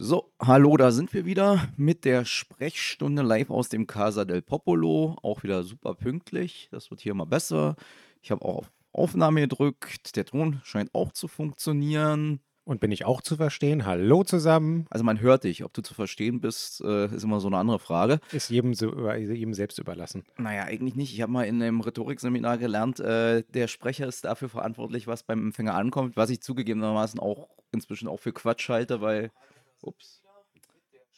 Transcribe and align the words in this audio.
So, 0.00 0.30
hallo, 0.40 0.76
da 0.76 0.92
sind 0.92 1.12
wir 1.12 1.24
wieder 1.24 1.66
mit 1.76 2.04
der 2.04 2.24
Sprechstunde 2.24 3.22
live 3.22 3.50
aus 3.50 3.68
dem 3.68 3.88
Casa 3.88 4.24
del 4.24 4.42
Popolo. 4.42 5.16
Auch 5.24 5.42
wieder 5.42 5.64
super 5.64 5.94
pünktlich. 5.94 6.68
Das 6.70 6.92
wird 6.92 7.00
hier 7.00 7.10
immer 7.10 7.26
besser. 7.26 7.74
Ich 8.22 8.30
habe 8.30 8.44
auch 8.44 8.58
auf 8.58 8.72
Aufnahme 8.92 9.40
gedrückt. 9.40 10.14
Der 10.14 10.24
Ton 10.24 10.60
scheint 10.62 10.94
auch 10.94 11.10
zu 11.10 11.26
funktionieren. 11.26 12.38
Und 12.62 12.78
bin 12.78 12.92
ich 12.92 13.06
auch 13.06 13.22
zu 13.22 13.34
verstehen? 13.34 13.86
Hallo 13.86 14.22
zusammen. 14.22 14.86
Also 14.88 15.04
man 15.04 15.20
hört 15.20 15.42
dich. 15.42 15.64
Ob 15.64 15.74
du 15.74 15.82
zu 15.82 15.94
verstehen 15.94 16.40
bist, 16.40 16.80
äh, 16.80 17.06
ist 17.06 17.24
immer 17.24 17.40
so 17.40 17.48
eine 17.48 17.56
andere 17.56 17.80
Frage. 17.80 18.20
Ist 18.30 18.50
jedem, 18.50 18.74
so, 18.74 19.10
jedem 19.10 19.52
selbst 19.52 19.80
überlassen. 19.80 20.22
Naja, 20.36 20.62
eigentlich 20.62 20.94
nicht. 20.94 21.12
Ich 21.12 21.22
habe 21.22 21.32
mal 21.32 21.42
in 21.42 21.60
einem 21.60 21.80
Rhetorikseminar 21.80 22.56
gelernt, 22.58 23.00
äh, 23.00 23.42
der 23.52 23.66
Sprecher 23.66 24.06
ist 24.06 24.24
dafür 24.24 24.48
verantwortlich, 24.48 25.08
was 25.08 25.24
beim 25.24 25.46
Empfänger 25.46 25.74
ankommt, 25.74 26.16
was 26.16 26.30
ich 26.30 26.40
zugegebenermaßen 26.40 27.18
auch 27.18 27.48
inzwischen 27.72 28.06
auch 28.06 28.20
für 28.20 28.32
Quatsch 28.32 28.68
halte, 28.68 29.00
weil 29.00 29.32
Ups. 29.82 30.22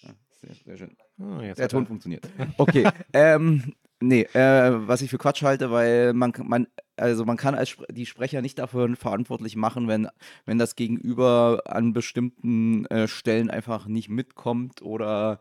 Ja, 0.03 0.11
sehr, 0.41 0.55
sehr 0.65 0.77
schön. 0.77 0.97
Oh, 1.19 1.41
Der 1.41 1.69
Ton 1.69 1.87
funktioniert. 1.87 2.29
Okay. 2.57 2.89
ähm, 3.13 3.75
nee, 4.01 4.23
äh, 4.23 4.89
was 4.89 5.03
ich 5.03 5.11
für 5.11 5.19
Quatsch 5.19 5.43
halte, 5.43 5.71
weil 5.71 6.13
man, 6.13 6.33
man, 6.43 6.67
also 6.97 7.25
man 7.25 7.37
kann 7.37 7.55
als 7.55 7.77
die 7.91 8.07
Sprecher 8.07 8.43
nicht 8.43 8.59
dafür 8.59 8.95
verantwortlich 8.97 9.57
machen, 9.57 9.89
wenn, 9.89 10.09
wenn 10.47 10.59
das 10.59 10.77
Gegenüber 10.77 11.63
an 11.67 11.93
bestimmten 11.93 12.87
äh, 12.87 13.09
Stellen 13.09 13.51
einfach 13.51 13.87
nicht 13.87 14.09
mitkommt 14.09 14.83
oder 14.83 15.41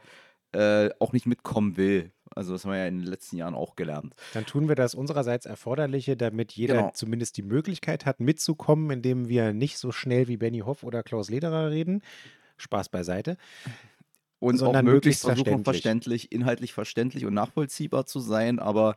äh, 0.51 0.89
auch 0.99 1.13
nicht 1.13 1.25
mitkommen 1.25 1.77
will. 1.77 2.11
Also 2.35 2.53
das 2.53 2.63
haben 2.63 2.71
wir 2.71 2.79
ja 2.79 2.87
in 2.87 2.99
den 2.99 3.07
letzten 3.07 3.37
Jahren 3.37 3.55
auch 3.55 3.75
gelernt. 3.75 4.15
Dann 4.33 4.45
tun 4.45 4.67
wir 4.67 4.75
das 4.75 4.95
unsererseits 4.95 5.45
Erforderliche, 5.45 6.15
damit 6.15 6.51
jeder 6.53 6.75
genau. 6.75 6.91
zumindest 6.93 7.37
die 7.37 7.43
Möglichkeit 7.43 8.05
hat, 8.05 8.19
mitzukommen, 8.19 8.91
indem 8.91 9.29
wir 9.29 9.53
nicht 9.53 9.77
so 9.77 9.91
schnell 9.91 10.27
wie 10.27 10.37
Benny 10.37 10.59
Hoff 10.59 10.83
oder 10.83 11.03
Klaus 11.03 11.29
Lederer 11.29 11.71
reden, 11.71 12.01
Spaß 12.61 12.89
beiseite. 12.89 13.37
Und 14.41 14.57
sondern 14.57 14.87
auch 14.87 14.93
möglichst 14.93 15.23
versuchen, 15.23 15.65
verständlich, 15.65 16.31
inhaltlich 16.31 16.71
verständlich 16.71 17.25
und 17.25 17.33
nachvollziehbar 17.33 18.05
zu 18.05 18.21
sein, 18.21 18.59
aber 18.59 18.95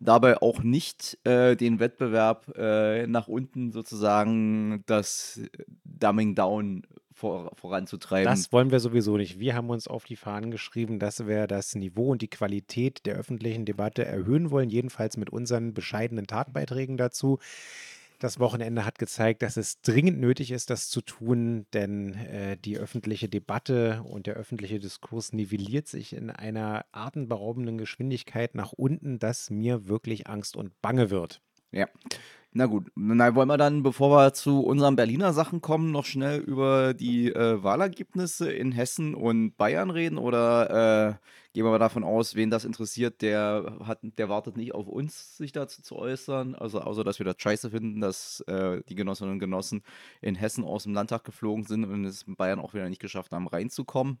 dabei 0.00 0.40
auch 0.40 0.62
nicht 0.62 1.18
äh, 1.24 1.56
den 1.56 1.78
Wettbewerb 1.78 2.56
äh, 2.56 3.06
nach 3.06 3.28
unten 3.28 3.70
sozusagen 3.70 4.82
das 4.86 5.42
Dumbing 5.84 6.34
Down 6.34 6.86
vor, 7.12 7.50
voranzutreiben. 7.56 8.32
Das 8.32 8.52
wollen 8.52 8.70
wir 8.70 8.80
sowieso 8.80 9.16
nicht. 9.16 9.40
Wir 9.40 9.54
haben 9.54 9.70
uns 9.70 9.88
auf 9.88 10.04
die 10.04 10.16
Fahnen 10.16 10.50
geschrieben, 10.50 10.98
dass 10.98 11.26
wir 11.26 11.46
das 11.46 11.74
Niveau 11.74 12.12
und 12.12 12.22
die 12.22 12.28
Qualität 12.28 13.06
der 13.06 13.16
öffentlichen 13.16 13.64
Debatte 13.64 14.04
erhöhen 14.04 14.50
wollen, 14.50 14.70
jedenfalls 14.70 15.16
mit 15.16 15.30
unseren 15.30 15.74
bescheidenen 15.74 16.26
Tatbeiträgen 16.26 16.96
dazu. 16.96 17.38
Das 18.20 18.40
Wochenende 18.40 18.84
hat 18.84 18.98
gezeigt, 18.98 19.42
dass 19.42 19.56
es 19.56 19.80
dringend 19.80 20.18
nötig 20.18 20.50
ist, 20.50 20.70
das 20.70 20.88
zu 20.88 21.02
tun, 21.02 21.66
denn 21.72 22.14
äh, 22.14 22.56
die 22.56 22.76
öffentliche 22.76 23.28
Debatte 23.28 24.02
und 24.02 24.26
der 24.26 24.34
öffentliche 24.34 24.80
Diskurs 24.80 25.32
nivelliert 25.32 25.86
sich 25.86 26.12
in 26.12 26.30
einer 26.30 26.84
atemberaubenden 26.90 27.78
Geschwindigkeit 27.78 28.56
nach 28.56 28.72
unten, 28.72 29.20
dass 29.20 29.50
mir 29.50 29.86
wirklich 29.86 30.26
Angst 30.26 30.56
und 30.56 30.80
Bange 30.82 31.10
wird. 31.10 31.42
Ja. 31.72 31.86
Na 32.52 32.66
gut, 32.66 32.90
na, 32.96 33.34
wollen 33.34 33.48
wir 33.48 33.58
dann, 33.58 33.82
bevor 33.82 34.10
wir 34.10 34.32
zu 34.32 34.60
unseren 34.60 34.96
Berliner 34.96 35.34
Sachen 35.34 35.60
kommen, 35.60 35.92
noch 35.92 36.06
schnell 36.06 36.40
über 36.40 36.94
die 36.94 37.28
äh, 37.30 37.62
Wahlergebnisse 37.62 38.50
in 38.50 38.72
Hessen 38.72 39.14
und 39.14 39.56
Bayern 39.58 39.90
reden 39.90 40.16
oder 40.16 41.18
äh, 41.20 41.28
gehen 41.52 41.64
wir 41.64 41.70
mal 41.70 41.78
davon 41.78 42.04
aus, 42.04 42.36
wen 42.36 42.50
das 42.50 42.64
interessiert, 42.64 43.20
der, 43.20 43.76
hat, 43.84 43.98
der 44.02 44.30
wartet 44.30 44.56
nicht 44.56 44.74
auf 44.74 44.88
uns, 44.88 45.36
sich 45.36 45.52
dazu 45.52 45.82
zu 45.82 45.96
äußern, 45.96 46.54
also 46.54 46.80
außer 46.80 47.04
dass 47.04 47.18
wir 47.18 47.26
das 47.26 47.36
scheiße 47.38 47.70
finden, 47.70 48.00
dass 48.00 48.40
äh, 48.46 48.82
die 48.88 48.94
Genossinnen 48.94 49.34
und 49.34 49.40
Genossen 49.40 49.82
in 50.22 50.34
Hessen 50.34 50.64
aus 50.64 50.84
dem 50.84 50.94
Landtag 50.94 51.24
geflogen 51.24 51.64
sind 51.64 51.84
und 51.84 52.06
es 52.06 52.22
in 52.22 52.36
Bayern 52.36 52.60
auch 52.60 52.72
wieder 52.72 52.88
nicht 52.88 53.00
geschafft 53.00 53.32
haben, 53.32 53.46
reinzukommen. 53.46 54.20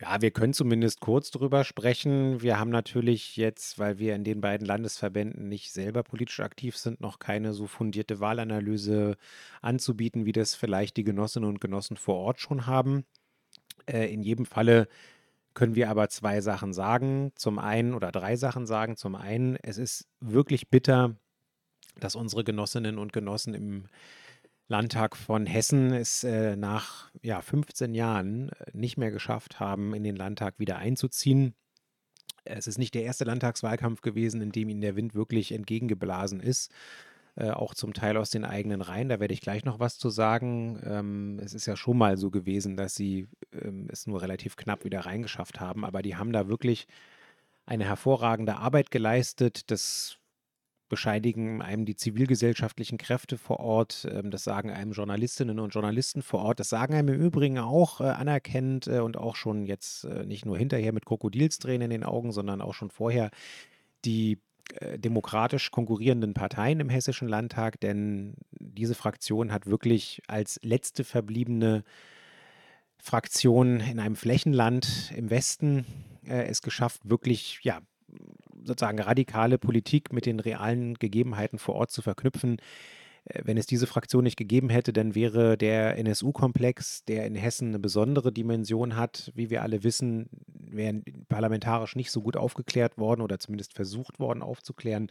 Ja, 0.00 0.20
wir 0.20 0.32
können 0.32 0.52
zumindest 0.52 1.00
kurz 1.00 1.30
drüber 1.30 1.62
sprechen. 1.62 2.42
Wir 2.42 2.58
haben 2.58 2.70
natürlich 2.70 3.36
jetzt, 3.36 3.78
weil 3.78 3.98
wir 3.98 4.16
in 4.16 4.24
den 4.24 4.40
beiden 4.40 4.66
Landesverbänden 4.66 5.48
nicht 5.48 5.72
selber 5.72 6.02
politisch 6.02 6.40
aktiv 6.40 6.76
sind, 6.76 7.00
noch 7.00 7.20
keine 7.20 7.52
so 7.54 7.68
fundierte 7.68 8.18
Wahlanalyse 8.18 9.16
anzubieten, 9.62 10.26
wie 10.26 10.32
das 10.32 10.56
vielleicht 10.56 10.96
die 10.96 11.04
Genossinnen 11.04 11.48
und 11.48 11.60
Genossen 11.60 11.96
vor 11.96 12.16
Ort 12.16 12.40
schon 12.40 12.66
haben. 12.66 13.04
Äh, 13.86 14.12
in 14.12 14.22
jedem 14.22 14.46
Falle 14.46 14.88
können 15.54 15.76
wir 15.76 15.88
aber 15.90 16.08
zwei 16.08 16.40
Sachen 16.40 16.72
sagen. 16.72 17.32
Zum 17.36 17.60
einen 17.60 17.94
oder 17.94 18.10
drei 18.10 18.34
Sachen 18.36 18.66
sagen. 18.66 18.96
Zum 18.96 19.14
einen, 19.14 19.56
es 19.62 19.78
ist 19.78 20.08
wirklich 20.20 20.70
bitter, 20.70 21.14
dass 22.00 22.16
unsere 22.16 22.42
Genossinnen 22.42 22.98
und 22.98 23.12
Genossen 23.12 23.54
im 23.54 23.86
Landtag 24.66 25.16
von 25.16 25.46
Hessen 25.46 25.92
es 25.92 26.24
äh, 26.24 26.56
nach 26.56 27.10
ja, 27.22 27.40
15 27.40 27.94
Jahren 27.94 28.48
äh, 28.50 28.70
nicht 28.72 28.96
mehr 28.96 29.10
geschafft 29.10 29.60
haben, 29.60 29.94
in 29.94 30.02
den 30.02 30.16
Landtag 30.16 30.58
wieder 30.58 30.78
einzuziehen. 30.78 31.54
Es 32.44 32.66
ist 32.66 32.78
nicht 32.78 32.94
der 32.94 33.04
erste 33.04 33.24
Landtagswahlkampf 33.24 34.00
gewesen, 34.00 34.40
in 34.40 34.52
dem 34.52 34.68
ihnen 34.68 34.80
der 34.80 34.96
Wind 34.96 35.14
wirklich 35.14 35.52
entgegengeblasen 35.52 36.40
ist. 36.40 36.72
Äh, 37.36 37.50
auch 37.50 37.74
zum 37.74 37.94
Teil 37.94 38.16
aus 38.16 38.30
den 38.30 38.44
eigenen 38.44 38.80
Reihen. 38.80 39.08
Da 39.08 39.18
werde 39.18 39.34
ich 39.34 39.40
gleich 39.40 39.64
noch 39.64 39.80
was 39.80 39.98
zu 39.98 40.08
sagen. 40.08 40.80
Ähm, 40.84 41.40
es 41.42 41.52
ist 41.52 41.66
ja 41.66 41.76
schon 41.76 41.98
mal 41.98 42.16
so 42.16 42.30
gewesen, 42.30 42.76
dass 42.76 42.94
sie 42.94 43.26
ähm, 43.52 43.88
es 43.90 44.06
nur 44.06 44.22
relativ 44.22 44.56
knapp 44.56 44.84
wieder 44.84 45.00
reingeschafft 45.00 45.60
haben, 45.60 45.84
aber 45.84 46.00
die 46.00 46.16
haben 46.16 46.32
da 46.32 46.48
wirklich 46.48 46.86
eine 47.66 47.84
hervorragende 47.84 48.56
Arbeit 48.56 48.90
geleistet. 48.90 49.70
Das 49.70 50.18
bescheidigen 50.88 51.62
einem 51.62 51.84
die 51.84 51.96
zivilgesellschaftlichen 51.96 52.98
Kräfte 52.98 53.38
vor 53.38 53.60
Ort, 53.60 54.06
ähm, 54.10 54.30
das 54.30 54.44
sagen 54.44 54.70
einem 54.70 54.92
Journalistinnen 54.92 55.58
und 55.58 55.74
Journalisten 55.74 56.22
vor 56.22 56.40
Ort, 56.40 56.60
das 56.60 56.68
sagen 56.68 56.94
einem 56.94 57.08
im 57.08 57.20
Übrigen 57.20 57.58
auch 57.58 58.00
äh, 58.00 58.04
anerkennt 58.04 58.86
äh, 58.86 59.00
und 59.00 59.16
auch 59.16 59.36
schon 59.36 59.64
jetzt 59.64 60.04
äh, 60.04 60.26
nicht 60.26 60.46
nur 60.46 60.58
hinterher 60.58 60.92
mit 60.92 61.06
Krokodilstränen 61.06 61.90
in 61.90 61.90
den 61.90 62.04
Augen, 62.04 62.32
sondern 62.32 62.60
auch 62.60 62.74
schon 62.74 62.90
vorher 62.90 63.30
die 64.04 64.38
demokratisch 64.96 65.70
konkurrierenden 65.70 66.32
Parteien 66.32 66.80
im 66.80 66.88
Hessischen 66.88 67.28
Landtag, 67.28 67.78
denn 67.80 68.34
diese 68.50 68.94
Fraktion 68.94 69.52
hat 69.52 69.66
wirklich 69.66 70.22
als 70.26 70.58
letzte 70.62 71.04
verbliebene 71.04 71.84
Fraktion 72.96 73.80
in 73.80 74.00
einem 74.00 74.16
Flächenland 74.16 75.12
im 75.14 75.28
Westen 75.28 75.84
es 76.24 76.62
geschafft, 76.62 77.02
wirklich 77.04 77.60
ja, 77.62 77.80
sozusagen 78.64 79.00
radikale 79.00 79.58
Politik 79.58 80.12
mit 80.12 80.26
den 80.26 80.40
realen 80.40 80.94
Gegebenheiten 80.94 81.58
vor 81.58 81.74
Ort 81.74 81.90
zu 81.90 82.02
verknüpfen. 82.02 82.58
Äh, 83.24 83.42
wenn 83.44 83.56
es 83.56 83.66
diese 83.66 83.86
Fraktion 83.86 84.24
nicht 84.24 84.36
gegeben 84.36 84.70
hätte, 84.70 84.92
dann 84.92 85.14
wäre 85.14 85.56
der 85.56 85.98
NSU-Komplex, 85.98 87.04
der 87.04 87.26
in 87.26 87.34
Hessen 87.34 87.68
eine 87.68 87.78
besondere 87.78 88.32
Dimension 88.32 88.96
hat, 88.96 89.32
wie 89.34 89.50
wir 89.50 89.62
alle 89.62 89.84
wissen, 89.84 90.28
wäre 90.46 91.02
parlamentarisch 91.28 91.96
nicht 91.96 92.10
so 92.10 92.20
gut 92.22 92.36
aufgeklärt 92.36 92.98
worden 92.98 93.20
oder 93.20 93.38
zumindest 93.38 93.74
versucht 93.74 94.18
worden 94.18 94.42
aufzuklären 94.42 95.10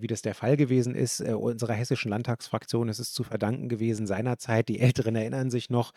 wie 0.00 0.06
das 0.06 0.22
der 0.22 0.34
Fall 0.34 0.56
gewesen 0.56 0.94
ist. 0.94 1.20
Äh, 1.20 1.32
unserer 1.32 1.74
hessischen 1.74 2.10
Landtagsfraktion 2.10 2.88
ist 2.88 2.98
es 2.98 3.12
zu 3.12 3.24
verdanken 3.24 3.68
gewesen 3.68 4.06
seinerzeit, 4.06 4.68
die 4.68 4.80
Älteren 4.80 5.16
erinnern 5.16 5.50
sich 5.50 5.70
noch, 5.70 5.92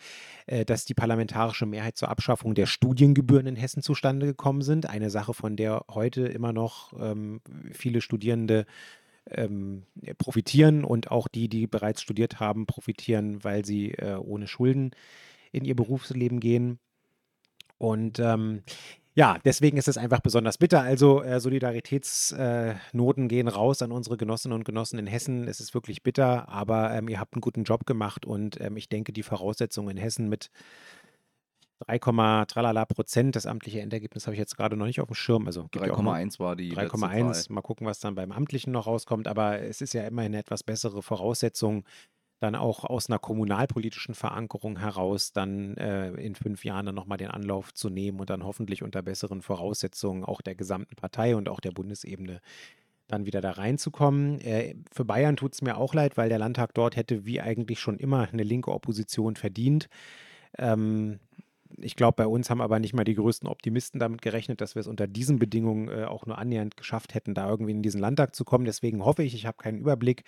äh, 0.46 0.64
dass 0.64 0.84
die 0.84 0.94
parlamentarische 0.94 1.66
Mehrheit 1.66 1.96
zur 1.96 2.08
Abschaffung 2.08 2.54
der 2.54 2.66
Studiengebühren 2.66 3.46
in 3.46 3.56
Hessen 3.56 3.82
zustande 3.82 4.26
gekommen 4.26 4.62
sind. 4.62 4.88
Eine 4.88 5.10
Sache, 5.10 5.34
von 5.34 5.56
der 5.56 5.84
heute 5.90 6.22
immer 6.22 6.52
noch 6.52 6.92
ähm, 6.98 7.40
viele 7.72 8.00
Studierende 8.00 8.66
ähm, 9.30 9.84
profitieren 10.18 10.84
und 10.84 11.10
auch 11.10 11.28
die, 11.28 11.48
die 11.48 11.66
bereits 11.66 12.02
studiert 12.02 12.40
haben, 12.40 12.66
profitieren, 12.66 13.44
weil 13.44 13.64
sie 13.64 13.92
äh, 13.92 14.16
ohne 14.16 14.48
Schulden 14.48 14.90
in 15.52 15.64
ihr 15.64 15.76
Berufsleben 15.76 16.40
gehen. 16.40 16.78
Und 17.78 18.18
ähm, 18.18 18.62
ja, 19.14 19.38
deswegen 19.44 19.76
ist 19.76 19.88
es 19.88 19.98
einfach 19.98 20.20
besonders 20.20 20.58
bitter. 20.58 20.80
Also 20.80 21.22
äh, 21.22 21.38
Solidaritätsnoten 21.40 23.24
äh, 23.24 23.28
gehen 23.28 23.48
raus 23.48 23.82
an 23.82 23.92
unsere 23.92 24.16
Genossinnen 24.16 24.56
und 24.56 24.64
Genossen 24.64 24.98
in 24.98 25.06
Hessen. 25.06 25.48
Es 25.48 25.60
ist 25.60 25.74
wirklich 25.74 26.02
bitter, 26.02 26.48
aber 26.48 26.92
ähm, 26.92 27.08
ihr 27.08 27.20
habt 27.20 27.34
einen 27.34 27.42
guten 27.42 27.64
Job 27.64 27.86
gemacht 27.86 28.24
und 28.24 28.60
ähm, 28.60 28.76
ich 28.76 28.88
denke, 28.88 29.12
die 29.12 29.22
Voraussetzungen 29.22 29.96
in 29.96 30.02
Hessen 30.02 30.28
mit 30.28 30.50
3, 31.86 32.44
tralala 32.46 32.84
Prozent, 32.84 33.36
das 33.36 33.46
amtliche 33.46 33.80
Endergebnis 33.80 34.26
habe 34.26 34.34
ich 34.34 34.38
jetzt 34.38 34.56
gerade 34.56 34.76
noch 34.76 34.86
nicht 34.86 35.00
auf 35.00 35.08
dem 35.08 35.14
Schirm. 35.14 35.46
Also 35.46 35.62
3,1 35.74 36.38
war 36.38 36.56
die 36.56 36.74
3,1. 36.74 37.52
Mal 37.52 37.60
gucken, 37.60 37.86
was 37.86 38.00
dann 38.00 38.14
beim 38.14 38.32
amtlichen 38.32 38.72
noch 38.72 38.86
rauskommt. 38.86 39.28
Aber 39.28 39.60
es 39.60 39.80
ist 39.80 39.92
ja 39.92 40.06
immerhin 40.06 40.32
eine 40.32 40.38
etwas 40.38 40.62
bessere 40.62 41.02
Voraussetzung 41.02 41.84
dann 42.42 42.54
auch 42.56 42.84
aus 42.84 43.08
einer 43.08 43.18
kommunalpolitischen 43.18 44.14
Verankerung 44.14 44.78
heraus 44.78 45.32
dann 45.32 45.76
äh, 45.76 46.10
in 46.12 46.34
fünf 46.34 46.64
Jahren 46.64 46.86
dann 46.86 46.94
nochmal 46.94 47.18
den 47.18 47.30
Anlauf 47.30 47.72
zu 47.72 47.88
nehmen 47.88 48.18
und 48.18 48.30
dann 48.30 48.44
hoffentlich 48.44 48.82
unter 48.82 49.02
besseren 49.02 49.42
Voraussetzungen 49.42 50.24
auch 50.24 50.40
der 50.40 50.56
gesamten 50.56 50.96
Partei 50.96 51.36
und 51.36 51.48
auch 51.48 51.60
der 51.60 51.70
Bundesebene 51.70 52.40
dann 53.06 53.26
wieder 53.26 53.40
da 53.40 53.52
reinzukommen. 53.52 54.40
Äh, 54.40 54.74
für 54.90 55.04
Bayern 55.04 55.36
tut 55.36 55.54
es 55.54 55.62
mir 55.62 55.76
auch 55.76 55.94
leid, 55.94 56.16
weil 56.16 56.28
der 56.28 56.38
Landtag 56.38 56.74
dort 56.74 56.96
hätte 56.96 57.24
wie 57.24 57.40
eigentlich 57.40 57.78
schon 57.78 57.98
immer 57.98 58.28
eine 58.32 58.42
linke 58.42 58.72
Opposition 58.72 59.36
verdient. 59.36 59.88
Ähm, 60.58 61.20
ich 61.78 61.96
glaube, 61.96 62.16
bei 62.16 62.26
uns 62.26 62.50
haben 62.50 62.60
aber 62.60 62.78
nicht 62.78 62.94
mal 62.94 63.04
die 63.04 63.14
größten 63.14 63.48
Optimisten 63.48 64.00
damit 64.00 64.22
gerechnet, 64.22 64.60
dass 64.60 64.74
wir 64.74 64.80
es 64.80 64.86
unter 64.86 65.06
diesen 65.06 65.38
Bedingungen 65.38 65.88
äh, 65.88 66.04
auch 66.04 66.26
nur 66.26 66.38
annähernd 66.38 66.76
geschafft 66.76 67.14
hätten, 67.14 67.34
da 67.34 67.48
irgendwie 67.48 67.72
in 67.72 67.82
diesen 67.82 68.00
Landtag 68.00 68.34
zu 68.34 68.44
kommen. 68.44 68.64
Deswegen 68.64 69.04
hoffe 69.04 69.22
ich, 69.22 69.34
ich 69.34 69.46
habe 69.46 69.58
keinen 69.58 69.78
Überblick, 69.78 70.24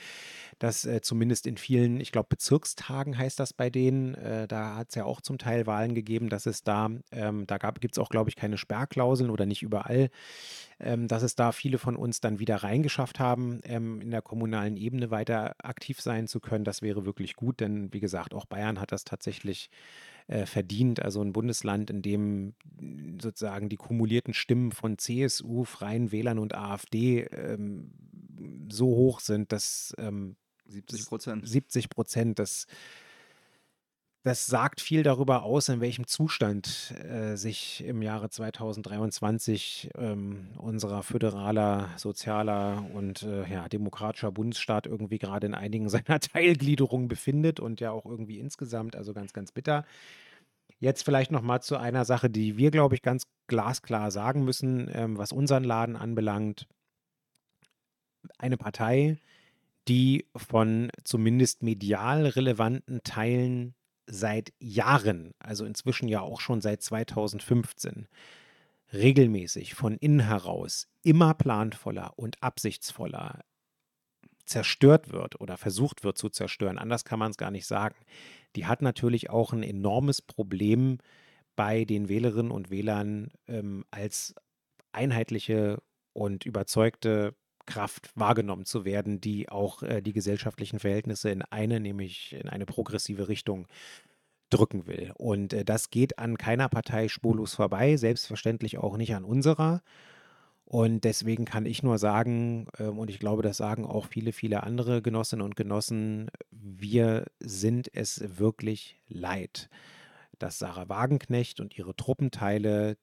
dass 0.59 0.85
äh, 0.85 1.01
zumindest 1.01 1.47
in 1.47 1.57
vielen, 1.57 2.01
ich 2.01 2.13
glaube, 2.13 2.29
Bezirkstagen 2.29 3.19
heißt 3.19 3.39
das 3.39 3.53
bei 3.53 3.71
denen, 3.71 4.15
äh, 4.15 4.49
da 4.49 4.77
hat 4.77 4.89
es 4.91 4.95
ja 4.95 5.05
auch 5.05 5.21
zum 5.21 5.39
Teil 5.39 5.67
Wahlen 5.67 5.95
gegeben, 5.95 6.29
dass 6.29 6.47
es 6.47 6.63
da, 6.63 6.91
ähm, 7.13 7.47
da 7.47 7.59
gibt 7.59 7.97
es 7.97 7.99
auch, 7.99 8.09
glaube 8.09 8.31
ich, 8.31 8.37
keine 8.37 8.59
Sperrklauseln 8.59 9.31
oder 9.31 9.47
nicht 9.47 9.63
überall, 9.63 10.11
ähm, 10.81 11.09
dass 11.09 11.23
es 11.23 11.35
da 11.35 11.53
viele 11.53 11.79
von 11.79 11.97
uns 11.97 12.21
dann 12.21 12.39
wieder 12.39 12.57
reingeschafft 12.57 13.21
haben, 13.21 13.61
ähm, 13.65 14.01
in 14.01 14.11
der 14.11 14.23
kommunalen 14.23 14.77
Ebene 14.77 15.11
weiter 15.11 15.55
aktiv 15.63 16.01
sein 16.01 16.27
zu 16.27 16.41
können. 16.41 16.65
Das 16.65 16.83
wäre 16.83 17.07
wirklich 17.07 17.37
gut, 17.37 17.61
denn 17.61 17.93
wie 17.93 18.01
gesagt, 18.01 18.35
auch 18.35 18.47
Bayern 18.47 18.81
hat 18.81 18.93
das 18.93 19.05
tatsächlich 19.05 19.71
äh, 20.27 20.47
verdient. 20.47 21.03
Also 21.03 21.21
ein 21.21 21.33
Bundesland, 21.33 21.91
in 21.91 22.03
dem 22.03 22.55
sozusagen 23.21 23.69
die 23.69 23.77
kumulierten 23.77 24.35
Stimmen 24.35 24.73
von 24.73 24.99
CSU, 24.99 25.65
Freien 25.65 26.13
Wählern 26.13 26.39
und 26.39 26.55
AfD 26.55 27.25
ähm, 27.25 27.93
so 28.71 28.87
hoch 28.87 29.21
sind, 29.21 29.53
dass 29.53 29.95
ähm, 29.99 30.37
70 30.67 31.07
Prozent. 31.07 31.49
70 31.49 31.91
Prozent, 31.91 32.39
das 32.39 32.67
das 34.25 34.47
sagt 34.47 34.81
viel 34.81 35.03
darüber 35.03 35.43
aus, 35.43 35.69
in 35.69 35.83
welchem 35.83 36.07
Zustand 36.07 36.95
äh, 37.05 37.37
sich 37.37 37.85
im 37.85 38.01
Jahre 38.01 38.31
2023 38.31 39.91
ähm, 39.99 40.49
unser 40.57 41.03
föderaler, 41.03 41.91
sozialer 41.99 42.87
und 42.95 43.23
äh, 43.23 43.47
ja, 43.47 43.69
demokratischer 43.69 44.33
Bundesstaat 44.33 44.87
irgendwie 44.87 45.19
gerade 45.19 45.47
in 45.47 45.55
einigen 45.55 45.89
seiner 45.91 46.21
Teilgliederungen 46.21 47.07
befindet 47.07 47.61
und 47.61 47.81
ja 47.81 47.91
auch 47.91 48.07
irgendwie 48.07 48.39
insgesamt, 48.39 48.97
also 48.97 49.13
ganz, 49.13 49.35
ganz 49.35 49.53
bitter. 49.53 49.85
Jetzt 50.79 51.05
vielleicht 51.05 51.31
noch 51.31 51.43
mal 51.43 51.61
zu 51.61 51.77
einer 51.77 52.07
Sache, 52.07 52.31
die 52.31 52.57
wir, 52.57 52.71
glaube 52.71 52.95
ich, 52.95 53.03
ganz 53.03 53.25
glasklar 53.47 54.11
sagen 54.11 54.43
müssen, 54.43 54.91
ähm, 54.95 55.19
was 55.19 55.33
unseren 55.33 55.65
Laden 55.65 55.97
anbelangt. 55.97 56.67
Eine 58.39 58.57
Partei, 58.57 59.19
die 59.87 60.25
von 60.35 60.91
zumindest 61.05 61.63
medial 61.63 62.25
relevanten 62.25 63.03
Teilen 63.05 63.75
seit 64.07 64.53
Jahren, 64.59 65.33
also 65.39 65.65
inzwischen 65.65 66.09
ja 66.09 66.21
auch 66.21 66.41
schon 66.41 66.61
seit 66.61 66.83
2015, 66.83 68.09
regelmäßig 68.93 69.75
von 69.75 69.97
innen 69.97 70.21
heraus 70.21 70.89
immer 71.03 71.35
planvoller 71.35 72.13
und 72.17 72.43
absichtsvoller 72.43 73.41
zerstört 74.47 75.13
wird 75.13 75.41
oder 75.41 75.57
versucht 75.57 76.05
wird 76.05 76.19
zu 76.19 76.29
zerstören, 76.29 76.79
anders 76.79 77.05
kann 77.05 77.19
man 77.19 77.31
es 77.31 77.39
gar 77.39 77.51
nicht 77.51 77.67
sagen, 77.67 77.97
die 78.57 78.67
hat 78.67 78.83
natürlich 78.83 79.31
auch 79.31 79.53
ein 79.53 79.63
enormes 79.63 80.21
Problem 80.21 80.99
bei 81.57 81.85
den 81.85 82.09
Wählerinnen 82.09 82.53
und 82.53 82.71
Wählern 82.71 83.31
ähm, 83.49 83.85
als 83.91 84.35
einheitliche 84.93 85.83
und 86.13 86.45
überzeugte 86.47 87.35
Kraft 87.67 88.11
wahrgenommen 88.15 88.65
zu 88.65 88.85
werden, 88.85 89.21
die 89.21 89.49
auch 89.49 89.83
äh, 89.83 90.03
die 90.03 90.13
gesellschaftlichen 90.13 90.79
Verhältnisse 90.79 91.31
in 91.31 91.43
eine, 91.43 91.81
nämlich 91.81 92.35
in 92.35 92.49
eine 92.49 92.67
progressive 92.67 93.29
Richtung 93.29 93.67
drücken 94.51 94.87
will. 94.87 95.13
Und 95.17 95.53
äh, 95.53 95.65
das 95.65 95.91
geht 95.91 96.19
an 96.19 96.39
keiner 96.39 96.69
Partei 96.69 97.09
spurlos 97.09 97.55
vorbei, 97.55 97.97
selbstverständlich 97.97 98.79
auch 98.79 98.97
nicht 98.97 99.15
an 99.15 99.25
unserer. 99.25 99.83
Und 100.65 101.05
deswegen 101.05 101.45
kann 101.45 101.67
ich 101.67 101.83
nur 101.83 101.99
sagen, 101.99 102.67
äh, 102.79 102.85
und 102.85 103.11
ich 103.11 103.19
glaube, 103.19 103.43
das 103.43 103.57
sagen 103.57 103.85
auch 103.85 104.07
viele, 104.07 104.33
viele 104.33 104.63
andere 104.63 105.03
Genossinnen 105.03 105.45
und 105.45 105.57
Genossen, 105.57 106.31
wir 106.51 107.27
sind 107.41 107.91
es 107.93 108.39
wirklich 108.39 109.01
leid, 109.09 109.69
dass 110.39 110.59
Sarah 110.59 110.89
Wagenknecht 110.89 111.61
und 111.61 111.77
ihre 111.77 111.95
Truppenteile 111.95 112.97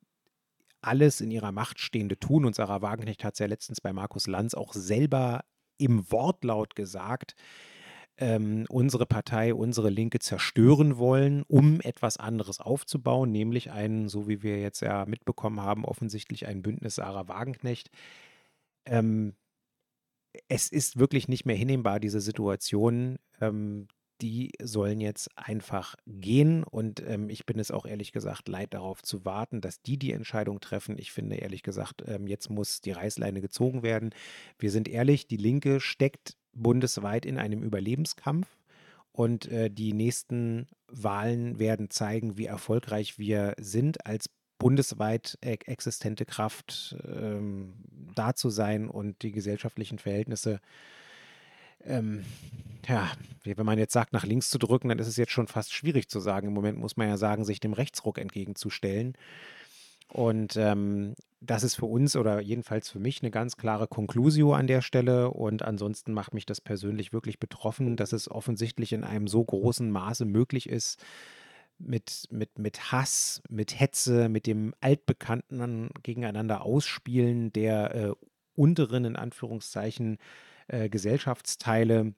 alles 0.81 1.21
in 1.21 1.31
ihrer 1.31 1.51
Macht 1.51 1.79
Stehende 1.79 2.17
tun. 2.19 2.45
Und 2.45 2.55
Sarah 2.55 2.81
Wagenknecht 2.81 3.23
hat 3.23 3.33
es 3.33 3.39
ja 3.39 3.45
letztens 3.45 3.81
bei 3.81 3.93
Markus 3.93 4.27
Lanz 4.27 4.53
auch 4.53 4.73
selber 4.73 5.43
im 5.77 6.11
Wortlaut 6.11 6.75
gesagt, 6.75 7.35
ähm, 8.17 8.65
unsere 8.69 9.05
Partei, 9.05 9.53
unsere 9.53 9.89
Linke 9.89 10.19
zerstören 10.19 10.97
wollen, 10.97 11.43
um 11.47 11.81
etwas 11.81 12.17
anderes 12.17 12.59
aufzubauen, 12.59 13.31
nämlich 13.31 13.71
einen, 13.71 14.09
so 14.09 14.27
wie 14.27 14.43
wir 14.43 14.59
jetzt 14.59 14.81
ja 14.81 15.05
mitbekommen 15.05 15.59
haben, 15.59 15.85
offensichtlich 15.85 16.45
ein 16.45 16.61
Bündnis 16.61 16.95
Sarah 16.95 17.27
Wagenknecht. 17.27 17.89
Ähm, 18.85 19.35
es 20.47 20.69
ist 20.69 20.99
wirklich 20.99 21.27
nicht 21.27 21.45
mehr 21.45 21.55
hinnehmbar, 21.55 21.99
diese 21.99 22.21
Situation. 22.21 23.17
Ähm, 23.39 23.87
die 24.21 24.51
sollen 24.61 25.01
jetzt 25.01 25.29
einfach 25.35 25.95
gehen. 26.05 26.63
Und 26.63 27.01
ähm, 27.05 27.29
ich 27.29 27.45
bin 27.45 27.59
es 27.59 27.71
auch 27.71 27.85
ehrlich 27.85 28.11
gesagt 28.11 28.47
leid 28.47 28.73
darauf 28.73 29.01
zu 29.01 29.25
warten, 29.25 29.61
dass 29.61 29.81
die 29.81 29.97
die 29.97 30.13
Entscheidung 30.13 30.59
treffen. 30.59 30.97
Ich 30.97 31.11
finde 31.11 31.37
ehrlich 31.37 31.63
gesagt, 31.63 32.03
ähm, 32.07 32.27
jetzt 32.27 32.49
muss 32.49 32.81
die 32.81 32.91
Reißleine 32.91 33.41
gezogen 33.41 33.83
werden. 33.83 34.11
Wir 34.59 34.71
sind 34.71 34.87
ehrlich, 34.87 35.27
die 35.27 35.37
Linke 35.37 35.79
steckt 35.79 36.37
bundesweit 36.53 37.25
in 37.25 37.37
einem 37.37 37.63
Überlebenskampf. 37.63 38.47
Und 39.13 39.47
äh, 39.47 39.69
die 39.69 39.91
nächsten 39.91 40.67
Wahlen 40.87 41.59
werden 41.59 41.89
zeigen, 41.89 42.37
wie 42.37 42.45
erfolgreich 42.45 43.19
wir 43.19 43.55
sind, 43.57 44.05
als 44.05 44.29
bundesweit 44.57 45.37
e 45.43 45.57
existente 45.65 46.25
Kraft 46.25 46.95
ähm, 47.03 47.73
da 48.15 48.35
zu 48.35 48.49
sein 48.49 48.87
und 48.87 49.21
die 49.23 49.31
gesellschaftlichen 49.31 49.99
Verhältnisse 49.99 50.53
äh, 50.53 50.59
ähm, 51.85 52.23
ja, 52.87 53.11
wenn 53.43 53.65
man 53.65 53.79
jetzt 53.79 53.93
sagt, 53.93 54.13
nach 54.13 54.25
links 54.25 54.49
zu 54.49 54.57
drücken, 54.57 54.89
dann 54.89 54.99
ist 54.99 55.07
es 55.07 55.17
jetzt 55.17 55.31
schon 55.31 55.47
fast 55.47 55.73
schwierig 55.73 56.09
zu 56.09 56.19
sagen. 56.19 56.47
Im 56.47 56.53
Moment 56.53 56.77
muss 56.77 56.97
man 56.97 57.07
ja 57.07 57.17
sagen, 57.17 57.43
sich 57.43 57.59
dem 57.59 57.73
Rechtsruck 57.73 58.17
entgegenzustellen. 58.17 59.15
Und 60.07 60.57
ähm, 60.57 61.15
das 61.39 61.63
ist 61.63 61.75
für 61.75 61.85
uns 61.85 62.15
oder 62.15 62.41
jedenfalls 62.41 62.89
für 62.89 62.99
mich 62.99 63.21
eine 63.21 63.31
ganz 63.31 63.55
klare 63.55 63.87
Conclusio 63.87 64.53
an 64.53 64.67
der 64.67 64.81
Stelle. 64.81 65.31
Und 65.31 65.63
ansonsten 65.63 66.13
macht 66.13 66.33
mich 66.33 66.45
das 66.45 66.59
persönlich 66.59 67.13
wirklich 67.13 67.39
betroffen, 67.39 67.95
dass 67.95 68.11
es 68.11 68.29
offensichtlich 68.29 68.93
in 68.93 69.03
einem 69.03 69.27
so 69.27 69.43
großen 69.43 69.89
Maße 69.89 70.25
möglich 70.25 70.67
ist, 70.69 71.01
mit, 71.79 72.25
mit, 72.29 72.59
mit 72.59 72.91
Hass, 72.91 73.41
mit 73.49 73.79
Hetze, 73.79 74.29
mit 74.29 74.45
dem 74.45 74.75
Altbekannten 74.81 75.89
gegeneinander 76.03 76.63
ausspielen 76.63 77.51
der 77.53 77.95
äh, 77.95 78.11
unteren, 78.53 79.05
in 79.05 79.15
Anführungszeichen, 79.15 80.17
äh, 80.71 80.89
Gesellschaftsteile 80.89 82.13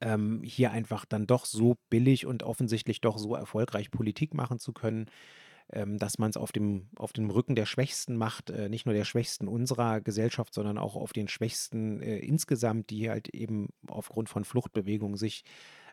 ähm, 0.00 0.42
hier 0.42 0.72
einfach 0.72 1.04
dann 1.04 1.26
doch 1.26 1.44
so 1.44 1.76
billig 1.88 2.26
und 2.26 2.42
offensichtlich 2.42 3.00
doch 3.00 3.18
so 3.18 3.34
erfolgreich 3.34 3.90
Politik 3.90 4.34
machen 4.34 4.58
zu 4.58 4.72
können, 4.72 5.06
ähm, 5.72 5.98
dass 5.98 6.18
man 6.18 6.30
es 6.30 6.36
auf 6.36 6.50
dem, 6.50 6.88
auf 6.96 7.12
dem 7.12 7.30
Rücken 7.30 7.54
der 7.54 7.66
Schwächsten 7.66 8.16
macht, 8.16 8.50
äh, 8.50 8.68
nicht 8.68 8.84
nur 8.84 8.94
der 8.94 9.04
Schwächsten 9.04 9.46
unserer 9.46 10.00
Gesellschaft, 10.00 10.52
sondern 10.52 10.76
auch 10.76 10.96
auf 10.96 11.12
den 11.12 11.28
Schwächsten 11.28 12.02
äh, 12.02 12.18
insgesamt, 12.18 12.90
die 12.90 13.08
halt 13.08 13.28
eben 13.28 13.68
aufgrund 13.86 14.28
von 14.28 14.44
Fluchtbewegungen 14.44 15.16
sich 15.16 15.44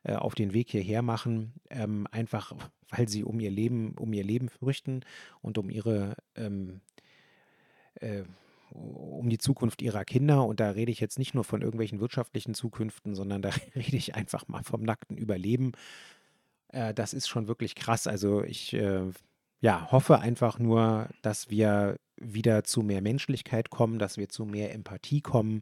äh, 0.03 0.15
auf 0.15 0.33
den 0.33 0.53
Weg 0.53 0.71
hierher 0.71 1.03
machen, 1.03 1.53
ähm, 1.69 2.07
einfach 2.11 2.53
weil 2.89 3.07
sie 3.07 3.23
um 3.23 3.39
ihr 3.39 3.51
Leben, 3.51 3.93
um 3.97 4.11
ihr 4.11 4.23
Leben 4.23 4.49
fürchten 4.49 5.01
und 5.41 5.59
um 5.59 5.69
ihre 5.69 6.15
ähm, 6.35 6.81
äh, 7.95 8.23
um 8.71 9.29
die 9.29 9.37
Zukunft 9.37 9.81
ihrer 9.81 10.05
Kinder. 10.05 10.45
Und 10.45 10.59
da 10.59 10.71
rede 10.71 10.91
ich 10.91 10.99
jetzt 10.99 11.19
nicht 11.19 11.33
nur 11.33 11.43
von 11.43 11.61
irgendwelchen 11.61 11.99
wirtschaftlichen 11.99 12.53
Zukünften, 12.53 13.15
sondern 13.15 13.41
da 13.43 13.49
rede 13.75 13.97
ich 13.97 14.15
einfach 14.15 14.47
mal 14.47 14.63
vom 14.63 14.83
nackten 14.83 15.17
Überleben. 15.17 15.73
Äh, 16.69 16.93
das 16.93 17.13
ist 17.13 17.27
schon 17.27 17.47
wirklich 17.47 17.75
krass. 17.75 18.07
Also 18.07 18.43
ich 18.43 18.73
äh, 18.73 19.11
ja, 19.61 19.91
hoffe 19.91 20.19
einfach 20.19 20.59
nur, 20.59 21.09
dass 21.21 21.49
wir 21.49 21.97
wieder 22.15 22.63
zu 22.63 22.81
mehr 22.81 23.01
Menschlichkeit 23.01 23.69
kommen, 23.69 23.99
dass 23.99 24.17
wir 24.17 24.29
zu 24.29 24.45
mehr 24.45 24.73
Empathie 24.73 25.21
kommen, 25.21 25.61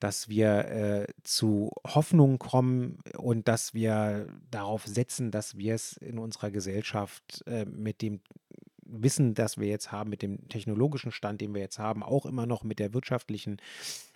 dass 0.00 0.28
wir 0.28 0.68
äh, 0.68 1.06
zu 1.24 1.72
Hoffnung 1.86 2.38
kommen 2.38 3.00
und 3.16 3.48
dass 3.48 3.74
wir 3.74 4.28
darauf 4.50 4.86
setzen, 4.86 5.30
dass 5.30 5.56
wir 5.56 5.74
es 5.74 5.96
in 5.96 6.18
unserer 6.18 6.50
Gesellschaft 6.50 7.42
äh, 7.46 7.64
mit 7.64 8.00
dem 8.02 8.20
Wissen, 8.88 9.34
das 9.34 9.58
wir 9.58 9.68
jetzt 9.68 9.92
haben, 9.92 10.10
mit 10.10 10.22
dem 10.22 10.48
technologischen 10.48 11.12
Stand, 11.12 11.40
den 11.40 11.54
wir 11.54 11.60
jetzt 11.60 11.78
haben, 11.78 12.02
auch 12.02 12.26
immer 12.26 12.46
noch 12.46 12.64
mit 12.64 12.78
der 12.78 12.94
wirtschaftlichen 12.94 13.58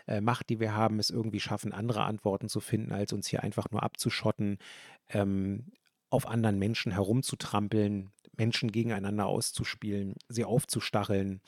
äh, 0.07 0.21
Macht, 0.21 0.49
die 0.49 0.61
wir 0.61 0.75
haben, 0.75 0.99
es 0.99 1.11
irgendwie 1.11 1.41
schaffen, 1.41 1.73
andere 1.73 2.05
Antworten 2.05 2.49
zu 2.49 2.61
finden, 2.61 2.93
als 2.93 3.13
uns 3.13 3.29
hier 3.29 3.43
einfach 3.43 3.71
nur 3.71 3.83
abzuschotten, 3.83 4.59
ähm, 5.11 5.73
auf 6.11 6.27
anderen 6.27 6.59
Menschen 6.59 6.93
herumzutrampeln, 6.93 8.11
Menschen 8.37 8.73
gegeneinander 8.73 9.27
auszuspielen, 9.27 10.17
sie 10.29 10.45
aufzustacheln. 10.45 11.41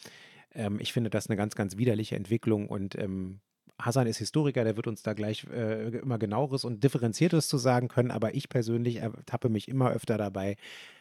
Ähm, 0.53 0.79
ich 0.81 0.93
finde 0.93 1.11
das 1.11 1.29
eine 1.29 1.37
ganz, 1.37 1.55
ganz 1.55 1.77
widerliche 1.77 2.17
Entwicklung 2.17 2.69
und 2.69 2.97
ähm, 2.99 3.41
Hassan 3.79 4.07
ist 4.07 4.19
Historiker, 4.19 4.63
der 4.65 4.77
wird 4.77 4.87
uns 4.87 5.03
da 5.03 5.15
gleich 5.15 5.47
äh, 5.53 5.89
immer 5.99 6.19
genaueres 6.19 6.65
und 6.65 6.85
differenziertes 6.85 7.49
zu 7.49 7.59
sagen 7.59 7.89
können, 7.89 8.11
aber 8.11 8.35
ich 8.35 8.49
persönlich 8.49 8.97
ertappe 8.97 9.49
mich 9.49 9.69
immer 9.69 9.91
öfter 9.91 10.17
dabei, 10.17 10.57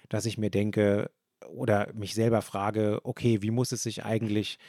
dass 0.10 0.25
ich 0.25 0.38
mir 0.38 0.50
denke, 0.50 1.12
oder 1.50 1.89
mich 1.93 2.13
selber 2.13 2.41
frage, 2.41 3.00
okay, 3.03 3.41
wie 3.41 3.51
muss 3.51 3.71
es 3.71 3.83
sich 3.83 4.03
eigentlich 4.05 4.59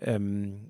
ähm, 0.00 0.68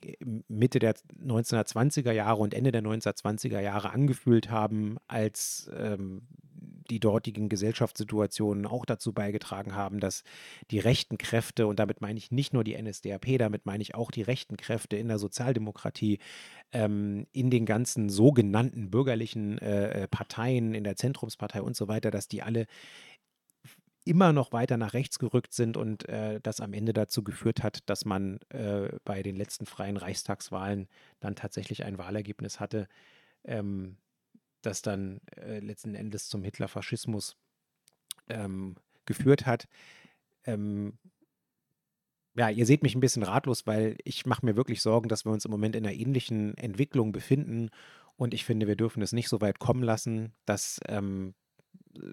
Mitte 0.49 0.78
der 0.78 0.95
1920er 0.95 2.12
Jahre 2.12 2.40
und 2.40 2.55
Ende 2.55 2.73
der 2.73 2.83
1920er 2.83 3.61
Jahre 3.61 3.90
angefühlt 3.90 4.50
haben, 4.50 4.97
als 5.07 5.71
ähm, 5.76 6.23
die 6.90 7.00
dortigen 7.00 7.49
Gesellschaftssituationen 7.49 8.67
auch 8.67 8.87
dazu 8.87 9.12
beigetragen 9.12 9.75
haben, 9.75 10.00
dass 10.00 10.25
die 10.71 10.78
rechten 10.78 11.19
Kräfte, 11.19 11.67
und 11.67 11.78
damit 11.78 12.00
meine 12.00 12.19
ich 12.19 12.31
nicht 12.31 12.55
nur 12.55 12.64
die 12.64 12.81
NSDAP, 12.81 13.38
damit 13.38 13.67
meine 13.67 13.83
ich 13.83 13.95
auch 13.95 14.11
die 14.11 14.23
rechten 14.23 14.57
Kräfte 14.57 14.97
in 14.97 15.09
der 15.09 15.19
Sozialdemokratie, 15.19 16.19
ähm, 16.73 17.26
in 17.33 17.50
den 17.50 17.67
ganzen 17.67 18.09
sogenannten 18.09 18.90
bürgerlichen 18.90 19.59
äh, 19.59 20.05
äh 20.05 20.09
Parteien, 20.09 20.75
in 20.75 20.85
der 20.85 20.97
Zentrumspartei 20.97 21.61
und 21.61 21.76
so 21.76 21.88
weiter, 21.88 22.11
dass 22.11 22.28
die 22.28 22.43
alle 22.43 22.67
immer 24.09 24.33
noch 24.33 24.53
weiter 24.53 24.77
nach 24.77 24.95
rechts 24.95 25.19
gerückt 25.19 25.53
sind 25.53 25.77
und 25.77 26.09
äh, 26.09 26.41
das 26.43 26.61
am 26.61 26.73
Ende 26.73 26.93
dazu 26.93 27.23
geführt 27.23 27.62
hat, 27.62 27.88
dass 27.88 28.05
man 28.05 28.41
äh, 28.49 28.88
bei 29.05 29.23
den 29.23 29.37
letzten 29.37 29.67
freien 29.67 29.97
Reichstagswahlen 29.97 30.88
dann 31.21 31.37
tatsächlich 31.37 31.85
ein 31.85 31.99
Wahlergebnis 31.99 32.61
hatte, 32.61 32.88
ähm, 33.45 33.97
das 34.62 34.83
dann 34.83 35.21
äh, 35.37 35.61
letzten 35.61 35.95
Endes 35.95 36.29
zum 36.29 36.43
Hitlerfaschismus 36.43 37.37
ähm, 38.29 38.77
geführt 39.07 39.47
hat. 39.47 39.69
Ähm, 40.45 40.99
ja, 42.35 42.50
ihr 42.50 42.67
seht 42.67 42.83
mich 42.83 42.95
ein 42.95 43.00
bisschen 43.00 43.25
ratlos, 43.25 43.67
weil 43.67 43.97
ich 44.05 44.25
mache 44.25 44.47
mir 44.47 44.57
wirklich 44.57 44.81
Sorgen, 44.81 45.09
dass 45.09 45.25
wir 45.25 45.33
uns 45.33 45.45
im 45.45 45.50
Moment 45.50 45.75
in 45.75 45.85
einer 45.85 45.95
ähnlichen 45.95 46.57
Entwicklung 46.57 47.12
befinden. 47.12 47.71
Und 48.17 48.33
ich 48.33 48.45
finde, 48.45 48.67
wir 48.67 48.77
dürfen 48.77 49.03
es 49.03 49.12
nicht 49.12 49.29
so 49.29 49.41
weit 49.41 49.59
kommen 49.59 49.83
lassen, 49.83 50.33
dass 50.45 50.81
ähm, 50.87 51.35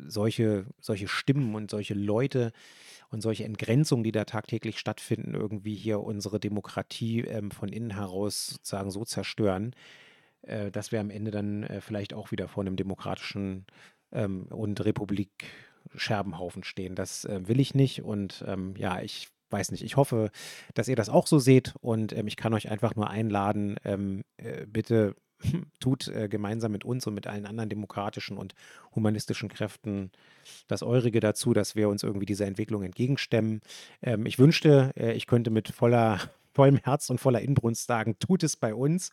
solche, 0.07 0.65
solche 0.79 1.07
Stimmen 1.07 1.55
und 1.55 1.71
solche 1.71 1.93
Leute 1.93 2.51
und 3.09 3.21
solche 3.21 3.45
Entgrenzungen, 3.45 4.03
die 4.03 4.11
da 4.11 4.25
tagtäglich 4.25 4.79
stattfinden, 4.79 5.33
irgendwie 5.33 5.75
hier 5.75 6.01
unsere 6.01 6.39
Demokratie 6.39 7.21
ähm, 7.21 7.51
von 7.51 7.69
innen 7.69 7.91
heraus 7.91 8.47
sozusagen 8.47 8.91
so 8.91 9.05
zerstören, 9.05 9.75
äh, 10.41 10.71
dass 10.71 10.91
wir 10.91 10.99
am 10.99 11.09
Ende 11.09 11.31
dann 11.31 11.63
äh, 11.63 11.81
vielleicht 11.81 12.13
auch 12.13 12.31
wieder 12.31 12.47
vor 12.47 12.63
einem 12.63 12.75
demokratischen 12.75 13.65
ähm, 14.11 14.47
und 14.49 14.83
Republik 14.83 15.45
Scherbenhaufen 15.95 16.63
stehen. 16.63 16.95
Das 16.95 17.25
äh, 17.25 17.47
will 17.47 17.59
ich 17.59 17.75
nicht 17.75 18.01
und 18.03 18.43
ähm, 18.47 18.73
ja, 18.77 19.01
ich 19.01 19.29
weiß 19.51 19.71
nicht. 19.71 19.83
Ich 19.83 19.95
hoffe, 19.95 20.31
dass 20.73 20.87
ihr 20.87 20.95
das 20.95 21.09
auch 21.09 21.27
so 21.27 21.39
seht 21.39 21.75
und 21.81 22.11
ähm, 22.13 22.27
ich 22.27 22.35
kann 22.35 22.53
euch 22.53 22.69
einfach 22.69 22.95
nur 22.95 23.09
einladen, 23.09 23.77
ähm, 23.85 24.23
äh, 24.37 24.65
bitte 24.65 25.15
tut 25.79 26.07
äh, 26.07 26.27
gemeinsam 26.27 26.71
mit 26.71 26.83
uns 26.83 27.05
und 27.07 27.13
mit 27.13 27.27
allen 27.27 27.45
anderen 27.45 27.69
demokratischen 27.69 28.37
und 28.37 28.55
humanistischen 28.93 29.49
Kräften 29.49 30.11
das 30.67 30.83
Eurige 30.83 31.19
dazu, 31.19 31.53
dass 31.53 31.75
wir 31.75 31.89
uns 31.89 32.03
irgendwie 32.03 32.25
dieser 32.25 32.45
Entwicklung 32.45 32.83
entgegenstemmen. 32.83 33.61
Ähm, 34.01 34.25
ich 34.25 34.39
wünschte, 34.39 34.91
äh, 34.95 35.13
ich 35.13 35.27
könnte 35.27 35.49
mit 35.49 35.69
voller, 35.69 36.19
vollem 36.53 36.77
Herz 36.77 37.09
und 37.09 37.19
voller 37.19 37.41
Inbrunst 37.41 37.87
sagen, 37.87 38.17
tut 38.19 38.43
es 38.43 38.55
bei 38.55 38.73
uns. 38.73 39.11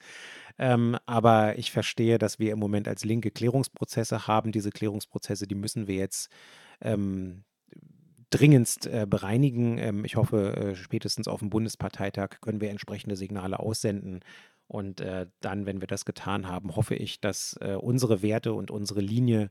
Ähm, 0.58 0.96
aber 1.06 1.58
ich 1.58 1.72
verstehe, 1.72 2.18
dass 2.18 2.38
wir 2.38 2.52
im 2.52 2.58
Moment 2.58 2.88
als 2.88 3.04
Linke 3.04 3.30
Klärungsprozesse 3.30 4.26
haben. 4.26 4.52
Diese 4.52 4.70
Klärungsprozesse, 4.70 5.46
die 5.46 5.54
müssen 5.54 5.88
wir 5.88 5.96
jetzt 5.96 6.30
ähm, 6.80 7.44
dringendst 8.32 8.86
äh, 8.86 9.06
bereinigen. 9.08 9.78
Ähm, 9.78 10.04
ich 10.04 10.16
hoffe, 10.16 10.56
äh, 10.56 10.74
spätestens 10.74 11.28
auf 11.28 11.40
dem 11.40 11.50
Bundesparteitag 11.50 12.40
können 12.40 12.60
wir 12.60 12.70
entsprechende 12.70 13.16
Signale 13.16 13.60
aussenden, 13.60 14.20
und 14.72 15.02
äh, 15.02 15.26
dann, 15.40 15.66
wenn 15.66 15.82
wir 15.82 15.86
das 15.86 16.06
getan 16.06 16.48
haben, 16.48 16.76
hoffe 16.76 16.94
ich, 16.94 17.20
dass 17.20 17.58
äh, 17.60 17.74
unsere 17.74 18.22
Werte 18.22 18.54
und 18.54 18.70
unsere 18.70 19.02
Linie, 19.02 19.50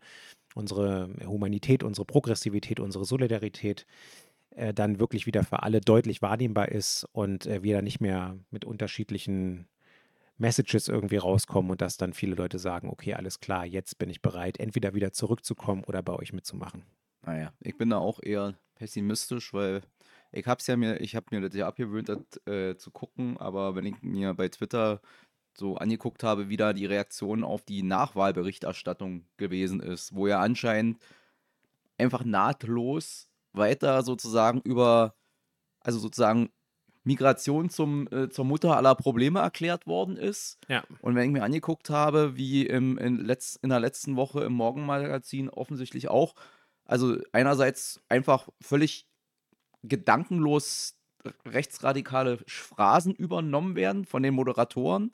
unsere 0.55 1.13
Humanität, 1.23 1.83
unsere 1.83 2.05
Progressivität, 2.05 2.79
unsere 2.79 3.05
Solidarität 3.05 3.85
äh, 4.55 4.73
dann 4.73 4.99
wirklich 4.99 5.27
wieder 5.27 5.43
für 5.43 5.61
alle 5.61 5.79
deutlich 5.79 6.23
wahrnehmbar 6.23 6.69
ist 6.69 7.07
und 7.11 7.45
äh, 7.45 7.61
wir 7.61 7.75
dann 7.75 7.83
nicht 7.83 8.01
mehr 8.01 8.35
mit 8.49 8.65
unterschiedlichen 8.65 9.67
Messages 10.39 10.87
irgendwie 10.87 11.17
rauskommen 11.17 11.69
und 11.69 11.81
dass 11.81 11.97
dann 11.97 12.13
viele 12.13 12.33
Leute 12.33 12.57
sagen, 12.57 12.89
okay, 12.89 13.13
alles 13.13 13.39
klar, 13.39 13.63
jetzt 13.63 13.99
bin 13.99 14.09
ich 14.09 14.23
bereit, 14.23 14.59
entweder 14.59 14.95
wieder 14.95 15.13
zurückzukommen 15.13 15.83
oder 15.83 16.01
bei 16.01 16.13
euch 16.13 16.33
mitzumachen. 16.33 16.81
Naja, 17.23 17.53
ich 17.59 17.77
bin 17.77 17.91
da 17.91 17.99
auch 17.99 18.19
eher 18.23 18.55
pessimistisch, 18.73 19.53
weil 19.53 19.83
ich 20.31 20.47
hab's 20.47 20.67
ja 20.67 20.77
mir, 20.77 21.01
ich 21.01 21.15
habe 21.15 21.27
mir 21.31 21.41
das 21.41 21.55
ja 21.55 21.67
abgewöhnt, 21.67 22.09
das 22.09 22.19
äh, 22.47 22.77
zu 22.77 22.91
gucken, 22.91 23.38
aber 23.38 23.75
wenn 23.75 23.85
ich 23.85 24.01
mir 24.01 24.33
bei 24.33 24.47
Twitter 24.50 25.01
so 25.53 25.75
angeguckt 25.75 26.23
habe, 26.23 26.50
wie 26.50 26.57
da 26.57 26.73
die 26.73 26.85
Reaktion 26.85 27.43
auf 27.43 27.63
die 27.63 27.83
Nachwahlberichterstattung 27.83 29.25
gewesen 29.38 29.81
ist, 29.81 30.15
wo 30.15 30.27
ja 30.27 30.39
anscheinend 30.39 31.00
einfach 31.97 32.23
nahtlos 32.23 33.29
weiter 33.51 34.01
sozusagen 34.03 34.61
über, 34.61 35.15
also 35.81 36.00
sozusagen 36.00 36.50
Migration 37.03 37.69
zum, 37.69 38.07
äh, 38.11 38.29
zur 38.29 38.45
Mutter 38.45 38.77
aller 38.77 38.95
Probleme 38.95 39.39
erklärt 39.39 39.88
worden 39.88 40.17
ist. 40.17 40.59
Ja. 40.67 40.83
Und 41.01 41.15
wenn 41.15 41.25
ich 41.25 41.31
mir 41.31 41.43
angeguckt 41.43 41.89
habe, 41.89 42.38
wie 42.38 42.65
im, 42.65 42.97
in, 42.97 43.17
letz, 43.17 43.59
in 43.61 43.69
der 43.69 43.79
letzten 43.79 44.15
Woche 44.15 44.43
im 44.43 44.53
Morgenmagazin 44.53 45.50
offensichtlich 45.50 46.09
auch, 46.09 46.35
also 46.85 47.17
einerseits 47.31 48.01
einfach 48.07 48.50
völlig 48.61 49.07
gedankenlos 49.83 50.95
rechtsradikale 51.45 52.39
Phrasen 52.47 53.13
übernommen 53.13 53.75
werden 53.75 54.05
von 54.05 54.23
den 54.23 54.33
Moderatoren 54.33 55.11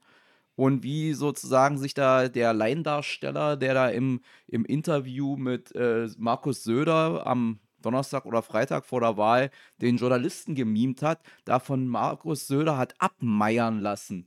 und 0.55 0.83
wie 0.83 1.13
sozusagen 1.13 1.77
sich 1.77 1.93
da 1.93 2.29
der 2.29 2.53
Laiendarsteller, 2.53 3.57
der 3.57 3.73
da 3.73 3.89
im, 3.89 4.21
im 4.47 4.65
Interview 4.65 5.35
mit 5.37 5.73
äh, 5.75 6.09
Markus 6.17 6.63
Söder 6.63 7.27
am 7.27 7.59
Donnerstag 7.79 8.25
oder 8.25 8.41
Freitag 8.41 8.85
vor 8.85 9.01
der 9.01 9.17
Wahl 9.17 9.51
den 9.77 9.97
Journalisten 9.97 10.55
gemimt 10.55 11.03
hat, 11.03 11.21
davon 11.45 11.87
Markus 11.87 12.47
Söder 12.47 12.77
hat 12.77 12.95
abmeiern 12.99 13.79
lassen. 13.79 14.25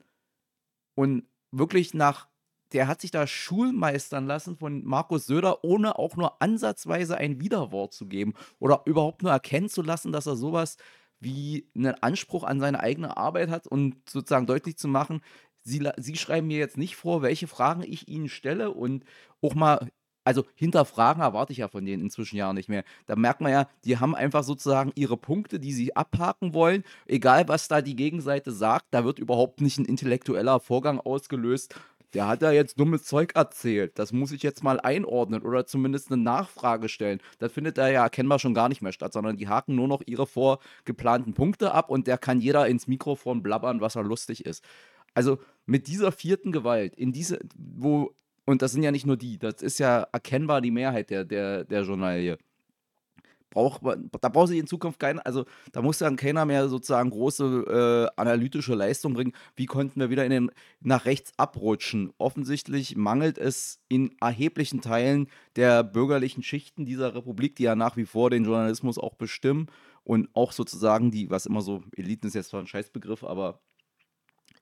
Und 0.94 1.24
wirklich 1.50 1.94
nach 1.94 2.28
der 2.72 2.88
hat 2.88 3.00
sich 3.00 3.10
da 3.10 3.26
schulmeistern 3.26 4.26
lassen 4.26 4.56
von 4.56 4.84
Markus 4.84 5.26
Söder, 5.26 5.64
ohne 5.64 5.98
auch 5.98 6.16
nur 6.16 6.40
ansatzweise 6.40 7.16
ein 7.16 7.40
Widerwort 7.40 7.92
zu 7.92 8.06
geben 8.06 8.34
oder 8.58 8.82
überhaupt 8.86 9.22
nur 9.22 9.32
erkennen 9.32 9.68
zu 9.68 9.82
lassen, 9.82 10.12
dass 10.12 10.26
er 10.26 10.36
sowas 10.36 10.76
wie 11.20 11.68
einen 11.76 11.94
Anspruch 12.02 12.44
an 12.44 12.60
seine 12.60 12.80
eigene 12.80 13.16
Arbeit 13.16 13.50
hat 13.50 13.66
und 13.66 13.96
sozusagen 14.08 14.46
deutlich 14.46 14.76
zu 14.76 14.88
machen, 14.88 15.20
Sie, 15.62 15.86
Sie 15.98 16.16
schreiben 16.16 16.46
mir 16.46 16.58
jetzt 16.58 16.78
nicht 16.78 16.96
vor, 16.96 17.20
welche 17.20 17.46
Fragen 17.46 17.82
ich 17.82 18.08
Ihnen 18.08 18.30
stelle 18.30 18.70
und 18.70 19.04
auch 19.42 19.54
mal 19.54 19.90
also 20.24 20.44
hinterfragen 20.54 21.22
erwarte 21.22 21.52
ich 21.52 21.58
ja 21.58 21.68
von 21.68 21.84
denen 21.84 22.02
inzwischen 22.02 22.36
ja 22.36 22.52
nicht 22.52 22.68
mehr. 22.68 22.84
Da 23.06 23.16
merkt 23.16 23.40
man 23.40 23.52
ja, 23.52 23.68
die 23.84 23.98
haben 23.98 24.14
einfach 24.14 24.44
sozusagen 24.44 24.92
ihre 24.94 25.16
Punkte, 25.16 25.58
die 25.58 25.72
sie 25.72 25.96
abhaken 25.96 26.54
wollen. 26.54 26.84
Egal, 27.06 27.48
was 27.48 27.68
da 27.68 27.80
die 27.80 27.96
Gegenseite 27.96 28.52
sagt, 28.52 28.86
da 28.90 29.04
wird 29.04 29.18
überhaupt 29.18 29.60
nicht 29.60 29.78
ein 29.78 29.86
intellektueller 29.86 30.60
Vorgang 30.60 31.00
ausgelöst, 31.00 31.74
der 32.14 32.26
hat 32.26 32.42
da 32.42 32.52
jetzt 32.52 32.78
dummes 32.78 33.04
Zeug 33.04 33.32
erzählt. 33.34 33.98
Das 33.98 34.12
muss 34.12 34.32
ich 34.32 34.42
jetzt 34.42 34.64
mal 34.64 34.80
einordnen 34.80 35.42
oder 35.42 35.66
zumindest 35.66 36.10
eine 36.10 36.22
Nachfrage 36.22 36.88
stellen. 36.88 37.20
Das 37.38 37.52
findet 37.52 37.78
da 37.78 37.88
ja 37.88 38.02
erkennbar 38.02 38.38
schon 38.38 38.54
gar 38.54 38.68
nicht 38.68 38.82
mehr 38.82 38.92
statt, 38.92 39.12
sondern 39.12 39.36
die 39.36 39.48
haken 39.48 39.74
nur 39.74 39.88
noch 39.88 40.02
ihre 40.06 40.26
vorgeplanten 40.26 41.34
Punkte 41.34 41.72
ab 41.72 41.90
und 41.90 42.06
der 42.06 42.18
kann 42.18 42.40
jeder 42.40 42.66
ins 42.66 42.86
Mikrofon 42.86 43.42
blabbern, 43.42 43.80
was 43.80 43.96
er 43.96 44.02
lustig 44.02 44.44
ist. 44.44 44.64
Also 45.14 45.38
mit 45.66 45.86
dieser 45.86 46.12
vierten 46.12 46.52
Gewalt, 46.52 46.96
in 46.96 47.12
diese, 47.12 47.38
wo, 47.56 48.14
und 48.44 48.62
das 48.62 48.72
sind 48.72 48.82
ja 48.82 48.90
nicht 48.90 49.06
nur 49.06 49.16
die, 49.16 49.38
das 49.38 49.62
ist 49.62 49.78
ja 49.78 50.06
erkennbar 50.12 50.60
die 50.60 50.70
Mehrheit 50.70 51.10
der, 51.10 51.24
der, 51.24 51.64
der 51.64 51.82
Journalie 51.82 52.38
braucht 53.50 53.82
man, 53.82 54.10
da 54.20 54.28
braucht 54.28 54.48
sich 54.48 54.58
in 54.58 54.66
Zukunft 54.66 54.98
keiner, 54.98 55.24
also 55.26 55.44
da 55.72 55.82
muss 55.82 55.98
dann 55.98 56.16
keiner 56.16 56.46
mehr 56.46 56.68
sozusagen 56.68 57.10
große 57.10 58.10
äh, 58.16 58.20
analytische 58.20 58.74
Leistung 58.74 59.14
bringen. 59.14 59.32
Wie 59.56 59.66
konnten 59.66 60.00
wir 60.00 60.10
wieder 60.10 60.24
in 60.24 60.30
den, 60.30 60.50
nach 60.80 61.04
rechts 61.04 61.32
abrutschen? 61.36 62.12
Offensichtlich 62.18 62.96
mangelt 62.96 63.38
es 63.38 63.80
in 63.88 64.16
erheblichen 64.20 64.80
Teilen 64.80 65.28
der 65.56 65.84
bürgerlichen 65.84 66.42
Schichten 66.42 66.86
dieser 66.86 67.14
Republik, 67.14 67.56
die 67.56 67.64
ja 67.64 67.74
nach 67.74 67.96
wie 67.96 68.06
vor 68.06 68.30
den 68.30 68.44
Journalismus 68.44 68.98
auch 68.98 69.14
bestimmen 69.14 69.66
und 70.04 70.28
auch 70.34 70.52
sozusagen 70.52 71.10
die, 71.10 71.30
was 71.30 71.46
immer 71.46 71.60
so, 71.60 71.82
Eliten 71.96 72.26
ist 72.26 72.34
jetzt 72.34 72.50
zwar 72.50 72.60
ein 72.60 72.66
Scheißbegriff, 72.66 73.24
aber 73.24 73.60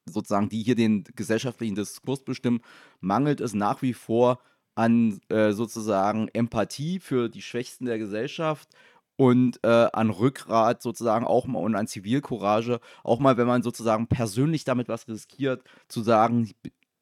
sozusagen 0.07 0.49
die 0.49 0.63
hier 0.63 0.75
den 0.75 1.05
gesellschaftlichen 1.15 1.75
Diskurs 1.75 2.25
bestimmen, 2.25 2.61
mangelt 3.01 3.41
es 3.41 3.55
nach 3.55 3.83
wie 3.83 3.93
vor 3.93 4.41
an 4.79 5.21
äh, 5.29 5.53
sozusagen 5.53 6.29
Empathie 6.29 7.01
für 7.01 7.29
die 7.29 7.43
Schwächsten 7.43 7.87
der 7.87 7.99
Gesellschaft 7.99 8.69
und 9.17 9.59
äh, 9.65 9.89
an 9.93 10.11
Rückgrat 10.11 10.83
sozusagen 10.83 11.27
auch 11.27 11.47
mal 11.49 11.59
und 11.59 11.75
an 11.75 11.89
Zivilcourage, 11.89 12.79
auch 13.03 13.19
mal, 13.19 13.37
wenn 13.37 13.49
man 13.49 13.65
sozusagen 13.65 14.07
persönlich 14.07 14.63
damit 14.65 14.89
was 14.89 15.09
riskiert, 15.09 15.65
zu 15.89 16.03
sagen, 16.03 16.53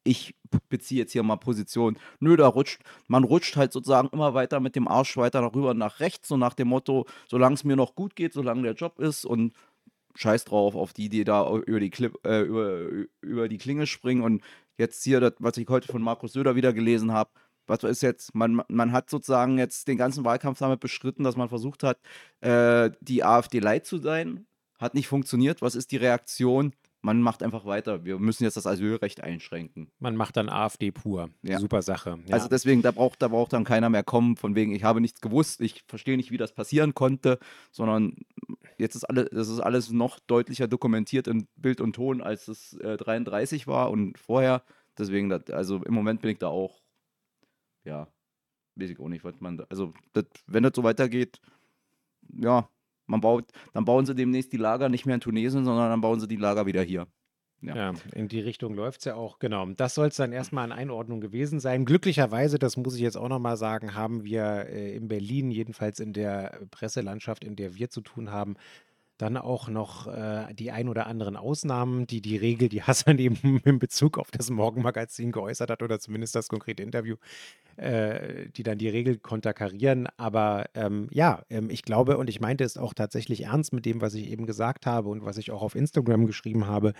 ich 0.03 0.33
beziehe 0.69 1.01
jetzt 1.01 1.11
hier 1.11 1.21
mal 1.21 1.35
Position. 1.35 1.99
Nö, 2.19 2.35
da 2.35 2.47
rutscht, 2.47 2.81
man 3.07 3.23
rutscht 3.23 3.55
halt 3.57 3.71
sozusagen 3.73 4.09
immer 4.11 4.33
weiter 4.33 4.59
mit 4.59 4.75
dem 4.75 4.87
Arsch 4.87 5.15
weiter 5.15 5.41
darüber 5.41 5.75
nach 5.75 5.99
rechts, 5.99 6.29
so 6.29 6.37
nach 6.37 6.55
dem 6.55 6.69
Motto, 6.69 7.05
solange 7.27 7.53
es 7.53 7.63
mir 7.63 7.75
noch 7.75 7.93
gut 7.93 8.15
geht, 8.15 8.33
solange 8.33 8.63
der 8.63 8.73
Job 8.73 8.97
ist 8.99 9.23
und 9.23 9.53
scheiß 10.15 10.45
drauf 10.45 10.75
auf 10.75 10.93
die, 10.93 11.09
die 11.09 11.23
da 11.25 11.55
über 11.55 11.79
die, 11.79 11.91
Clip, 11.91 12.17
äh, 12.25 12.41
über, 12.41 12.87
über 13.21 13.47
die 13.47 13.59
Klinge 13.59 13.85
springen 13.85 14.23
und 14.23 14.41
jetzt 14.77 15.03
hier, 15.03 15.19
das, 15.19 15.33
was 15.37 15.57
ich 15.57 15.67
heute 15.69 15.91
von 15.91 16.01
Markus 16.01 16.33
Söder 16.33 16.55
wieder 16.55 16.73
gelesen 16.73 17.11
habe, 17.11 17.29
was 17.67 17.83
ist 17.83 18.01
jetzt, 18.01 18.33
man, 18.35 18.61
man 18.67 18.91
hat 18.91 19.09
sozusagen 19.09 19.57
jetzt 19.57 19.87
den 19.87 19.97
ganzen 19.97 20.25
Wahlkampf 20.25 20.59
damit 20.59 20.79
beschritten, 20.79 21.23
dass 21.23 21.35
man 21.35 21.49
versucht 21.49 21.83
hat, 21.83 21.99
äh, 22.41 22.91
die 23.01 23.23
AfD 23.23 23.59
leid 23.59 23.85
zu 23.85 23.97
sein. 23.97 24.45
Hat 24.79 24.93
nicht 24.93 25.07
funktioniert. 25.07 25.61
Was 25.61 25.75
ist 25.75 25.91
die 25.91 25.97
Reaktion? 25.97 26.73
man 27.01 27.21
macht 27.21 27.43
einfach 27.43 27.65
weiter. 27.65 28.03
Wir 28.03 28.19
müssen 28.19 28.43
jetzt 28.43 28.57
das 28.57 28.67
Asylrecht 28.67 29.23
einschränken. 29.23 29.89
Man 29.99 30.15
macht 30.15 30.35
dann 30.35 30.49
AfD 30.49 30.91
pur. 30.91 31.29
Ja. 31.41 31.57
Super 31.57 31.81
Sache. 31.81 32.19
Ja. 32.25 32.33
Also 32.33 32.49
deswegen, 32.49 32.81
da 32.81 32.91
braucht, 32.91 33.21
da 33.21 33.29
braucht 33.29 33.53
dann 33.53 33.63
keiner 33.63 33.89
mehr 33.89 34.03
kommen, 34.03 34.35
von 34.35 34.55
wegen, 34.55 34.73
ich 34.73 34.83
habe 34.83 34.99
nichts 34.99 35.21
gewusst, 35.21 35.61
ich 35.61 35.83
verstehe 35.87 36.17
nicht, 36.17 36.31
wie 36.31 36.37
das 36.37 36.53
passieren 36.53 36.93
konnte, 36.93 37.39
sondern 37.71 38.17
jetzt 38.77 38.95
ist 38.95 39.05
alles, 39.05 39.29
das 39.31 39.47
ist 39.47 39.59
alles 39.59 39.91
noch 39.91 40.19
deutlicher 40.19 40.67
dokumentiert 40.67 41.27
in 41.27 41.47
Bild 41.55 41.81
und 41.81 41.93
Ton, 41.93 42.21
als 42.21 42.49
es 42.49 42.73
äh, 42.73 42.97
33 42.97 43.67
war 43.67 43.89
und 43.89 44.17
vorher. 44.17 44.63
Deswegen, 44.97 45.31
also 45.31 45.83
im 45.83 45.93
Moment 45.93 46.21
bin 46.21 46.31
ich 46.31 46.39
da 46.39 46.47
auch, 46.47 46.81
ja, 47.87 48.07
weiß 48.75 48.89
ich 48.89 48.99
auch 48.99 49.09
nicht, 49.09 49.23
was 49.23 49.39
man, 49.39 49.57
da, 49.57 49.65
also 49.69 49.93
das, 50.13 50.25
wenn 50.45 50.63
das 50.63 50.73
so 50.75 50.83
weitergeht, 50.83 51.39
ja, 52.33 52.69
man 53.05 53.21
baut, 53.21 53.45
dann 53.73 53.85
bauen 53.85 54.05
sie 54.05 54.13
demnächst 54.13 54.51
die 54.53 54.57
Lager 54.57 54.89
nicht 54.89 55.05
mehr 55.05 55.15
in 55.15 55.21
Tunesien, 55.21 55.65
sondern 55.65 55.89
dann 55.89 56.01
bauen 56.01 56.19
sie 56.19 56.27
die 56.27 56.35
Lager 56.35 56.65
wieder 56.65 56.83
hier. 56.83 57.07
Ja. 57.61 57.75
Ja, 57.75 57.93
in 58.13 58.27
die 58.27 58.39
Richtung 58.39 58.75
läuft 58.75 58.99
es 58.99 59.05
ja 59.05 59.15
auch, 59.15 59.39
genau. 59.39 59.65
Das 59.65 59.95
soll 59.95 60.09
es 60.09 60.15
dann 60.15 60.31
erstmal 60.31 60.65
in 60.65 60.71
Einordnung 60.71 61.21
gewesen 61.21 61.59
sein. 61.59 61.85
Glücklicherweise, 61.85 62.59
das 62.59 62.77
muss 62.77 62.93
ich 62.95 63.01
jetzt 63.01 63.17
auch 63.17 63.29
nochmal 63.29 63.57
sagen, 63.57 63.95
haben 63.95 64.23
wir 64.23 64.67
äh, 64.67 64.95
in 64.95 65.07
Berlin, 65.07 65.49
jedenfalls 65.49 65.99
in 65.99 66.13
der 66.13 66.67
Presselandschaft, 66.69 67.43
in 67.43 67.55
der 67.55 67.73
wir 67.73 67.89
zu 67.89 68.01
tun 68.01 68.29
haben, 68.29 68.57
dann 69.17 69.37
auch 69.37 69.67
noch 69.67 70.07
äh, 70.07 70.53
die 70.53 70.71
ein 70.71 70.89
oder 70.89 71.07
anderen 71.07 71.35
Ausnahmen, 71.35 72.07
die 72.07 72.21
die 72.21 72.37
Regel, 72.37 72.69
die 72.69 72.83
Hassan 72.83 73.17
eben 73.19 73.61
in 73.63 73.79
Bezug 73.79 74.17
auf 74.17 74.31
das 74.31 74.49
Morgenmagazin 74.49 75.31
geäußert 75.31 75.69
hat 75.69 75.83
oder 75.83 75.99
zumindest 75.99 76.35
das 76.35 76.47
konkrete 76.47 76.83
Interview, 76.83 77.15
äh, 77.77 78.49
die 78.49 78.63
dann 78.63 78.77
die 78.77 78.89
Regel 78.89 79.17
konterkarieren. 79.17 80.07
Aber 80.17 80.65
ähm, 80.73 81.07
ja, 81.11 81.43
ähm, 81.49 81.69
ich 81.69 81.83
glaube 81.83 82.17
und 82.17 82.29
ich 82.29 82.39
meinte 82.39 82.63
es 82.63 82.77
auch 82.77 82.93
tatsächlich 82.93 83.43
ernst 83.43 83.73
mit 83.73 83.85
dem, 83.85 84.01
was 84.01 84.13
ich 84.13 84.29
eben 84.29 84.45
gesagt 84.45 84.85
habe 84.85 85.09
und 85.09 85.25
was 85.25 85.37
ich 85.37 85.51
auch 85.51 85.61
auf 85.61 85.75
Instagram 85.75 86.25
geschrieben 86.27 86.67
habe. 86.67 86.93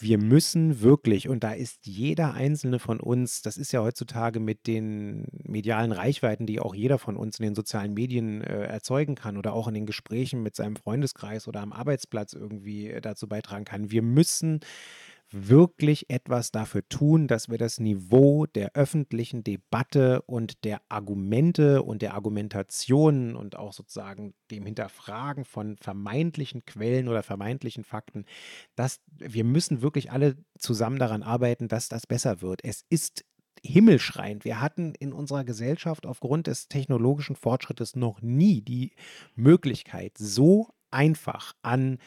Wir 0.00 0.18
müssen 0.18 0.80
wirklich, 0.80 1.28
und 1.28 1.42
da 1.42 1.52
ist 1.52 1.86
jeder 1.86 2.34
einzelne 2.34 2.78
von 2.78 3.00
uns, 3.00 3.42
das 3.42 3.56
ist 3.56 3.72
ja 3.72 3.82
heutzutage 3.82 4.38
mit 4.38 4.68
den 4.68 5.26
medialen 5.42 5.90
Reichweiten, 5.90 6.46
die 6.46 6.60
auch 6.60 6.74
jeder 6.74 6.98
von 6.98 7.16
uns 7.16 7.40
in 7.40 7.46
den 7.46 7.54
sozialen 7.56 7.94
Medien 7.94 8.42
äh, 8.42 8.64
erzeugen 8.64 9.16
kann 9.16 9.36
oder 9.36 9.52
auch 9.54 9.66
in 9.66 9.74
den 9.74 9.86
Gesprächen 9.86 10.42
mit 10.42 10.54
seinem 10.54 10.76
Freundeskreis 10.76 11.48
oder 11.48 11.60
am 11.62 11.72
Arbeitsplatz 11.72 12.32
irgendwie 12.32 12.88
äh, 12.88 13.00
dazu 13.00 13.28
beitragen 13.28 13.64
kann. 13.64 13.90
Wir 13.90 14.02
müssen 14.02 14.60
wirklich 15.30 16.08
etwas 16.10 16.50
dafür 16.50 16.88
tun, 16.88 17.28
dass 17.28 17.48
wir 17.48 17.58
das 17.58 17.80
Niveau 17.80 18.46
der 18.46 18.74
öffentlichen 18.74 19.44
Debatte 19.44 20.22
und 20.22 20.64
der 20.64 20.80
Argumente 20.88 21.82
und 21.82 22.02
der 22.02 22.14
Argumentation 22.14 23.36
und 23.36 23.56
auch 23.56 23.72
sozusagen 23.72 24.34
dem 24.50 24.64
Hinterfragen 24.64 25.44
von 25.44 25.76
vermeintlichen 25.78 26.64
Quellen 26.64 27.08
oder 27.08 27.22
vermeintlichen 27.22 27.84
Fakten, 27.84 28.24
dass 28.74 29.00
wir 29.10 29.44
müssen 29.44 29.82
wirklich 29.82 30.10
alle 30.10 30.36
zusammen 30.58 30.98
daran 30.98 31.22
arbeiten, 31.22 31.68
dass 31.68 31.88
das 31.88 32.06
besser 32.06 32.40
wird. 32.40 32.64
Es 32.64 32.84
ist 32.88 33.24
himmelschreiend. 33.62 34.44
Wir 34.44 34.60
hatten 34.60 34.94
in 34.94 35.12
unserer 35.12 35.44
Gesellschaft 35.44 36.06
aufgrund 36.06 36.46
des 36.46 36.68
technologischen 36.68 37.36
Fortschrittes 37.36 37.96
noch 37.96 38.22
nie 38.22 38.60
die 38.62 38.92
Möglichkeit, 39.34 40.16
so 40.16 40.68
einfach 40.90 41.54
an 41.62 41.98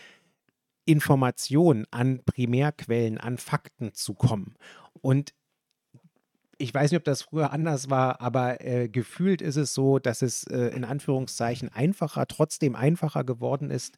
Informationen, 0.91 1.86
an 1.91 2.21
Primärquellen, 2.25 3.17
an 3.17 3.38
Fakten 3.38 3.93
zu 3.93 4.13
kommen. 4.13 4.55
Und 5.01 5.33
ich 6.57 6.74
weiß 6.74 6.91
nicht, 6.91 7.00
ob 7.00 7.05
das 7.05 7.24
früher 7.24 7.51
anders 7.51 7.89
war, 7.89 8.21
aber 8.21 8.63
äh, 8.63 8.88
gefühlt 8.88 9.41
ist 9.41 9.55
es 9.55 9.74
so, 9.74 9.98
dass 9.98 10.21
es 10.21 10.43
äh, 10.43 10.67
in 10.67 10.83
Anführungszeichen 10.83 11.69
einfacher, 11.69 12.27
trotzdem 12.27 12.75
einfacher 12.75 13.24
geworden 13.24 13.71
ist, 13.71 13.98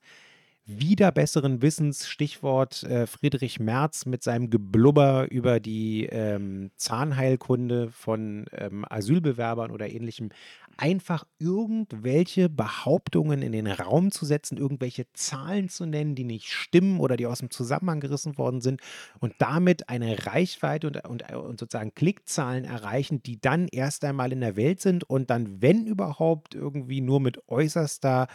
wieder 0.66 1.12
besseren 1.12 1.62
Wissens, 1.62 2.08
Stichwort 2.08 2.84
äh, 2.84 3.06
Friedrich 3.06 3.60
Merz 3.60 4.06
mit 4.06 4.24
seinem 4.24 4.50
Geblubber 4.50 5.30
über 5.30 5.60
die 5.60 6.06
ähm, 6.06 6.72
Zahnheilkunde 6.78 7.90
von 7.90 8.46
ähm, 8.54 8.86
Asylbewerbern 8.90 9.72
oder 9.72 9.90
ähnlichem, 9.90 10.30
einfach 10.78 11.26
irgendwelche 11.40 12.50
Behauptungen 12.50 13.42
in 13.42 13.52
den 13.52 13.68
Raum 13.68 14.12
zu 14.12 14.26
setzen, 14.26 14.58
irgendwelche 14.58 15.06
Zahlen 15.14 15.70
zu 15.70 15.86
nennen, 15.86 16.16
die 16.16 16.24
nicht 16.24 16.52
stimmen 16.52 17.00
oder 17.00 17.18
die 17.18 17.28
aus 17.28 17.40
dem 17.40 17.52
Zusammenhang 17.52 18.00
gerissen 18.00 18.38
worden 18.38 18.62
sind 18.62 18.82
und 19.20 19.34
damit 19.40 19.90
eine 19.90 20.26
Reichweite 20.26 20.88
und, 20.88 21.06
und, 21.06 21.32
und 21.32 21.60
sozusagen 21.60 21.94
Klickzahlen 21.94 22.66
erreichen, 22.66 23.22
die 23.24 23.40
dann 23.40 23.68
erst 23.68 24.04
einmal 24.06 24.32
in 24.32 24.42
der 24.42 24.56
Welt 24.56 24.82
sind 24.82 25.04
und 25.04 25.30
dann, 25.30 25.62
wenn 25.62 25.86
überhaupt, 25.86 26.56
irgendwie 26.56 27.02
nur 27.02 27.20
mit 27.20 27.48
äußerster 27.48 28.28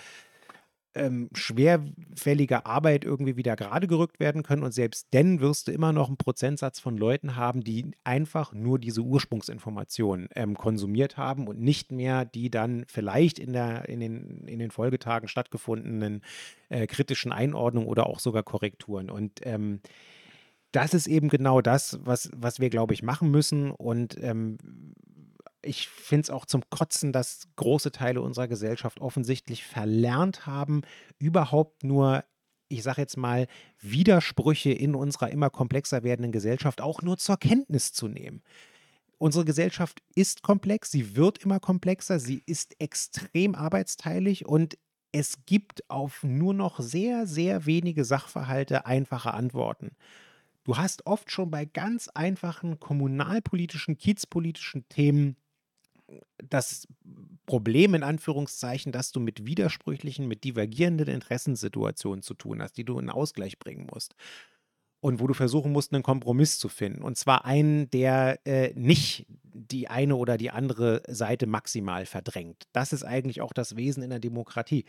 ähm, 0.99 1.29
schwerfälliger 1.33 2.67
Arbeit 2.67 3.05
irgendwie 3.05 3.37
wieder 3.37 3.57
gerade 3.57 3.87
gerückt 3.87 4.21
werden 4.21 4.43
können. 4.43 4.63
Und 4.63 4.73
selbst 4.73 5.09
dann 5.13 5.41
wirst 5.41 5.69
du 5.69 5.73
immer 5.73 5.93
noch 5.93 6.09
einen 6.09 6.17
Prozentsatz 6.17 6.81
von 6.81 6.97
Leuten 6.97 7.37
haben, 7.37 7.63
die 7.63 7.93
einfach 8.05 8.53
nur 8.53 8.79
diese 8.79 9.03
Ursprungsinformationen 9.03 10.29
ähm, 10.35 10.57
konsumiert 10.57 11.17
haben 11.17 11.47
und 11.47 11.61
nicht 11.61 11.93
mehr 11.93 12.25
die 12.25 12.51
dann 12.51 12.85
vielleicht 12.89 13.39
in, 13.39 13.53
der, 13.53 13.89
in, 13.89 14.01
den, 14.01 14.47
in 14.47 14.59
den 14.59 14.71
Folgetagen 14.71 15.29
stattgefundenen 15.29 16.23
äh, 16.69 16.87
kritischen 16.87 17.33
Einordnungen 17.33 17.89
oder 17.89 18.07
auch 18.07 18.19
sogar 18.19 18.43
Korrekturen. 18.43 19.11
Und 19.11 19.41
ähm, 19.45 19.81
das 20.73 20.93
ist 20.93 21.07
eben 21.07 21.29
genau 21.29 21.61
das, 21.61 21.99
was, 22.03 22.31
was 22.37 22.61
wir, 22.61 22.69
glaube 22.69 22.93
ich, 22.93 23.03
machen 23.03 23.31
müssen. 23.31 23.71
Und 23.71 24.17
ähm, 24.23 24.59
ich 25.63 25.89
finde 25.89 26.23
es 26.23 26.31
auch 26.31 26.47
zum 26.47 26.63
Kotzen, 26.71 27.13
dass 27.13 27.49
große 27.57 27.93
Teile 27.93 28.21
unserer 28.21 28.49
Gesellschaft 28.49 29.01
offensichtlich 29.01 29.65
verlernt 29.65 30.47
haben, 30.47 30.83
überhaupt 31.19 31.85
nur, 31.85 32.25
ich 32.69 32.83
sage 32.83 33.01
jetzt 33.01 33.17
mal, 33.17 33.47
Widersprüche 33.81 34.71
in 34.71 34.95
unserer 34.95 35.31
immer 35.31 35.51
komplexer 35.51 36.03
werdenden 36.03 36.33
Gesellschaft 36.33 36.81
auch 36.81 37.03
nur 37.03 37.19
zur 37.19 37.37
Kenntnis 37.37 37.93
zu 37.93 38.09
nehmen. 38.09 38.43
Unsere 39.19 39.45
Gesellschaft 39.45 40.01
ist 40.15 40.43
komplex, 40.43 40.93
sie 40.93 41.17
wird 41.17 41.39
immer 41.39 41.59
komplexer, 41.59 42.21
sie 42.21 42.43
ist 42.47 42.81
extrem 42.81 43.57
arbeitsteilig 43.57 44.47
und 44.47 44.79
es 45.11 45.45
gibt 45.45 45.89
auf 45.91 46.23
nur 46.23 46.55
noch 46.55 46.79
sehr, 46.79 47.27
sehr 47.27 47.67
wenige 47.67 48.05
Sachverhalte 48.05 48.87
einfache 48.87 49.35
Antworten. 49.35 49.97
Du 50.63 50.77
hast 50.77 51.07
oft 51.07 51.33
schon 51.33 51.51
bei 51.51 51.65
ganz 51.65 52.09
einfachen 52.09 52.79
kommunalpolitischen, 52.79 53.97
kiezpolitischen 53.97 54.89
Themen 54.89 55.37
das 56.39 56.87
Problem 57.47 57.95
in 57.95 58.03
Anführungszeichen, 58.03 58.93
dass 58.93 59.13
du 59.13 59.21
mit 59.21 59.47
widersprüchlichen, 59.47 60.29
mit 60.29 60.45
divergierenden 60.45 61.09
Interessenssituationen 61.09 62.23
zu 62.23 62.35
tun 62.35 62.63
hast, 62.63 62.77
die 62.77 62.85
du 62.85 62.99
in 62.99 63.11
Ausgleich 63.11 63.59
bringen 63.59 63.87
musst. 63.93 64.15
Und 65.01 65.21
wo 65.21 65.29
du 65.29 65.35
versuchen 65.35 65.71
musst, 65.71 65.93
einen 65.93 66.03
Kompromiss 66.03 66.59
zu 66.59 66.69
finden. 66.69 67.03
Und 67.03 67.17
zwar 67.17 67.45
einen, 67.45 67.89
der 67.91 68.41
äh, 68.45 68.73
nicht 68.75 69.27
die 69.53 69.89
eine 69.89 70.17
oder 70.17 70.37
die 70.37 70.51
andere 70.51 71.03
Seite 71.07 71.47
maximal 71.47 72.05
verdrängt. 72.05 72.65
Das 72.73 72.93
ist 72.93 73.05
eigentlich 73.05 73.41
auch 73.41 73.53
das 73.53 73.77
Wesen 73.77 74.03
in 74.03 74.11
der 74.11 74.19
Demokratie. 74.19 74.85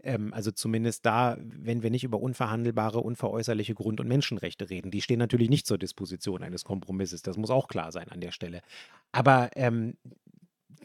Ähm, 0.00 0.32
also 0.32 0.52
zumindest 0.52 1.04
da, 1.06 1.36
wenn 1.40 1.82
wir 1.82 1.90
nicht 1.90 2.04
über 2.04 2.20
unverhandelbare, 2.20 3.00
unveräußerliche 3.00 3.74
Grund- 3.74 4.00
und 4.00 4.08
Menschenrechte 4.08 4.70
reden. 4.70 4.90
Die 4.90 5.02
stehen 5.02 5.18
natürlich 5.18 5.50
nicht 5.50 5.66
zur 5.66 5.78
Disposition 5.78 6.42
eines 6.42 6.64
Kompromisses. 6.64 7.22
Das 7.22 7.36
muss 7.36 7.50
auch 7.50 7.68
klar 7.68 7.90
sein 7.90 8.08
an 8.10 8.20
der 8.20 8.30
Stelle. 8.30 8.62
Aber 9.10 9.50
ähm, 9.56 9.96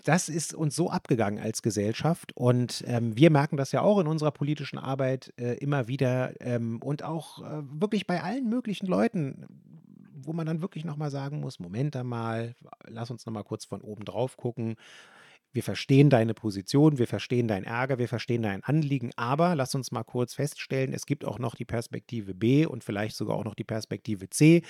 das 0.04 0.30
ist 0.30 0.54
uns 0.54 0.76
so 0.76 0.90
abgegangen 0.90 1.42
als 1.42 1.62
Gesellschaft 1.62 2.36
und 2.36 2.84
ähm, 2.88 3.16
wir 3.16 3.30
merken 3.30 3.58
das 3.58 3.72
ja 3.72 3.82
auch 3.82 4.00
in 4.00 4.08
unserer 4.08 4.32
politischen 4.32 4.78
Arbeit 4.78 5.34
äh, 5.38 5.58
immer 5.58 5.88
wieder 5.88 6.34
ähm, 6.42 6.82
und 6.82 7.04
auch 7.04 7.42
äh, 7.42 7.62
wirklich 7.64 8.08
bei 8.08 8.22
allen 8.22 8.50
möglichen 8.50 8.88
Leuten, 8.88 9.46
wo 10.14 10.34
man 10.34 10.46
dann 10.46 10.62
wirklich 10.62 10.86
nochmal 10.86 11.12
sagen 11.12 11.40
muss, 11.40 11.60
Moment 11.60 11.96
einmal, 11.96 12.56
lass 12.88 13.12
uns 13.12 13.26
nochmal 13.26 13.44
kurz 13.44 13.66
von 13.66 13.82
oben 13.82 14.06
drauf 14.06 14.38
gucken. 14.38 14.76
Wir 15.52 15.64
verstehen 15.64 16.10
deine 16.10 16.34
Position, 16.34 16.98
wir 16.98 17.08
verstehen 17.08 17.48
deinen 17.48 17.66
Ärger, 17.66 18.00
wir 18.00 18.08
verstehen 18.08 18.42
dein 18.42 18.64
Anliegen, 18.64 19.12
aber 19.16 19.54
lass 19.56 19.76
uns 19.76 19.92
mal 19.92 20.04
kurz 20.04 20.34
feststellen, 20.34 20.94
es 20.94 21.06
gibt 21.06 21.26
auch 21.26 21.38
noch 21.38 21.54
die 21.54 21.66
Perspektive 21.66 22.34
B 22.34 22.66
und 22.66 22.84
vielleicht 22.84 23.16
sogar 23.16 23.36
auch 23.36 23.44
noch 23.44 23.54
die 23.54 23.64
Perspektive 23.64 24.30
C 24.30 24.64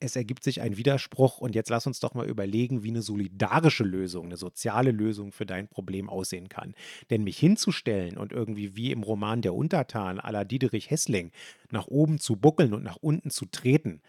es 0.00 0.16
ergibt 0.16 0.42
sich 0.42 0.62
ein 0.62 0.76
Widerspruch 0.76 1.38
und 1.38 1.54
jetzt 1.54 1.70
lass 1.70 1.86
uns 1.86 2.00
doch 2.00 2.14
mal 2.14 2.26
überlegen, 2.26 2.82
wie 2.82 2.88
eine 2.88 3.02
solidarische 3.02 3.84
Lösung, 3.84 4.26
eine 4.26 4.36
soziale 4.36 4.90
Lösung 4.90 5.30
für 5.30 5.46
dein 5.46 5.68
Problem 5.68 6.08
aussehen 6.08 6.48
kann. 6.48 6.74
Denn 7.10 7.22
mich 7.22 7.38
hinzustellen 7.38 8.16
und 8.16 8.32
irgendwie 8.32 8.76
wie 8.76 8.90
im 8.90 9.02
Roman 9.02 9.42
Der 9.42 9.54
Untertan 9.54 10.18
à 10.18 10.32
la 10.32 10.44
Diederich 10.44 10.90
Hessling 10.90 11.30
nach 11.70 11.86
oben 11.86 12.18
zu 12.18 12.36
buckeln 12.36 12.72
und 12.72 12.82
nach 12.82 12.96
unten 12.96 13.30
zu 13.30 13.46
treten, 13.46 14.00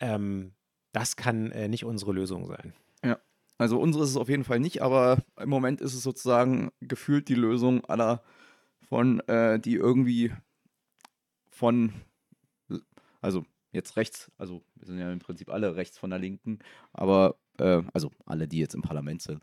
ähm, 0.00 0.52
das 0.92 1.16
kann 1.16 1.52
äh, 1.52 1.68
nicht 1.68 1.84
unsere 1.84 2.12
Lösung 2.12 2.46
sein. 2.46 2.74
Ja, 3.04 3.18
also 3.56 3.78
unsere 3.78 4.04
ist 4.04 4.10
es 4.10 4.16
auf 4.16 4.28
jeden 4.28 4.44
Fall 4.44 4.60
nicht, 4.60 4.82
aber 4.82 5.22
im 5.40 5.48
Moment 5.48 5.80
ist 5.80 5.94
es 5.94 6.02
sozusagen 6.02 6.70
gefühlt 6.80 7.28
die 7.28 7.34
Lösung 7.34 7.84
aller 7.84 8.22
von, 8.88 9.20
äh, 9.28 9.60
die 9.60 9.74
irgendwie 9.74 10.32
von, 11.50 11.92
also 13.20 13.44
jetzt 13.76 13.96
rechts, 13.96 14.30
also 14.38 14.62
wir 14.74 14.86
sind 14.86 14.98
ja 14.98 15.12
im 15.12 15.20
Prinzip 15.20 15.50
alle 15.50 15.76
rechts 15.76 15.98
von 15.98 16.10
der 16.10 16.18
Linken, 16.18 16.58
aber 16.92 17.36
äh, 17.58 17.82
also 17.92 18.10
alle, 18.24 18.48
die 18.48 18.58
jetzt 18.58 18.74
im 18.74 18.82
Parlament 18.82 19.22
sind, 19.22 19.40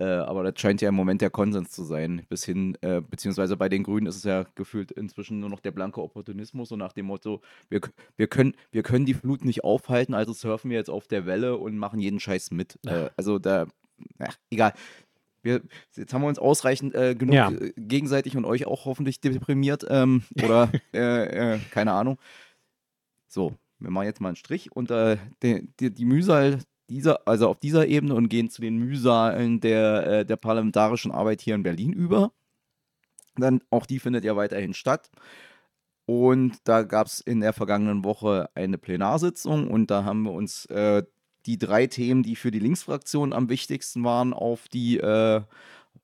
Äh, 0.00 0.04
aber 0.04 0.42
das 0.42 0.58
scheint 0.58 0.80
ja 0.80 0.88
im 0.88 0.94
Moment 0.94 1.20
der 1.20 1.28
Konsens 1.28 1.72
zu 1.72 1.84
sein. 1.84 2.24
Bis 2.30 2.42
hin, 2.44 2.74
äh, 2.80 3.02
beziehungsweise 3.02 3.58
bei 3.58 3.68
den 3.68 3.82
Grünen 3.82 4.06
ist 4.06 4.16
es 4.16 4.24
ja 4.24 4.46
gefühlt 4.54 4.90
inzwischen 4.92 5.40
nur 5.40 5.50
noch 5.50 5.60
der 5.60 5.72
blanke 5.72 6.00
Opportunismus, 6.00 6.70
so 6.70 6.76
nach 6.76 6.94
dem 6.94 7.04
Motto, 7.04 7.42
wir, 7.68 7.82
wir, 8.16 8.26
können, 8.26 8.54
wir 8.72 8.82
können 8.82 9.04
die 9.04 9.12
Flut 9.12 9.44
nicht 9.44 9.62
aufhalten, 9.62 10.14
also 10.14 10.32
surfen 10.32 10.70
wir 10.70 10.78
jetzt 10.78 10.88
auf 10.88 11.06
der 11.06 11.26
Welle 11.26 11.58
und 11.58 11.76
machen 11.76 12.00
jeden 12.00 12.18
Scheiß 12.18 12.50
mit. 12.50 12.78
Äh, 12.86 13.10
also 13.18 13.38
da, 13.38 13.66
ach, 14.18 14.38
egal. 14.50 14.72
Wir, 15.42 15.60
jetzt 15.94 16.14
haben 16.14 16.22
wir 16.22 16.28
uns 16.28 16.38
ausreichend 16.38 16.94
äh, 16.94 17.14
genug 17.14 17.34
ja. 17.34 17.50
Äh, 17.50 17.72
gegenseitig 17.76 18.36
und 18.38 18.46
euch 18.46 18.66
auch 18.66 18.86
hoffentlich 18.86 19.20
deprimiert 19.20 19.84
ähm, 19.88 20.22
oder 20.42 20.70
äh, 20.92 21.58
keine 21.70 21.92
Ahnung. 21.92 22.18
So, 23.26 23.54
wir 23.80 23.90
machen 23.90 24.06
jetzt 24.06 24.20
mal 24.20 24.28
einen 24.28 24.36
Strich 24.36 24.72
unter 24.72 25.16
die, 25.42 25.68
die, 25.80 25.92
die 25.92 26.04
Mühsal 26.04 26.58
dieser, 26.88 27.26
also 27.26 27.48
auf 27.48 27.58
dieser 27.58 27.86
Ebene 27.86 28.14
und 28.14 28.28
gehen 28.28 28.50
zu 28.50 28.60
den 28.60 28.76
Mühsalen 28.76 29.60
der, 29.60 30.06
äh, 30.06 30.26
der 30.26 30.36
parlamentarischen 30.36 31.12
Arbeit 31.12 31.40
hier 31.40 31.54
in 31.54 31.62
Berlin 31.62 31.92
über. 31.92 32.32
Dann 33.36 33.62
auch 33.70 33.86
die 33.86 34.00
findet 34.00 34.24
ja 34.24 34.36
weiterhin 34.36 34.74
statt. 34.74 35.10
Und 36.04 36.56
da 36.64 36.82
gab 36.82 37.06
es 37.06 37.20
in 37.20 37.40
der 37.40 37.52
vergangenen 37.52 38.04
Woche 38.04 38.50
eine 38.54 38.78
Plenarsitzung 38.78 39.70
und 39.70 39.92
da 39.92 40.04
haben 40.04 40.22
wir 40.22 40.32
uns 40.32 40.66
äh, 40.66 41.04
die 41.46 41.56
drei 41.56 41.86
Themen, 41.86 42.24
die 42.24 42.34
für 42.36 42.50
die 42.50 42.58
Linksfraktion 42.58 43.32
am 43.32 43.48
wichtigsten 43.48 44.02
waren, 44.02 44.32
auf 44.32 44.66
die 44.68 44.98
äh, 44.98 45.42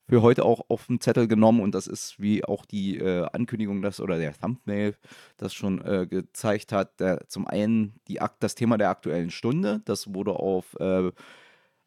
für 0.08 0.22
heute 0.22 0.44
auch 0.44 0.60
auf 0.68 0.86
den 0.86 1.00
Zettel 1.00 1.26
genommen 1.26 1.60
und 1.60 1.74
das 1.74 1.86
ist, 1.86 2.20
wie 2.20 2.44
auch 2.44 2.64
die 2.64 2.98
äh, 2.98 3.26
Ankündigung 3.32 3.82
das 3.82 4.00
oder 4.00 4.18
der 4.18 4.38
Thumbnail 4.38 4.94
das 5.36 5.52
schon 5.52 5.84
äh, 5.84 6.06
gezeigt 6.06 6.72
hat, 6.72 7.00
der, 7.00 7.26
zum 7.28 7.46
einen 7.46 7.94
die, 8.06 8.20
das 8.38 8.54
Thema 8.54 8.78
der 8.78 8.90
aktuellen 8.90 9.30
Stunde. 9.30 9.82
Das 9.84 10.14
wurde 10.14 10.32
auf 10.32 10.76
äh, 10.78 11.10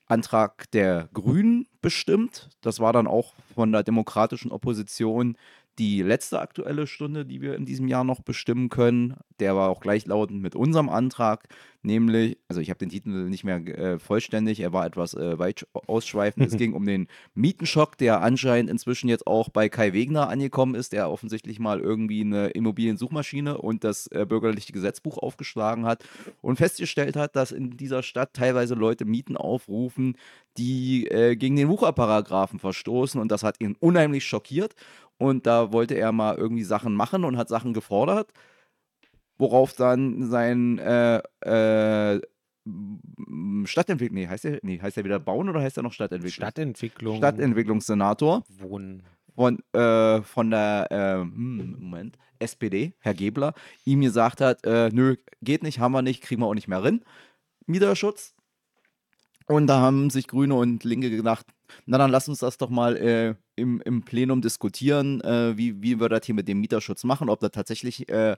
Antrag 0.05 0.69
der 0.71 1.07
Grünen 1.13 1.67
bestimmt. 1.81 2.49
Das 2.61 2.79
war 2.79 2.91
dann 2.91 3.07
auch 3.07 3.33
von 3.53 3.71
der 3.71 3.83
demokratischen 3.83 4.51
Opposition 4.51 5.37
die 5.77 6.01
letzte 6.01 6.41
aktuelle 6.41 6.87
Stunde, 6.87 7.25
die 7.25 7.41
wir 7.41 7.55
in 7.55 7.65
diesem 7.65 7.87
Jahr 7.87 8.03
noch 8.03 8.19
bestimmen 8.19 8.67
können. 8.67 9.15
Der 9.39 9.55
war 9.55 9.69
auch 9.69 9.79
gleichlautend 9.79 10.41
mit 10.41 10.55
unserem 10.55 10.89
Antrag, 10.89 11.47
nämlich, 11.81 12.37
also 12.47 12.61
ich 12.61 12.69
habe 12.69 12.79
den 12.79 12.89
Titel 12.89 13.09
nicht 13.09 13.43
mehr 13.43 13.57
äh, 13.67 13.99
vollständig, 13.99 14.59
er 14.59 14.73
war 14.73 14.85
etwas 14.85 15.13
äh, 15.13 15.39
weit 15.39 15.67
ausschweifend. 15.73 16.47
es 16.47 16.57
ging 16.57 16.73
um 16.73 16.85
den 16.85 17.07
Mietenschock, 17.35 17.97
der 17.97 18.21
anscheinend 18.21 18.69
inzwischen 18.69 19.09
jetzt 19.09 19.27
auch 19.27 19.49
bei 19.49 19.69
Kai 19.69 19.93
Wegner 19.93 20.29
angekommen 20.29 20.75
ist, 20.75 20.93
der 20.93 21.09
offensichtlich 21.09 21.59
mal 21.59 21.79
irgendwie 21.79 22.21
eine 22.21 22.47
Immobiliensuchmaschine 22.49 23.57
und 23.57 23.83
das 23.83 24.07
äh, 24.07 24.25
bürgerliche 24.27 24.73
Gesetzbuch 24.73 25.17
aufgeschlagen 25.17 25.85
hat 25.85 26.03
und 26.41 26.57
festgestellt 26.57 27.15
hat, 27.15 27.35
dass 27.35 27.51
in 27.51 27.77
dieser 27.77 28.03
Stadt 28.03 28.33
teilweise 28.33 28.75
Leute 28.75 29.05
Mieten 29.05 29.37
aufrufen, 29.37 30.17
die 30.57 31.07
äh, 31.07 31.35
gegen 31.35 31.55
den 31.55 31.69
Wucherparagraphen 31.69 32.59
verstoßen. 32.59 33.19
Und 33.19 33.31
das 33.31 33.43
hat 33.43 33.61
ihn 33.61 33.75
unheimlich 33.79 34.25
schockiert. 34.25 34.75
Und 35.17 35.45
da 35.45 35.73
wollte 35.73 35.95
er 35.95 36.11
mal 36.11 36.37
irgendwie 36.37 36.63
Sachen 36.63 36.93
machen 36.95 37.25
und 37.25 37.37
hat 37.37 37.49
Sachen 37.49 37.73
gefordert, 37.73 38.31
worauf 39.39 39.73
dann 39.73 40.29
sein 40.29 40.77
äh, 40.77 41.17
äh, 41.41 42.21
Stadtentwicklung, 43.65 44.19
nee, 44.19 44.27
heißt 44.27 44.45
er, 44.45 44.59
nee, 44.61 44.79
heißt 44.79 44.97
er 44.97 45.05
wieder 45.05 45.19
Bauen 45.19 45.49
oder 45.49 45.61
heißt 45.61 45.77
er 45.77 45.83
noch 45.83 45.93
Stadtentwicklung? 45.93 46.45
Stadtentwicklung. 46.45 47.17
Stadtentwicklungssenator. 47.17 48.43
Wohnen. 48.59 49.01
Von, 49.33 49.59
äh, 49.73 50.21
von 50.21 50.51
der, 50.51 50.87
äh, 50.91 51.21
hm, 51.21 51.77
Moment, 51.79 52.17
SPD, 52.39 52.93
Herr 52.99 53.13
Gebler, 53.13 53.53
ihm 53.85 54.01
gesagt 54.01 54.41
hat, 54.41 54.65
äh, 54.65 54.89
nö, 54.89 55.15
geht 55.41 55.63
nicht, 55.63 55.79
haben 55.79 55.93
wir 55.93 56.01
nicht, 56.01 56.21
kriegen 56.21 56.41
wir 56.41 56.47
auch 56.47 56.53
nicht 56.53 56.67
mehr 56.67 56.83
rein. 56.83 57.01
Mieterschutz. 57.65 58.35
Und 59.47 59.67
da 59.67 59.79
haben 59.79 60.09
sich 60.09 60.27
Grüne 60.27 60.55
und 60.55 60.83
Linke 60.83 61.09
gedacht, 61.09 61.45
na 61.85 61.97
dann 61.97 62.11
lass 62.11 62.27
uns 62.29 62.39
das 62.39 62.57
doch 62.57 62.69
mal 62.69 62.97
äh, 62.97 63.35
im, 63.55 63.81
im 63.81 64.03
Plenum 64.03 64.41
diskutieren, 64.41 65.21
äh, 65.21 65.57
wie, 65.57 65.81
wie 65.81 65.99
wir 65.99 66.09
das 66.09 66.25
hier 66.25 66.35
mit 66.35 66.47
dem 66.47 66.59
Mieterschutz 66.59 67.03
machen, 67.03 67.29
ob 67.29 67.39
das 67.39 67.51
tatsächlich 67.51 68.09
äh, 68.09 68.37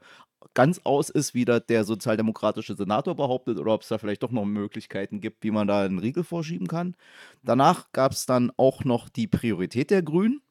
ganz 0.54 0.82
aus 0.84 1.10
ist, 1.10 1.34
wie 1.34 1.46
das 1.46 1.66
der 1.68 1.84
sozialdemokratische 1.84 2.76
Senator 2.76 3.16
behauptet, 3.16 3.60
oder 3.60 3.74
ob 3.74 3.82
es 3.82 3.88
da 3.88 3.98
vielleicht 3.98 4.24
doch 4.24 4.32
noch 4.32 4.46
Möglichkeiten 4.46 5.22
gibt, 5.22 5.44
wie 5.44 5.52
man 5.52 5.68
da 5.68 5.84
einen 5.84 6.00
Riegel 6.00 6.24
vorschieben 6.24 6.68
kann. 6.68 6.96
Danach 7.44 7.92
gab 7.92 8.14
es 8.14 8.26
dann 8.26 8.52
auch 8.58 8.84
noch 8.84 9.10
die 9.10 9.28
Priorität 9.28 9.92
der 9.92 10.02
Grünen, 10.02 10.42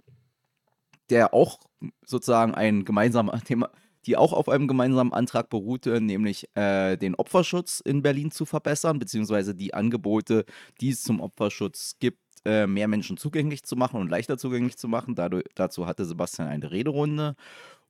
der 1.11 1.35
auch 1.35 1.61
sozusagen 2.05 2.55
ein 2.55 2.85
gemeinsamer 2.85 3.41
Thema, 3.45 3.71
die 4.07 4.17
auch 4.17 4.33
auf 4.33 4.49
einem 4.49 4.67
gemeinsamen 4.67 5.13
Antrag 5.13 5.51
beruhte, 5.51 6.01
nämlich 6.01 6.49
äh, 6.57 6.97
den 6.97 7.15
Opferschutz 7.15 7.81
in 7.81 8.03
Berlin 8.03 8.31
zu 8.31 8.47
verbessern, 8.47 8.99
beziehungsweise 8.99 9.55
die 9.55 9.75
Angebote, 9.75 10.47
die 10.81 10.91
es 10.91 11.03
zum 11.03 11.21
Opferschutz 11.21 11.97
gibt, 11.99 12.19
äh, 12.45 12.67
mehr 12.67 12.89
Menschen 12.89 13.17
zugänglich 13.17 13.63
zu 13.63 13.77
machen 13.77 14.01
und 14.01 14.09
leichter 14.09 14.39
zugänglich 14.39 14.77
zu 14.77 14.89
machen. 14.89 15.15
Dadurch, 15.15 15.45
dazu 15.55 15.87
hatte 15.87 16.05
Sebastian 16.05 16.49
eine 16.49 16.71
Rederunde. 16.71 17.37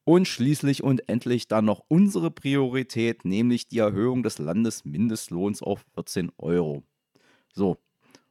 Und 0.05 0.27
schließlich 0.27 0.83
und 0.83 1.09
endlich 1.09 1.47
dann 1.47 1.67
noch 1.67 1.85
unsere 1.89 2.31
Priorität, 2.31 3.25
nämlich 3.25 3.69
die 3.69 3.79
Erhöhung 3.79 4.23
des 4.23 4.39
Landesmindestlohns 4.39 5.63
auf 5.63 5.85
14 5.95 6.33
Euro. 6.39 6.83
So, 7.53 7.77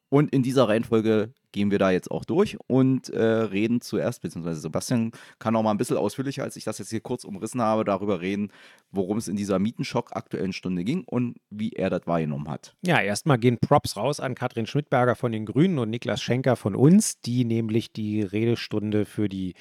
und 0.09 0.33
in 0.33 0.43
dieser 0.43 0.67
Reihenfolge 0.67 1.33
gehen 1.51 1.71
wir 1.71 1.79
da 1.79 1.91
jetzt 1.91 2.11
auch 2.11 2.25
durch 2.25 2.57
und 2.67 3.09
äh, 3.09 3.21
reden 3.21 3.81
zuerst, 3.81 4.21
beziehungsweise 4.21 4.59
Sebastian 4.59 5.11
kann 5.39 5.55
auch 5.55 5.63
mal 5.63 5.71
ein 5.71 5.77
bisschen 5.77 5.97
ausführlicher, 5.97 6.43
als 6.43 6.55
ich 6.55 6.63
das 6.63 6.77
jetzt 6.77 6.89
hier 6.89 7.01
kurz 7.01 7.23
umrissen 7.23 7.61
habe, 7.61 7.83
darüber 7.83 8.21
reden, 8.21 8.51
worum 8.91 9.17
es 9.17 9.27
in 9.27 9.35
dieser 9.35 9.59
Mietenschock 9.59 10.15
aktuellen 10.15 10.53
Stunde 10.53 10.83
ging 10.83 11.03
und 11.05 11.37
wie 11.49 11.71
er 11.71 11.89
das 11.89 12.05
wahrgenommen 12.05 12.49
hat. 12.49 12.75
Ja, 12.81 13.01
erstmal 13.01 13.37
gehen 13.37 13.57
Props 13.59 13.97
raus 13.97 14.19
an 14.19 14.35
Katrin 14.35 14.65
Schmidberger 14.65 15.15
von 15.15 15.31
den 15.31 15.45
Grünen 15.45 15.79
und 15.79 15.89
Niklas 15.89 16.21
Schenker 16.21 16.55
von 16.55 16.75
uns, 16.75 17.19
die 17.21 17.45
nämlich 17.45 17.91
die 17.91 18.21
Redestunde 18.21 19.05
für 19.05 19.29
die 19.29 19.53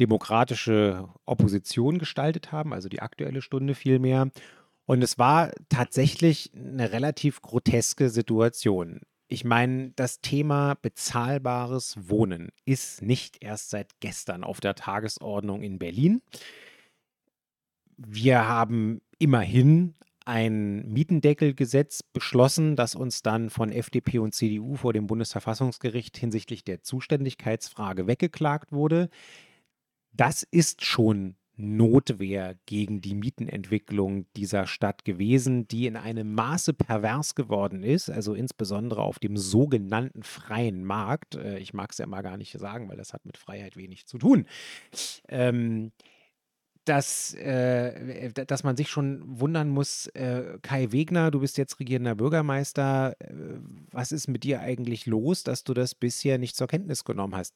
demokratische 0.00 1.08
Opposition 1.24 1.98
gestaltet 1.98 2.52
haben, 2.52 2.72
also 2.72 2.88
die 2.88 3.02
aktuelle 3.02 3.42
Stunde 3.42 3.74
vielmehr. 3.74 4.30
Und 4.86 5.02
es 5.02 5.18
war 5.18 5.52
tatsächlich 5.68 6.52
eine 6.54 6.92
relativ 6.92 7.40
groteske 7.40 8.10
Situation. 8.10 9.00
Ich 9.28 9.44
meine, 9.44 9.90
das 9.96 10.20
Thema 10.20 10.74
bezahlbares 10.74 11.96
Wohnen 12.08 12.50
ist 12.66 13.02
nicht 13.02 13.42
erst 13.42 13.70
seit 13.70 13.98
gestern 14.00 14.44
auf 14.44 14.60
der 14.60 14.74
Tagesordnung 14.74 15.62
in 15.62 15.78
Berlin. 15.78 16.20
Wir 17.96 18.46
haben 18.46 19.00
immerhin 19.18 19.94
ein 20.26 20.86
Mietendeckelgesetz 20.90 22.02
beschlossen, 22.02 22.76
das 22.76 22.94
uns 22.94 23.22
dann 23.22 23.50
von 23.50 23.70
FDP 23.70 24.18
und 24.18 24.34
CDU 24.34 24.76
vor 24.76 24.92
dem 24.92 25.06
Bundesverfassungsgericht 25.06 26.16
hinsichtlich 26.16 26.64
der 26.64 26.82
Zuständigkeitsfrage 26.82 28.06
weggeklagt 28.06 28.72
wurde. 28.72 29.10
Das 30.12 30.42
ist 30.42 30.84
schon 30.84 31.36
Notwehr 31.56 32.56
gegen 32.66 33.00
die 33.00 33.14
Mietenentwicklung 33.14 34.26
dieser 34.36 34.66
Stadt 34.66 35.04
gewesen, 35.04 35.68
die 35.68 35.86
in 35.86 35.96
einem 35.96 36.34
Maße 36.34 36.74
pervers 36.74 37.34
geworden 37.34 37.82
ist, 37.82 38.10
also 38.10 38.34
insbesondere 38.34 39.02
auf 39.02 39.18
dem 39.18 39.36
sogenannten 39.36 40.22
freien 40.22 40.84
Markt. 40.84 41.36
Äh, 41.36 41.58
ich 41.58 41.72
mag 41.72 41.92
es 41.92 41.98
ja 41.98 42.06
mal 42.06 42.22
gar 42.22 42.36
nicht 42.36 42.58
sagen, 42.58 42.88
weil 42.88 42.96
das 42.96 43.12
hat 43.12 43.24
mit 43.24 43.38
Freiheit 43.38 43.76
wenig 43.76 44.06
zu 44.06 44.18
tun. 44.18 44.46
Ähm, 45.28 45.92
dass, 46.84 47.32
äh, 47.34 48.30
dass 48.32 48.62
man 48.62 48.76
sich 48.76 48.90
schon 48.90 49.22
wundern 49.40 49.70
muss, 49.70 50.06
äh, 50.08 50.58
Kai 50.60 50.92
Wegner, 50.92 51.30
du 51.30 51.40
bist 51.40 51.56
jetzt 51.56 51.80
regierender 51.80 52.14
Bürgermeister, 52.14 53.16
äh, 53.20 53.32
was 53.90 54.12
ist 54.12 54.28
mit 54.28 54.44
dir 54.44 54.60
eigentlich 54.60 55.06
los, 55.06 55.44
dass 55.44 55.64
du 55.64 55.72
das 55.72 55.94
bisher 55.94 56.38
nicht 56.38 56.56
zur 56.56 56.66
Kenntnis 56.66 57.04
genommen 57.04 57.34
hast? 57.34 57.54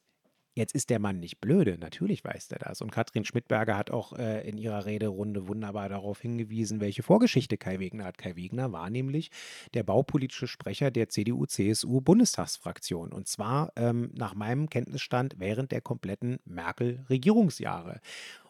Jetzt 0.59 0.75
ist 0.75 0.89
der 0.89 0.99
Mann 0.99 1.21
nicht 1.21 1.39
blöde, 1.39 1.77
natürlich 1.77 2.21
weiß 2.21 2.49
der 2.49 2.59
das. 2.59 2.81
Und 2.81 2.91
Katrin 2.91 3.23
Schmidberger 3.23 3.77
hat 3.77 3.91
auch 3.91 4.11
äh, 4.19 4.45
in 4.45 4.57
ihrer 4.57 4.85
Rederunde 4.85 5.47
wunderbar 5.47 5.87
darauf 5.87 6.19
hingewiesen, 6.19 6.81
welche 6.81 7.01
Vorgeschichte 7.01 7.57
Kai 7.57 7.79
Wegner 7.79 8.03
hat. 8.03 8.17
Kai 8.17 8.35
Wegner 8.35 8.73
war 8.73 8.89
nämlich 8.89 9.31
der 9.73 9.83
baupolitische 9.83 10.47
Sprecher 10.47 10.91
der 10.91 11.07
CDU-CSU-Bundestagsfraktion. 11.07 13.13
Und 13.13 13.29
zwar 13.29 13.71
ähm, 13.77 14.11
nach 14.13 14.35
meinem 14.35 14.69
Kenntnisstand 14.69 15.35
während 15.37 15.71
der 15.71 15.79
kompletten 15.79 16.39
Merkel-Regierungsjahre. 16.43 18.01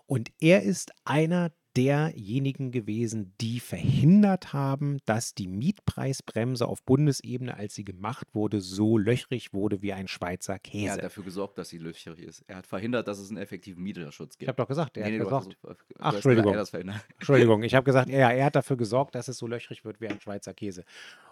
Und 0.07 0.31
er 0.39 0.63
ist 0.63 0.91
einer 1.05 1.51
derjenigen 1.75 2.71
gewesen, 2.71 3.33
die 3.39 3.59
verhindert 3.59 4.53
haben, 4.53 4.97
dass 5.05 5.33
die 5.33 5.47
Mietpreisbremse 5.47 6.67
auf 6.67 6.83
Bundesebene, 6.83 7.55
als 7.55 7.75
sie 7.75 7.85
gemacht 7.85 8.27
wurde, 8.33 8.61
so 8.61 8.97
löchrig 8.97 9.53
wurde 9.53 9.81
wie 9.81 9.93
ein 9.93 10.07
Schweizer 10.07 10.59
Käse. 10.59 10.87
Er 10.87 10.93
hat 10.93 11.03
dafür 11.03 11.23
gesorgt, 11.23 11.57
dass 11.57 11.69
sie 11.69 11.77
löchrig 11.77 12.19
ist. 12.19 12.43
Er 12.47 12.57
hat 12.57 12.67
verhindert, 12.67 13.07
dass 13.07 13.19
es 13.19 13.29
einen 13.29 13.37
effektiven 13.37 13.83
Mieterschutz 13.83 14.37
gibt. 14.37 14.43
Ich 14.43 14.47
habe 14.47 14.57
doch 14.57 14.67
gesagt, 14.67 14.97
er 14.97 15.09
nee, 15.09 15.19
hat 15.19 15.25
gesorgt. 15.25 15.57
Ach, 15.99 16.13
Entschuldigung. 16.13 16.55
Entschuldigung, 17.19 17.63
ich 17.63 17.75
habe 17.75 17.83
gesagt, 17.83 18.09
ja, 18.09 18.29
er 18.31 18.45
hat 18.45 18.55
dafür 18.55 18.77
gesorgt, 18.77 19.15
dass 19.15 19.27
es 19.27 19.37
so 19.37 19.47
löchrig 19.47 19.85
wird 19.85 20.01
wie 20.01 20.07
ein 20.07 20.19
Schweizer 20.19 20.53
Käse. 20.53 20.83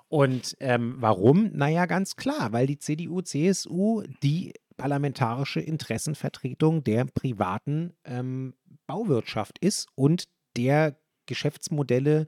Und 0.10 0.56
ähm, 0.60 0.96
warum? 1.00 1.52
Naja, 1.54 1.86
ganz 1.86 2.16
klar, 2.16 2.54
weil 2.54 2.68
die 2.68 2.80
CDU, 2.80 3.22
CSU 3.22 4.04
die 4.24 4.54
parlamentarische 4.78 5.60
Interessenvertretung 5.60 6.84
der 6.84 7.06
privaten 7.06 7.94
ähm, 8.06 8.54
Bauwirtschaft 8.88 9.60
ist 9.60 9.88
und 9.96 10.28
der 10.56 11.00
Geschäftsmodelle 11.28 12.28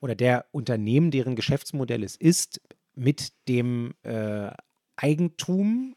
oder 0.00 0.14
der 0.14 0.46
Unternehmen, 0.52 1.10
deren 1.10 1.34
Geschäftsmodell 1.34 2.04
es 2.04 2.14
ist, 2.14 2.60
mit 2.94 3.32
dem 3.48 3.94
äh, 4.02 4.50
Eigentum 4.96 5.96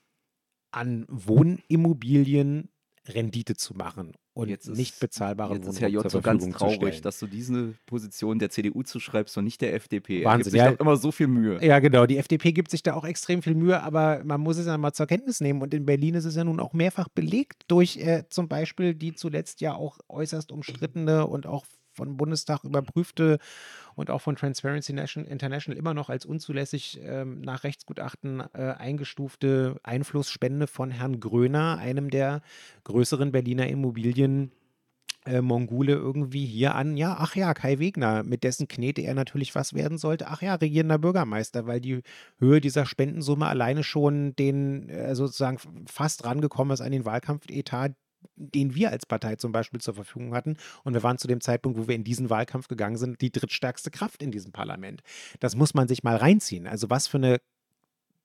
an 0.72 1.06
Wohnimmobilien 1.10 2.71
Rendite 3.08 3.56
zu 3.56 3.74
machen 3.74 4.14
und 4.34 4.50
Jetzt 4.50 4.68
ist, 4.68 4.78
nicht 4.78 5.00
bezahlbaren 5.00 5.58
jetzt 5.58 5.68
ist 5.68 5.82
Herr 5.82 5.90
Wohnraum 5.90 6.04
J. 6.04 6.12
zur 6.12 6.12
so 6.12 6.22
ganz 6.22 6.44
Verfügung 6.44 6.72
zu 6.72 6.78
traurig, 6.78 7.02
dass 7.02 7.20
du 7.20 7.28
diese 7.28 7.74
Position 7.86 8.40
der 8.40 8.50
CDU 8.50 8.84
zuschreibst 8.84 9.38
und 9.38 9.44
nicht 9.44 9.60
der 9.62 9.74
FDP. 9.74 10.14
Er 10.14 10.20
gibt 10.20 10.26
Wahnsinn, 10.26 10.52
sich 10.52 10.60
ja. 10.60 10.70
immer 10.70 10.96
so 10.96 11.12
viel 11.12 11.28
Mühe. 11.28 11.64
Ja, 11.66 11.80
genau. 11.80 12.06
Die 12.06 12.18
FDP 12.18 12.54
gibt 12.54 12.72
sich 12.72 12.84
da 12.84 12.94
auch 12.94 13.04
extrem 13.04 13.42
viel 13.42 13.56
Mühe, 13.56 13.82
aber 13.82 14.22
man 14.24 14.40
muss 14.40 14.58
es 14.58 14.68
ja 14.68 14.78
mal 14.78 14.94
zur 14.94 15.08
Kenntnis 15.08 15.42
nehmen. 15.42 15.62
Und 15.62 15.74
in 15.74 15.86
Berlin 15.86 16.16
ist 16.16 16.26
es 16.26 16.36
ja 16.36 16.44
nun 16.44 16.60
auch 16.60 16.74
mehrfach 16.74 17.10
belegt 17.10 17.64
durch 17.68 17.98
äh, 17.98 18.24
zum 18.30 18.48
Beispiel 18.48 18.94
die 18.94 19.14
zuletzt 19.14 19.62
ja 19.62 19.74
auch 19.74 20.00
äußerst 20.08 20.52
umstrittene 20.52 21.28
und 21.28 21.46
auch 21.46 21.66
vom 22.06 22.18
Bundestag 22.18 22.64
überprüfte 22.64 23.40
und 23.96 24.10
auch 24.10 24.22
von 24.22 24.36
Transparency 24.36 24.94
Nation- 24.94 25.26
International 25.26 25.78
immer 25.78 25.94
noch 25.94 26.10
als 26.10 26.26
unzulässig 26.26 27.00
ähm, 27.04 27.42
nach 27.42 27.64
Rechtsgutachten 27.64 28.44
äh, 28.54 28.74
eingestufte 28.78 29.80
Einflussspende 29.84 30.68
von 30.68 30.92
Herrn 30.92 31.20
Gröner, 31.20 31.78
einem 31.78 32.10
der 32.10 32.42
größeren 32.84 33.32
Berliner 33.32 33.68
Immobilien 33.68 34.52
äh, 35.26 35.42
Mongole 35.42 35.94
irgendwie 35.94 36.46
hier 36.46 36.74
an, 36.76 36.98
ja, 36.98 37.16
ach 37.20 37.36
ja, 37.36 37.54
Kai 37.54 37.78
Wegner, 37.78 38.24
mit 38.24 38.44
dessen 38.44 38.68
Knete 38.68 39.02
er 39.02 39.14
natürlich 39.14 39.54
was 39.54 39.74
werden 39.74 39.98
sollte, 40.00 40.28
ach 40.28 40.42
ja, 40.42 40.56
regierender 40.56 40.98
Bürgermeister, 40.98 41.68
weil 41.68 41.80
die 41.80 42.02
Höhe 42.40 42.60
dieser 42.60 42.86
Spendensumme 42.88 43.46
alleine 43.46 43.84
schon 43.84 44.36
den 44.36 44.90
äh, 44.90 45.14
sozusagen 45.14 45.60
fast 45.86 46.26
rangekommen 46.26 46.74
ist 46.74 46.82
an 46.82 46.92
den 46.92 47.06
Wahlkampfetat, 47.06 47.94
den 48.36 48.76
wir 48.76 48.92
als 48.92 49.06
Partei 49.06 49.36
zum 49.36 49.52
Beispiel 49.52 49.82
zur 49.82 49.94
Verfügung 49.94 50.34
hatten. 50.34 50.58
Und 50.84 50.94
wir 50.94 51.04
waren 51.04 51.18
zu 51.18 51.28
dem 51.28 51.42
Zeitpunkt, 51.42 51.78
wo 51.78 51.88
wir 51.88 51.96
in 51.96 52.04
diesen 52.04 52.30
Wahlkampf 52.30 52.68
gegangen 52.68 52.98
sind, 52.98 53.22
die 53.22 53.32
drittstärkste 53.32 53.92
Kraft 53.92 54.22
in 54.22 54.32
diesem 54.32 54.52
Parlament. 54.52 55.02
Das 55.40 55.56
muss 55.56 55.74
man 55.74 55.88
sich 55.88 56.04
mal 56.04 56.16
reinziehen. 56.16 56.68
Also 56.68 56.90
was 56.90 57.08
für 57.08 57.18
eine 57.18 57.42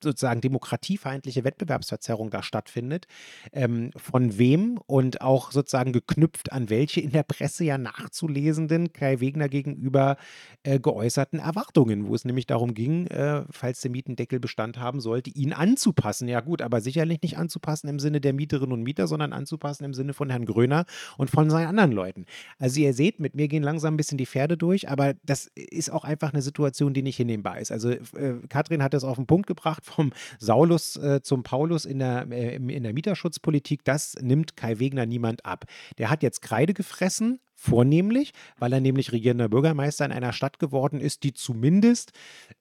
sozusagen 0.03 0.41
demokratiefeindliche 0.41 1.43
Wettbewerbsverzerrung 1.43 2.29
da 2.29 2.43
stattfindet, 2.43 3.07
ähm, 3.53 3.91
von 3.95 4.37
wem 4.37 4.79
und 4.85 5.21
auch 5.21 5.51
sozusagen 5.51 5.93
geknüpft 5.93 6.51
an 6.51 6.69
welche 6.69 7.01
in 7.01 7.11
der 7.11 7.23
Presse 7.23 7.63
ja 7.63 7.77
nachzulesenden 7.77 8.93
Kai 8.93 9.19
Wegner 9.19 9.49
gegenüber 9.49 10.17
äh, 10.63 10.79
geäußerten 10.79 11.39
Erwartungen, 11.39 12.07
wo 12.07 12.15
es 12.15 12.25
nämlich 12.25 12.45
darum 12.45 12.73
ging, 12.73 13.07
äh, 13.07 13.43
falls 13.49 13.81
der 13.81 13.91
Mietendeckel 13.91 14.39
Bestand 14.39 14.77
haben 14.79 14.99
sollte, 14.99 15.29
ihn 15.29 15.53
anzupassen. 15.53 16.27
Ja 16.27 16.41
gut, 16.41 16.61
aber 16.61 16.81
sicherlich 16.81 17.21
nicht 17.21 17.37
anzupassen 17.37 17.87
im 17.87 17.99
Sinne 17.99 18.21
der 18.21 18.33
Mieterinnen 18.33 18.73
und 18.73 18.83
Mieter, 18.83 19.07
sondern 19.07 19.33
anzupassen 19.33 19.83
im 19.83 19.93
Sinne 19.93 20.13
von 20.13 20.29
Herrn 20.29 20.45
Gröner 20.45 20.85
und 21.17 21.29
von 21.29 21.49
seinen 21.49 21.67
anderen 21.67 21.91
Leuten. 21.91 22.25
Also 22.59 22.79
ihr 22.79 22.93
seht, 22.93 23.19
mit 23.19 23.35
mir 23.35 23.47
gehen 23.47 23.63
langsam 23.63 23.93
ein 23.93 23.97
bisschen 23.97 24.17
die 24.17 24.25
Pferde 24.25 24.57
durch, 24.57 24.89
aber 24.89 25.15
das 25.23 25.49
ist 25.55 25.91
auch 25.91 26.03
einfach 26.03 26.33
eine 26.33 26.41
Situation, 26.41 26.93
die 26.93 27.01
nicht 27.01 27.17
hinnehmbar 27.17 27.59
ist. 27.59 27.71
Also 27.71 27.89
äh, 27.89 28.01
Katrin 28.49 28.83
hat 28.83 28.93
es 28.93 29.03
auf 29.03 29.15
den 29.15 29.25
Punkt 29.25 29.47
gebracht, 29.47 29.85
vom 29.87 30.11
Saulus 30.39 30.95
äh, 30.97 31.21
zum 31.21 31.43
Paulus 31.43 31.85
in 31.85 31.99
der, 31.99 32.27
äh, 32.31 32.55
in 32.55 32.83
der 32.83 32.93
Mieterschutzpolitik, 32.93 33.83
das 33.83 34.15
nimmt 34.21 34.55
Kai 34.55 34.79
Wegner 34.79 35.05
niemand 35.05 35.45
ab. 35.45 35.65
Der 35.97 36.09
hat 36.09 36.23
jetzt 36.23 36.41
Kreide 36.41 36.73
gefressen, 36.73 37.39
vornehmlich, 37.55 38.33
weil 38.59 38.71
er 38.71 38.81
nämlich 38.81 39.11
regierender 39.11 39.49
Bürgermeister 39.49 40.05
in 40.05 40.11
einer 40.11 40.33
Stadt 40.33 40.59
geworden 40.59 41.01
ist, 41.01 41.23
die 41.23 41.33
zumindest 41.33 42.11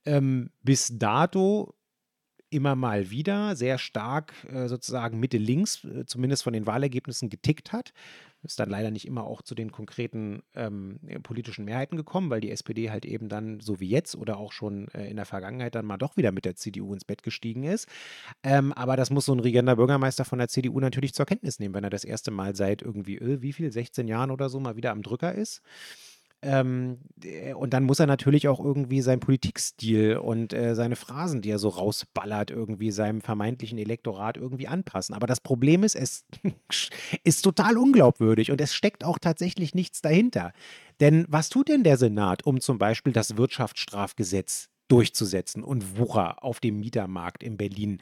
ähm, 0.07 0.51
bis 0.63 0.91
dato 0.99 1.75
immer 2.49 2.77
mal 2.77 3.11
wieder 3.11 3.57
sehr 3.57 3.79
stark 3.79 4.33
äh, 4.51 4.69
sozusagen 4.69 5.19
Mitte-Links, 5.21 5.85
äh, 5.85 6.07
zumindest 6.07 6.45
von 6.45 6.53
den 6.53 6.67
Wahlergebnissen 6.67 7.29
getickt 7.29 7.73
hat. 7.73 7.93
Ist 8.43 8.61
dann 8.61 8.71
leider 8.71 8.91
nicht 8.91 9.07
immer 9.07 9.25
auch 9.25 9.43
zu 9.43 9.55
den 9.55 9.73
konkreten 9.73 10.43
ähm, 10.55 11.01
politischen 11.23 11.65
Mehrheiten 11.65 11.97
gekommen, 11.97 12.31
weil 12.31 12.41
die 12.41 12.51
SPD 12.51 12.91
halt 12.91 13.05
eben 13.05 13.29
dann, 13.29 13.61
so 13.61 13.81
wie 13.81 13.89
jetzt 13.89 14.15
oder 14.15 14.37
auch 14.39 14.53
schon 14.53 14.89
äh, 14.89 15.09
in 15.09 15.17
der 15.17 15.25
Vergangenheit, 15.25 15.75
dann 15.75 15.87
mal 15.87 15.97
doch 15.97 16.17
wieder 16.17 16.33
mit 16.33 16.45
der 16.45 16.55
CDU 16.55 16.93
ins 16.93 17.05
Bett 17.05 17.23
gestiegen 17.23 17.65
ist. 17.65 17.89
Ähm, 18.43 18.73
aber 18.73 18.97
das 18.97 19.11
muss 19.11 19.25
so 19.25 19.35
ein 19.35 19.41
regierender 19.41 19.77
Bürgermeister 19.77 20.25
von 20.25 20.39
der 20.39 20.49
CDU 20.49 20.79
natürlich 20.81 21.15
zur 21.15 21.27
Kenntnis 21.27 21.59
nehmen, 21.59 21.75
wenn 21.75 21.85
er 21.85 21.91
das 21.91 22.05
erste 22.05 22.31
Mal 22.31 22.55
seit 22.55 22.83
irgendwie, 22.83 23.17
äh, 23.17 23.43
wie 23.43 23.53
viel, 23.53 23.73
16 23.73 24.07
Jahren 24.07 24.31
oder 24.31 24.49
so 24.49 24.61
mal 24.61 24.77
wieder 24.77 24.93
am 24.93 25.03
Drücker 25.03 25.35
ist. 25.35 25.63
Ähm, 26.43 26.99
äh, 27.25 27.55
und 27.55 27.73
dann 27.73 27.85
muss 27.85 27.99
er 27.99 28.07
natürlich 28.07 28.49
auch 28.49 28.61
irgendwie 28.61 29.01
seinen 29.01 29.21
Politikstil 29.21 30.17
und 30.19 30.53
äh, 30.53 30.75
seine 30.75 30.97
Phrasen, 30.97 31.41
die 31.43 31.51
er 31.51 31.59
so 31.59 31.69
rausballert, 31.69 32.51
irgendwie 32.51 32.91
seinem 32.91 33.21
vermeintlichen 33.21 33.79
Elektorat 33.79 34.37
irgendwie 34.37 34.69
anpassen. 34.69 35.15
Aber 35.15 35.27
das 35.27 35.41
Problem 35.41 35.83
ist, 35.83 35.97
es 35.97 36.25
ist 37.25 37.43
total 37.43 37.79
unglaubwürdig 37.79 38.51
und 38.51 38.61
es 38.61 38.75
steckt 38.75 39.05
auch 39.05 39.19
tatsächlich 39.19 39.75
nichts 39.75 40.03
dahinter. 40.03 40.53
Denn 41.01 41.27
was 41.29 41.49
tut 41.49 41.69
denn 41.69 41.85
der 41.85 41.97
Senat, 41.97 42.45
um 42.47 42.61
zum 42.61 42.79
Beispiel 42.79 43.13
das 43.13 43.37
Wirtschaftsstrafgesetz 43.37 44.69
durchzusetzen 44.89 45.65
und 45.65 45.99
Wucher 45.99 46.45
auf 46.45 46.61
dem 46.61 46.79
Mietermarkt 46.81 47.43
in 47.43 47.57
Berlin 47.57 48.01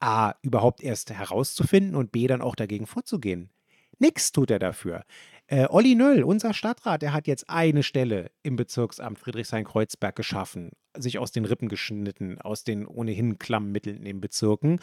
A 0.00 0.34
überhaupt 0.42 0.82
erst 0.82 1.10
herauszufinden 1.10 1.94
und 1.94 2.12
B 2.12 2.26
dann 2.26 2.42
auch 2.42 2.56
dagegen 2.56 2.86
vorzugehen? 2.86 3.50
Nix 3.98 4.32
tut 4.32 4.50
er 4.50 4.58
dafür. 4.58 5.04
Äh, 5.54 5.68
Olli 5.70 5.94
Nöll, 5.94 6.24
unser 6.24 6.52
Stadtrat, 6.52 7.02
der 7.02 7.12
hat 7.12 7.28
jetzt 7.28 7.48
eine 7.48 7.84
Stelle 7.84 8.32
im 8.42 8.56
Bezirksamt 8.56 9.20
Friedrichshain-Kreuzberg 9.20 10.16
geschaffen, 10.16 10.72
sich 10.96 11.20
aus 11.20 11.30
den 11.30 11.44
Rippen 11.44 11.68
geschnitten, 11.68 12.40
aus 12.40 12.64
den 12.64 12.88
ohnehin 12.88 13.38
klammen 13.38 13.70
Mitteln 13.70 13.98
in 13.98 14.04
den 14.04 14.20
Bezirken, 14.20 14.80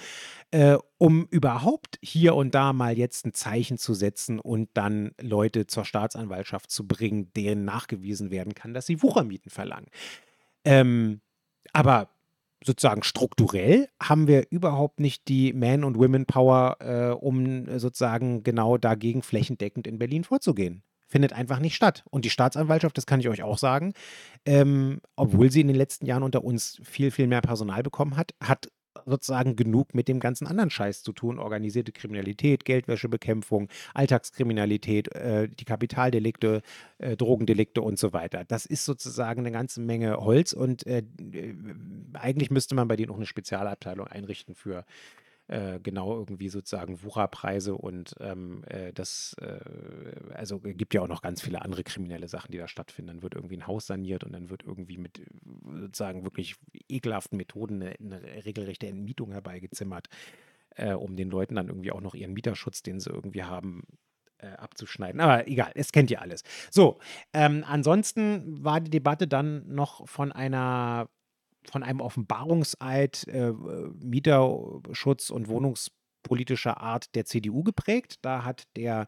äh, 0.52 0.78
um 0.98 1.26
überhaupt 1.26 2.00
hier 2.02 2.36
und 2.36 2.56
da 2.56 2.72
mal 2.72 2.98
jetzt 2.98 3.26
ein 3.26 3.34
Zeichen 3.34 3.78
zu 3.78 3.94
setzen 3.94 4.40
und 4.40 4.70
dann 4.76 5.12
Leute 5.20 5.68
zur 5.68 5.84
Staatsanwaltschaft 5.84 6.72
zu 6.72 6.88
bringen, 6.88 7.34
denen 7.34 7.66
nachgewiesen 7.66 8.32
werden 8.32 8.56
kann, 8.56 8.74
dass 8.74 8.86
sie 8.86 9.04
Wuchermieten 9.04 9.52
verlangen. 9.52 9.88
Ähm, 10.64 11.20
aber 11.74 12.08
sozusagen 12.64 13.04
strukturell 13.04 13.88
haben 14.02 14.28
wir 14.28 14.46
überhaupt 14.52 15.00
nicht 15.00 15.28
die 15.28 15.54
Man- 15.54 15.84
und 15.84 15.98
Women-Power, 15.98 16.78
äh, 16.80 17.10
um 17.10 17.68
äh, 17.68 17.80
sozusagen 17.80 18.44
genau 18.44 18.78
dagegen 18.78 19.22
flächendeckend 19.22 19.88
in 19.88 20.00
Berlin 20.00 20.24
vorzugehen. 20.24 20.84
Findet 21.08 21.34
einfach 21.34 21.60
nicht 21.60 21.76
statt. 21.76 22.04
Und 22.10 22.24
die 22.24 22.30
Staatsanwaltschaft, 22.30 22.98
das 22.98 23.06
kann 23.06 23.20
ich 23.20 23.28
euch 23.28 23.44
auch 23.44 23.58
sagen, 23.58 23.94
ähm, 24.46 25.02
obwohl 25.16 25.52
sie 25.52 25.62
in 25.62 25.68
den 25.68 25.76
letzten 25.76 26.06
Jahren 26.06 26.24
unter 26.24 26.44
uns 26.44 26.80
viel, 26.84 27.12
viel 27.12 27.28
mehr 27.28 27.42
Personal 27.42 27.84
bekommen 27.84 28.16
hat, 28.16 28.34
hat 28.42 28.70
sozusagen 29.06 29.56
genug 29.56 29.94
mit 29.94 30.08
dem 30.08 30.20
ganzen 30.20 30.48
anderen 30.48 30.70
Scheiß 30.70 31.04
zu 31.04 31.14
tun. 31.14 31.40
Organisierte 31.40 31.92
Kriminalität, 31.92 32.66
Geldwäschebekämpfung, 32.66 33.70
Alltagskriminalität, 33.94 35.14
äh, 35.16 35.48
die 35.50 35.66
Kapitaldelikte, 35.66 36.62
äh, 36.98 37.16
Drogendelikte 37.18 37.82
und 37.82 37.98
so 37.98 38.14
weiter. 38.14 38.44
Das 38.46 38.66
ist 38.66 38.86
sozusagen 38.86 39.42
eine 39.42 39.52
ganze 39.52 39.82
Menge 39.82 40.18
Holz 40.18 40.54
und 40.54 40.86
äh, 40.86 41.04
äh 41.34 41.54
eigentlich 42.14 42.52
müsste 42.52 42.76
man 42.76 42.88
bei 42.88 42.96
denen 42.96 43.12
auch 43.12 43.16
eine 43.16 43.26
Spezialabteilung 43.26 44.08
einrichten 44.08 44.56
für 44.56 44.86
äh, 45.52 45.82
genau 45.84 46.18
irgendwie 46.18 46.48
sozusagen 46.48 47.04
Wucherpreise 47.04 47.76
und 47.76 48.16
ähm, 48.22 48.64
äh, 48.68 48.94
das, 48.94 49.36
äh, 49.42 49.60
also 50.34 50.60
gibt 50.60 50.94
ja 50.94 51.02
auch 51.02 51.10
noch 51.10 51.22
ganz 51.22 51.42
viele 51.42 51.62
andere 51.62 51.84
kriminelle 51.84 52.30
Sachen, 52.30 52.54
die 52.54 52.58
da 52.58 52.70
stattfinden. 52.70 53.08
Dann 53.08 53.22
wird 53.22 53.36
irgendwie 53.36 53.58
ein 53.58 53.68
Haus 53.68 53.86
saniert 53.86 54.24
und 54.24 54.32
dann 54.32 54.50
wird 54.50 54.64
irgendwie 54.64 54.98
mit 54.98 55.20
äh, 55.20 55.26
sozusagen 55.82 56.24
wirklich 56.24 56.56
ekelhaften 56.88 57.38
Methoden 57.38 57.84
eine, 57.84 57.96
eine 58.00 58.46
regelrechte 58.46 58.88
Entmietung 58.88 59.34
herbeigezimmert, 59.34 60.08
äh, 60.78 60.94
um 60.94 61.18
den 61.18 61.30
Leuten 61.30 61.56
dann 61.56 61.68
irgendwie 61.68 61.92
auch 61.92 62.02
noch 62.02 62.16
ihren 62.16 62.32
Mieterschutz, 62.32 62.82
den 62.82 63.02
sie 63.02 63.10
irgendwie 63.10 63.44
haben, 63.44 63.84
abzuschneiden. 64.58 65.22
Aber 65.22 65.48
egal, 65.48 65.72
es 65.76 65.92
kennt 65.92 66.10
ihr 66.10 66.20
alles. 66.20 66.42
So, 66.72 66.98
ähm, 67.32 67.64
ansonsten 67.64 68.64
war 68.64 68.82
die 68.82 68.90
Debatte 68.90 69.28
dann 69.28 69.72
noch 69.72 70.08
von 70.10 70.32
einer 70.32 71.10
von 71.70 71.84
einem 71.84 72.02
Offenbarungseid 72.02 73.28
äh, 73.28 73.52
Mieterschutz 74.00 75.30
und 75.30 75.48
wohnungspolitischer 75.48 76.82
Art 76.82 77.14
der 77.16 77.26
CDU 77.26 77.64
geprägt. 77.64 78.20
Da 78.22 78.44
hat 78.44 78.64
der 78.76 79.08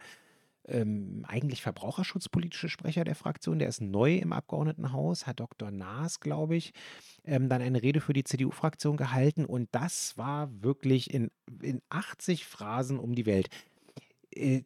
ähm, 0.65 1.25
eigentlich 1.27 1.61
verbraucherschutzpolitische 1.61 2.69
Sprecher 2.69 3.03
der 3.03 3.15
Fraktion, 3.15 3.59
der 3.59 3.67
ist 3.67 3.81
neu 3.81 4.15
im 4.15 4.31
Abgeordnetenhaus, 4.31 5.25
Herr 5.25 5.33
Dr. 5.33 5.71
Naas, 5.71 6.19
glaube 6.19 6.55
ich, 6.55 6.73
ähm, 7.25 7.49
dann 7.49 7.61
eine 7.61 7.81
Rede 7.81 7.99
für 7.99 8.13
die 8.13 8.23
CDU-Fraktion 8.23 8.95
gehalten 8.95 9.45
und 9.45 9.67
das 9.73 10.17
war 10.17 10.49
wirklich 10.63 11.13
in, 11.13 11.31
in 11.61 11.81
80 11.89 12.45
Phrasen 12.45 12.97
um 12.99 13.13
die 13.13 13.25
Welt. 13.25 13.49
Äh, 14.35 14.63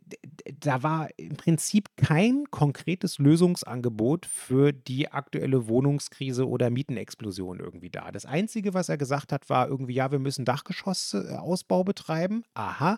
da 0.59 0.83
war 0.83 1.09
im 1.17 1.35
Prinzip 1.35 1.89
kein 1.97 2.45
konkretes 2.51 3.19
Lösungsangebot 3.19 4.25
für 4.25 4.71
die 4.71 5.11
aktuelle 5.11 5.67
Wohnungskrise 5.67 6.47
oder 6.47 6.69
Mietenexplosion 6.69 7.59
irgendwie 7.59 7.89
da. 7.89 8.11
Das 8.11 8.25
Einzige, 8.25 8.73
was 8.73 8.89
er 8.89 8.97
gesagt 8.97 9.31
hat, 9.31 9.49
war 9.49 9.67
irgendwie, 9.67 9.93
ja, 9.93 10.11
wir 10.11 10.19
müssen 10.19 10.45
Dachgeschossausbau 10.45 11.83
betreiben. 11.83 12.43
Aha. 12.53 12.97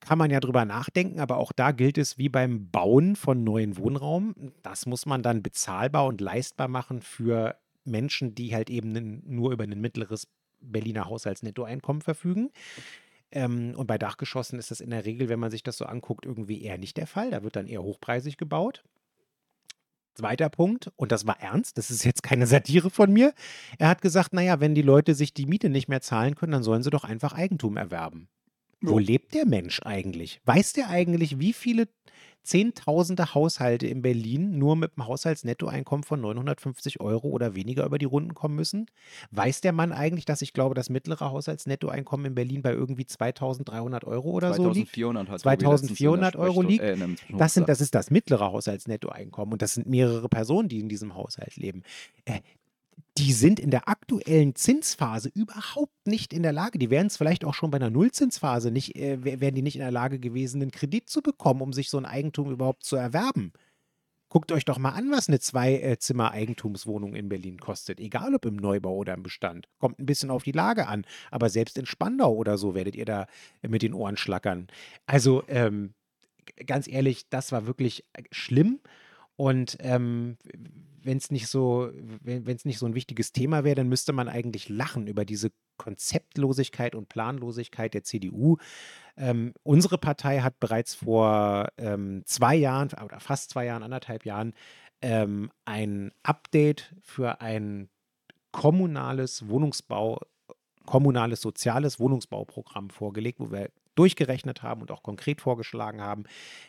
Kann 0.00 0.18
man 0.18 0.30
ja 0.30 0.40
drüber 0.40 0.64
nachdenken, 0.64 1.20
aber 1.20 1.36
auch 1.36 1.52
da 1.52 1.70
gilt 1.70 1.96
es 1.96 2.18
wie 2.18 2.28
beim 2.28 2.70
Bauen 2.70 3.14
von 3.14 3.44
neuen 3.44 3.76
Wohnraum. 3.76 4.34
Das 4.62 4.86
muss 4.86 5.06
man 5.06 5.22
dann 5.22 5.42
bezahlbar 5.42 6.06
und 6.06 6.20
leistbar 6.20 6.68
machen 6.68 7.02
für 7.02 7.56
Menschen, 7.84 8.34
die 8.34 8.54
halt 8.54 8.68
eben 8.68 9.22
nur 9.24 9.52
über 9.52 9.64
ein 9.64 9.80
mittleres 9.80 10.26
Berliner 10.60 11.06
Haushaltsnettoeinkommen 11.06 12.02
verfügen. 12.02 12.50
Ähm, 13.32 13.74
und 13.76 13.86
bei 13.86 13.98
Dachgeschossen 13.98 14.58
ist 14.58 14.70
das 14.70 14.80
in 14.80 14.90
der 14.90 15.04
Regel, 15.04 15.28
wenn 15.28 15.40
man 15.40 15.50
sich 15.50 15.62
das 15.62 15.76
so 15.76 15.86
anguckt, 15.86 16.26
irgendwie 16.26 16.62
eher 16.62 16.78
nicht 16.78 16.96
der 16.96 17.06
Fall. 17.06 17.30
Da 17.30 17.42
wird 17.42 17.56
dann 17.56 17.66
eher 17.66 17.82
hochpreisig 17.82 18.36
gebaut. 18.36 18.84
Zweiter 20.14 20.50
Punkt, 20.50 20.92
und 20.96 21.10
das 21.10 21.26
war 21.26 21.40
ernst, 21.40 21.78
das 21.78 21.90
ist 21.90 22.04
jetzt 22.04 22.22
keine 22.22 22.46
Satire 22.46 22.90
von 22.90 23.10
mir. 23.10 23.32
Er 23.78 23.88
hat 23.88 24.02
gesagt, 24.02 24.34
naja, 24.34 24.60
wenn 24.60 24.74
die 24.74 24.82
Leute 24.82 25.14
sich 25.14 25.32
die 25.32 25.46
Miete 25.46 25.70
nicht 25.70 25.88
mehr 25.88 26.02
zahlen 26.02 26.34
können, 26.34 26.52
dann 26.52 26.62
sollen 26.62 26.82
sie 26.82 26.90
doch 26.90 27.04
einfach 27.04 27.32
Eigentum 27.32 27.78
erwerben. 27.78 28.28
Wo 28.82 28.98
lebt 28.98 29.32
der 29.32 29.46
Mensch 29.46 29.80
eigentlich? 29.84 30.40
Weiß 30.44 30.72
der 30.72 30.90
eigentlich, 30.90 31.38
wie 31.38 31.52
viele 31.52 31.88
Zehntausende 32.42 33.34
Haushalte 33.34 33.86
in 33.86 34.02
Berlin 34.02 34.58
nur 34.58 34.76
mit 34.76 34.92
einem 34.96 35.06
Haushaltsnettoeinkommen 35.06 36.02
von 36.02 36.20
950 36.20 37.00
Euro 37.00 37.28
oder 37.28 37.54
weniger 37.54 37.84
über 37.84 37.98
die 37.98 38.04
Runden 38.04 38.34
kommen 38.34 38.56
müssen? 38.56 38.86
Weiß 39.30 39.60
der 39.60 39.72
Mann 39.72 39.92
eigentlich, 39.92 40.24
dass 40.24 40.42
ich 40.42 40.52
glaube, 40.52 40.74
das 40.74 40.90
mittlere 40.90 41.30
Haushaltsnettoeinkommen 41.30 42.26
in 42.26 42.34
Berlin 42.34 42.62
bei 42.62 42.72
irgendwie 42.72 43.06
2300 43.06 44.04
Euro 44.04 44.30
oder 44.30 44.54
so 44.54 44.70
liegt? 44.70 44.92
2400 44.92 45.28
hat 45.28 45.40
2400 45.40 46.36
Euro 46.36 46.62
liegt? 46.62 46.82
Äh, 46.82 46.96
Das, 47.30 47.54
sind, 47.54 47.68
das 47.68 47.80
ist 47.80 47.94
das 47.94 48.10
mittlere 48.10 48.50
Haushaltsnettoeinkommen 48.52 49.52
und 49.52 49.62
das 49.62 49.74
sind 49.74 49.86
mehrere 49.86 50.28
Personen, 50.28 50.68
die 50.68 50.80
in 50.80 50.88
diesem 50.88 51.14
Haushalt 51.14 51.56
leben. 51.56 51.82
Äh, 52.24 52.40
die 53.18 53.32
sind 53.32 53.60
in 53.60 53.70
der 53.70 53.88
aktuellen 53.88 54.54
Zinsphase 54.54 55.30
überhaupt 55.34 56.06
nicht 56.06 56.32
in 56.32 56.42
der 56.42 56.52
Lage, 56.52 56.78
die 56.78 56.90
wären 56.90 57.08
es 57.08 57.16
vielleicht 57.16 57.44
auch 57.44 57.54
schon 57.54 57.70
bei 57.70 57.76
einer 57.76 57.90
Nullzinsphase 57.90 58.70
nicht, 58.70 58.96
äh, 58.96 59.22
wären 59.22 59.54
die 59.54 59.62
nicht 59.62 59.76
in 59.76 59.82
der 59.82 59.90
Lage 59.90 60.18
gewesen, 60.18 60.62
einen 60.62 60.70
Kredit 60.70 61.10
zu 61.10 61.20
bekommen, 61.20 61.60
um 61.60 61.72
sich 61.72 61.90
so 61.90 61.98
ein 61.98 62.06
Eigentum 62.06 62.50
überhaupt 62.50 62.84
zu 62.84 62.96
erwerben. 62.96 63.52
Guckt 64.30 64.50
euch 64.50 64.64
doch 64.64 64.78
mal 64.78 64.92
an, 64.92 65.10
was 65.10 65.28
eine 65.28 65.40
Zwei-Zimmer-Eigentumswohnung 65.40 67.14
in 67.14 67.28
Berlin 67.28 67.58
kostet. 67.58 68.00
Egal 68.00 68.34
ob 68.34 68.46
im 68.46 68.56
Neubau 68.56 68.96
oder 68.96 69.12
im 69.12 69.22
Bestand. 69.22 69.68
Kommt 69.78 69.98
ein 69.98 70.06
bisschen 70.06 70.30
auf 70.30 70.42
die 70.42 70.52
Lage 70.52 70.86
an. 70.86 71.04
Aber 71.30 71.50
selbst 71.50 71.76
in 71.76 71.84
Spandau 71.84 72.32
oder 72.32 72.56
so 72.56 72.74
werdet 72.74 72.96
ihr 72.96 73.04
da 73.04 73.26
mit 73.60 73.82
den 73.82 73.92
Ohren 73.92 74.16
schlackern. 74.16 74.68
Also, 75.04 75.44
ähm, 75.48 75.92
ganz 76.64 76.88
ehrlich, 76.88 77.28
das 77.28 77.52
war 77.52 77.66
wirklich 77.66 78.06
äh, 78.14 78.22
schlimm. 78.30 78.80
Und 79.36 79.76
ähm, 79.80 80.38
wenn 81.04 81.18
es 81.18 81.30
nicht 81.30 81.46
so, 81.48 81.90
wenn 82.22 82.46
es 82.46 82.64
nicht 82.64 82.78
so 82.78 82.86
ein 82.86 82.94
wichtiges 82.94 83.32
Thema 83.32 83.64
wäre, 83.64 83.76
dann 83.76 83.88
müsste 83.88 84.12
man 84.12 84.28
eigentlich 84.28 84.68
lachen 84.68 85.06
über 85.06 85.24
diese 85.24 85.50
Konzeptlosigkeit 85.76 86.94
und 86.94 87.08
Planlosigkeit 87.08 87.94
der 87.94 88.04
CDU. 88.04 88.56
Ähm, 89.16 89.52
unsere 89.62 89.98
Partei 89.98 90.40
hat 90.40 90.60
bereits 90.60 90.94
vor 90.94 91.68
ähm, 91.76 92.22
zwei 92.26 92.54
Jahren 92.54 92.90
oder 93.04 93.20
fast 93.20 93.50
zwei 93.50 93.66
Jahren, 93.66 93.82
anderthalb 93.82 94.24
Jahren, 94.24 94.54
ähm, 95.00 95.50
ein 95.64 96.12
Update 96.22 96.94
für 97.02 97.40
ein 97.40 97.88
kommunales 98.52 99.48
Wohnungsbau, 99.48 100.20
kommunales 100.86 101.40
soziales 101.40 101.98
Wohnungsbauprogramm 101.98 102.90
vorgelegt, 102.90 103.40
wo 103.40 103.50
wir 103.50 103.70
durchgerechnet 103.94 104.62
haben 104.62 104.80
und 104.80 104.90
auch 104.90 105.02
konkret 105.02 105.40
vorgeschlagen 105.40 106.00
haben, 106.00 106.24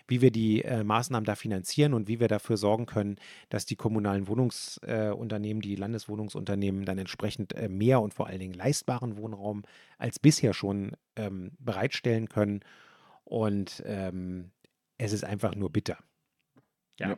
wie 0.08 0.22
wir 0.22 0.32
die 0.32 0.64
äh, 0.64 0.84
Maßnahmen 0.84 1.26
da 1.26 1.36
finanzieren 1.36 1.94
und 1.94 2.08
wie 2.08 2.20
wir 2.20 2.28
dafür 2.28 2.58
sorgen 2.58 2.86
können, 2.86 3.18
dass 3.50 3.66
die 3.66 3.76
kommunalen 3.76 4.28
Wohnungsunternehmen, 4.28 5.62
äh, 5.62 5.66
die 5.66 5.76
Landeswohnungsunternehmen 5.76 6.86
dann 6.86 6.98
entsprechend 6.98 7.54
äh, 7.54 7.70
mehr 7.70 8.02
und 8.02 8.14
vor 8.14 8.28
allen 8.28 8.40
Dingen 8.40 8.54
leistbaren 8.54 9.18
Wohnraum 9.18 9.64
als 9.98 10.20
bisher 10.20 10.54
schon 10.54 10.92
ähm, 11.16 11.52
bereitstellen 11.60 12.30
können. 12.30 12.62
Und 13.24 13.82
ähm, 13.86 14.52
es 14.98 15.14
ist 15.14 15.24
einfach 15.24 15.56
nur 15.56 15.72
bitter. 15.72 15.98
Ja. 17.00 17.10
ja. 17.10 17.18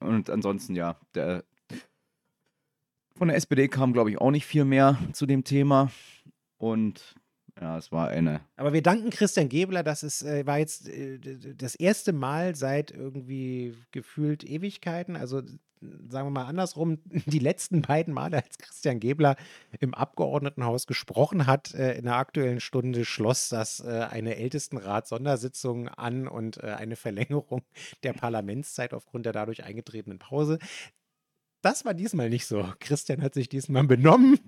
Und 0.00 0.28
ansonsten, 0.28 0.74
ja, 0.74 0.98
der, 1.14 1.44
von 3.16 3.28
der 3.28 3.36
SPD 3.36 3.68
kam, 3.68 3.92
glaube 3.92 4.10
ich, 4.10 4.18
auch 4.18 4.30
nicht 4.30 4.46
viel 4.46 4.64
mehr 4.64 4.98
zu 5.12 5.26
dem 5.26 5.44
Thema. 5.44 5.90
Und 6.58 7.14
ja, 7.60 7.78
es 7.78 7.92
war 7.92 8.08
eine. 8.08 8.40
Aber 8.56 8.72
wir 8.72 8.82
danken 8.82 9.10
Christian 9.10 9.48
Gebler, 9.48 9.82
das 9.82 10.02
ist, 10.02 10.22
äh, 10.22 10.46
war 10.46 10.58
jetzt 10.58 10.88
äh, 10.88 11.18
das 11.54 11.74
erste 11.74 12.12
Mal 12.12 12.56
seit 12.56 12.90
irgendwie 12.90 13.74
gefühlt 13.92 14.44
Ewigkeiten. 14.44 15.16
Also 15.16 15.42
sagen 16.08 16.26
wir 16.26 16.30
mal 16.30 16.46
andersrum, 16.46 16.98
die 17.26 17.38
letzten 17.38 17.82
beiden 17.82 18.14
Male, 18.14 18.42
als 18.42 18.58
Christian 18.58 19.00
Gebler 19.00 19.36
im 19.80 19.94
Abgeordnetenhaus 19.94 20.86
gesprochen 20.86 21.46
hat, 21.46 21.74
äh, 21.74 21.96
in 21.96 22.04
der 22.04 22.16
aktuellen 22.16 22.60
Stunde 22.60 23.04
schloss 23.04 23.48
das 23.48 23.80
äh, 23.80 24.06
eine 24.10 24.36
Ältestenrat-Sondersitzung 24.36 25.88
an 25.88 26.28
und 26.28 26.62
äh, 26.62 26.66
eine 26.66 26.96
Verlängerung 26.96 27.62
der 28.02 28.12
Parlamentszeit 28.12 28.94
aufgrund 28.94 29.26
der 29.26 29.32
dadurch 29.32 29.64
eingetretenen 29.64 30.18
Pause. 30.18 30.58
Das 31.62 31.84
war 31.84 31.94
diesmal 31.94 32.28
nicht 32.28 32.46
so. 32.46 32.68
Christian 32.78 33.22
hat 33.22 33.32
sich 33.32 33.48
diesmal 33.48 33.84
benommen, 33.84 34.38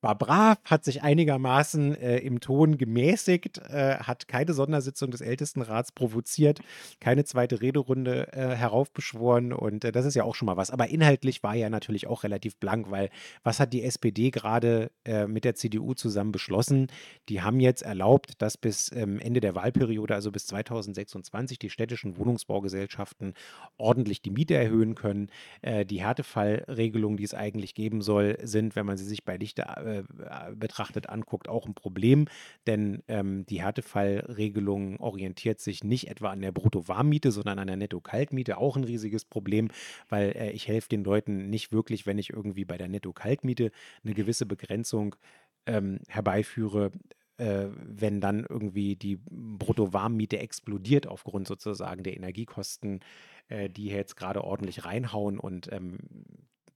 war 0.00 0.16
brav, 0.16 0.58
hat 0.64 0.84
sich 0.84 1.02
einigermaßen 1.02 1.94
äh, 1.94 2.18
im 2.18 2.40
Ton 2.40 2.78
gemäßigt, 2.78 3.58
äh, 3.68 3.96
hat 3.96 4.28
keine 4.28 4.52
Sondersitzung 4.52 5.10
des 5.10 5.20
Ältestenrats 5.20 5.92
provoziert, 5.92 6.60
keine 7.00 7.24
zweite 7.24 7.60
Rederunde 7.60 8.32
äh, 8.32 8.54
heraufbeschworen 8.54 9.52
und 9.52 9.84
äh, 9.84 9.92
das 9.92 10.06
ist 10.06 10.14
ja 10.14 10.24
auch 10.24 10.34
schon 10.34 10.46
mal 10.46 10.56
was. 10.56 10.70
Aber 10.70 10.88
inhaltlich 10.88 11.42
war 11.42 11.54
ja 11.54 11.70
natürlich 11.70 12.06
auch 12.06 12.22
relativ 12.22 12.56
blank, 12.56 12.90
weil 12.90 13.10
was 13.42 13.60
hat 13.60 13.72
die 13.72 13.82
SPD 13.82 14.30
gerade 14.30 14.90
äh, 15.04 15.26
mit 15.26 15.44
der 15.44 15.54
CDU 15.54 15.94
zusammen 15.94 16.32
beschlossen? 16.32 16.88
Die 17.28 17.42
haben 17.42 17.60
jetzt 17.60 17.82
erlaubt, 17.82 18.40
dass 18.40 18.56
bis 18.56 18.92
ähm, 18.92 19.18
Ende 19.18 19.40
der 19.40 19.54
Wahlperiode, 19.54 20.14
also 20.14 20.30
bis 20.30 20.46
2026, 20.46 21.58
die 21.58 21.70
städtischen 21.70 22.16
Wohnungsbaugesellschaften 22.16 23.34
ordentlich 23.76 24.22
die 24.22 24.30
Miete 24.30 24.54
erhöhen 24.54 24.94
können. 24.94 25.30
Äh, 25.62 25.84
die 25.84 26.02
Härtefallregelungen, 26.02 27.16
die 27.16 27.24
es 27.24 27.34
eigentlich 27.34 27.74
geben 27.74 28.02
soll, 28.02 28.38
sind, 28.42 28.76
wenn 28.76 28.86
man 28.86 28.96
sie 28.96 29.04
sich 29.04 29.24
bei 29.24 29.36
Lichte 29.36 29.66
äh, 29.88 30.02
betrachtet 30.54 31.08
anguckt, 31.08 31.48
auch 31.48 31.66
ein 31.66 31.74
Problem, 31.74 32.26
denn 32.66 33.02
ähm, 33.08 33.46
die 33.46 33.62
Härtefallregelung 33.62 35.00
orientiert 35.00 35.60
sich 35.60 35.84
nicht 35.84 36.08
etwa 36.08 36.30
an 36.30 36.40
der 36.40 36.52
Brutto-Warmmiete, 36.52 37.32
sondern 37.32 37.58
an 37.58 37.66
der 37.66 37.76
Netto-Kaltmiete, 37.76 38.58
auch 38.58 38.76
ein 38.76 38.84
riesiges 38.84 39.24
Problem, 39.24 39.68
weil 40.08 40.30
äh, 40.36 40.50
ich 40.50 40.68
helfe 40.68 40.88
den 40.88 41.04
Leuten 41.04 41.48
nicht 41.50 41.72
wirklich, 41.72 42.06
wenn 42.06 42.18
ich 42.18 42.30
irgendwie 42.30 42.64
bei 42.64 42.76
der 42.76 42.88
Netto-Kaltmiete 42.88 43.70
eine 44.04 44.14
gewisse 44.14 44.46
Begrenzung 44.46 45.16
ähm, 45.66 46.00
herbeiführe, 46.08 46.92
äh, 47.38 47.68
wenn 47.72 48.20
dann 48.20 48.44
irgendwie 48.48 48.96
die 48.96 49.20
Brutto-Warmmiete 49.30 50.38
explodiert 50.38 51.06
aufgrund 51.06 51.46
sozusagen 51.46 52.02
der 52.02 52.16
Energiekosten, 52.16 53.00
äh, 53.48 53.70
die 53.70 53.86
jetzt 53.86 54.16
gerade 54.16 54.42
ordentlich 54.42 54.84
reinhauen. 54.84 55.38
Und 55.38 55.72
ähm, 55.72 55.98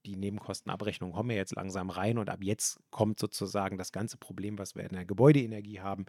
die 0.07 0.17
Nebenkostenabrechnung 0.17 1.13
kommen 1.13 1.31
ja 1.31 1.37
jetzt 1.37 1.55
langsam 1.55 1.91
rein 1.91 2.19
und 2.19 2.31
ab 2.31 2.43
jetzt 2.43 2.81
kommt 2.91 3.19
sozusagen 3.19 3.79
das 3.79 3.93
ganze 3.93 4.17
Problem, 4.17 4.59
was 4.59 4.75
wir 4.75 4.85
in 4.85 4.95
der 4.95 5.05
Gebäudeenergie 5.05 5.81
haben 5.81 6.07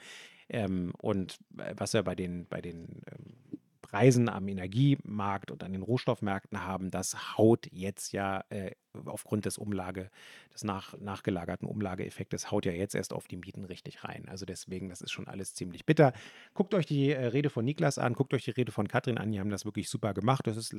ähm, 0.49 0.93
und 1.01 1.37
äh, 1.57 1.73
was 1.77 1.93
wir 1.93 2.03
bei 2.03 2.15
den, 2.15 2.47
bei 2.47 2.61
den 2.61 3.01
ähm, 3.11 3.59
Preisen 3.93 4.27
am 4.27 4.47
Energiemarkt 4.47 5.51
und 5.51 5.63
an 5.63 5.71
den 5.71 5.83
Rohstoffmärkten 5.83 6.63
haben, 6.63 6.89
das 6.89 7.37
haut 7.37 7.67
jetzt 7.71 8.11
ja 8.11 8.43
äh, 8.49 8.71
aufgrund 9.05 9.45
des 9.45 9.59
Umlage, 9.59 10.09
des 10.51 10.63
nach, 10.63 10.97
nachgelagerten 10.97 11.67
Umlageeffektes, 11.67 12.49
haut 12.49 12.65
ja 12.65 12.71
jetzt 12.71 12.95
erst 12.95 13.13
auf 13.13 13.27
die 13.27 13.37
Mieten 13.37 13.65
richtig 13.65 14.03
rein. 14.03 14.27
Also 14.27 14.47
deswegen, 14.47 14.89
das 14.89 15.01
ist 15.01 15.11
schon 15.11 15.27
alles 15.27 15.53
ziemlich 15.53 15.85
bitter. 15.85 16.13
Guckt 16.55 16.73
euch 16.73 16.87
die 16.87 17.11
äh, 17.11 17.25
Rede 17.27 17.51
von 17.51 17.65
Niklas 17.65 17.99
an, 17.99 18.13
guckt 18.13 18.33
euch 18.33 18.45
die 18.45 18.51
Rede 18.51 18.71
von 18.71 18.87
Katrin 18.87 19.19
an, 19.19 19.31
die 19.31 19.39
haben 19.39 19.51
das 19.51 19.63
wirklich 19.63 19.87
super 19.89 20.15
gemacht. 20.15 20.47
Das 20.47 20.57
ist 20.57 20.75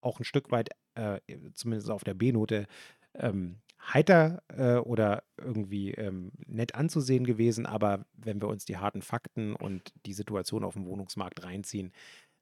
auch 0.00 0.20
ein 0.20 0.24
Stück 0.24 0.50
weit, 0.50 0.70
äh, 0.94 1.20
zumindest 1.54 1.90
auf 1.90 2.04
der 2.04 2.14
B-Note, 2.14 2.66
ähm, 3.14 3.58
heiter 3.80 4.42
äh, 4.48 4.76
oder 4.76 5.22
irgendwie 5.38 5.92
ähm, 5.92 6.32
nett 6.46 6.74
anzusehen 6.74 7.24
gewesen. 7.24 7.66
Aber 7.66 8.04
wenn 8.14 8.40
wir 8.40 8.48
uns 8.48 8.64
die 8.64 8.76
harten 8.76 9.02
Fakten 9.02 9.54
und 9.54 9.92
die 10.06 10.12
Situation 10.12 10.64
auf 10.64 10.74
dem 10.74 10.86
Wohnungsmarkt 10.86 11.44
reinziehen, 11.44 11.92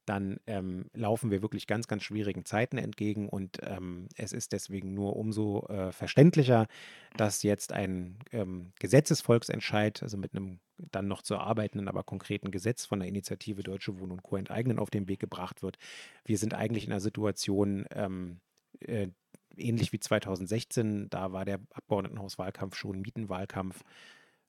dann 0.06 0.38
ähm, 0.46 0.86
laufen 0.94 1.30
wir 1.30 1.42
wirklich 1.42 1.66
ganz, 1.66 1.88
ganz 1.88 2.02
schwierigen 2.02 2.44
Zeiten 2.44 2.78
entgegen. 2.78 3.28
Und 3.28 3.58
ähm, 3.62 4.08
es 4.16 4.32
ist 4.32 4.52
deswegen 4.52 4.94
nur 4.94 5.16
umso 5.16 5.66
äh, 5.68 5.92
verständlicher, 5.92 6.66
dass 7.16 7.42
jetzt 7.42 7.72
ein 7.72 8.18
ähm, 8.32 8.72
Gesetzesvolksentscheid, 8.78 10.02
also 10.02 10.16
mit 10.16 10.34
einem 10.34 10.60
dann 10.78 11.08
noch 11.08 11.22
zu 11.22 11.34
erarbeitenden, 11.34 11.88
aber 11.88 12.02
konkreten 12.02 12.50
Gesetz 12.50 12.84
von 12.84 13.00
der 13.00 13.08
Initiative 13.08 13.62
Deutsche 13.62 13.98
Wohnen 13.98 14.12
und 14.12 14.22
Co. 14.22 14.36
enteignen 14.36 14.78
auf 14.78 14.90
den 14.90 15.08
Weg 15.08 15.20
gebracht 15.20 15.62
wird. 15.62 15.78
Wir 16.24 16.38
sind 16.38 16.54
eigentlich 16.54 16.84
in 16.84 16.92
einer 16.92 17.00
Situation, 17.00 17.86
ähm, 17.90 18.40
äh, 18.80 19.08
ähnlich 19.56 19.92
wie 19.92 20.00
2016, 20.00 21.08
da 21.08 21.32
war 21.32 21.44
der 21.44 21.60
Abgeordnetenhauswahlkampf 21.72 22.76
schon 22.76 23.00
Mietenwahlkampf 23.00 23.82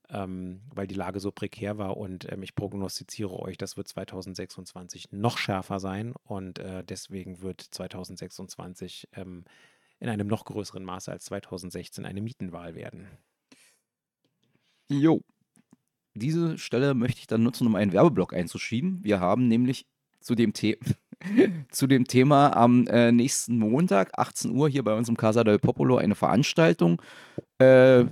ähm, 0.09 0.61
weil 0.73 0.87
die 0.87 0.95
Lage 0.95 1.19
so 1.19 1.31
prekär 1.31 1.77
war. 1.77 1.97
Und 1.97 2.31
ähm, 2.31 2.43
ich 2.43 2.55
prognostiziere 2.55 3.39
euch, 3.39 3.57
das 3.57 3.77
wird 3.77 3.87
2026 3.87 5.11
noch 5.11 5.37
schärfer 5.37 5.79
sein. 5.79 6.13
Und 6.23 6.59
äh, 6.59 6.83
deswegen 6.83 7.41
wird 7.41 7.61
2026 7.61 9.09
ähm, 9.13 9.45
in 9.99 10.09
einem 10.09 10.27
noch 10.27 10.45
größeren 10.45 10.83
Maße 10.83 11.11
als 11.11 11.25
2016 11.25 12.05
eine 12.05 12.21
Mietenwahl 12.21 12.75
werden. 12.75 13.07
Jo. 14.89 15.21
Diese 16.13 16.57
Stelle 16.57 16.93
möchte 16.93 17.19
ich 17.19 17.27
dann 17.27 17.43
nutzen, 17.43 17.67
um 17.67 17.75
einen 17.75 17.93
Werbeblock 17.93 18.33
einzuschieben. 18.33 19.03
Wir 19.03 19.19
haben 19.19 19.47
nämlich 19.47 19.85
zu 20.19 20.35
dem, 20.35 20.53
The 20.55 20.77
zu 21.71 21.87
dem 21.87 22.05
Thema 22.05 22.55
am 22.55 22.87
äh, 22.87 23.11
nächsten 23.11 23.57
Montag, 23.59 24.17
18 24.17 24.51
Uhr, 24.51 24.69
hier 24.69 24.83
bei 24.83 24.93
uns 24.93 25.09
im 25.09 25.17
Casa 25.17 25.43
del 25.43 25.59
Popolo 25.59 25.97
eine 25.97 26.15
Veranstaltung. 26.15 27.01
Äh, 27.59 28.05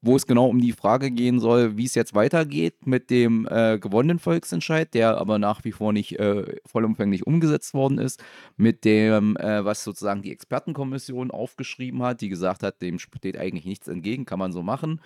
wo 0.00 0.14
es 0.16 0.26
genau 0.26 0.46
um 0.46 0.60
die 0.60 0.72
Frage 0.72 1.10
gehen 1.10 1.40
soll, 1.40 1.76
wie 1.76 1.84
es 1.84 1.94
jetzt 1.94 2.14
weitergeht 2.14 2.86
mit 2.86 3.10
dem 3.10 3.48
äh, 3.50 3.78
gewonnenen 3.78 4.18
Volksentscheid, 4.18 4.94
der 4.94 5.18
aber 5.18 5.38
nach 5.38 5.64
wie 5.64 5.72
vor 5.72 5.92
nicht 5.92 6.18
äh, 6.18 6.56
vollumfänglich 6.66 7.26
umgesetzt 7.26 7.74
worden 7.74 7.98
ist, 7.98 8.22
mit 8.56 8.84
dem, 8.84 9.36
äh, 9.36 9.64
was 9.64 9.82
sozusagen 9.82 10.22
die 10.22 10.30
Expertenkommission 10.32 11.30
aufgeschrieben 11.30 12.02
hat, 12.02 12.20
die 12.20 12.28
gesagt 12.28 12.62
hat, 12.62 12.80
dem 12.80 12.98
steht 12.98 13.36
eigentlich 13.36 13.66
nichts 13.66 13.88
entgegen, 13.88 14.24
kann 14.24 14.38
man 14.38 14.52
so 14.52 14.62
machen, 14.62 15.00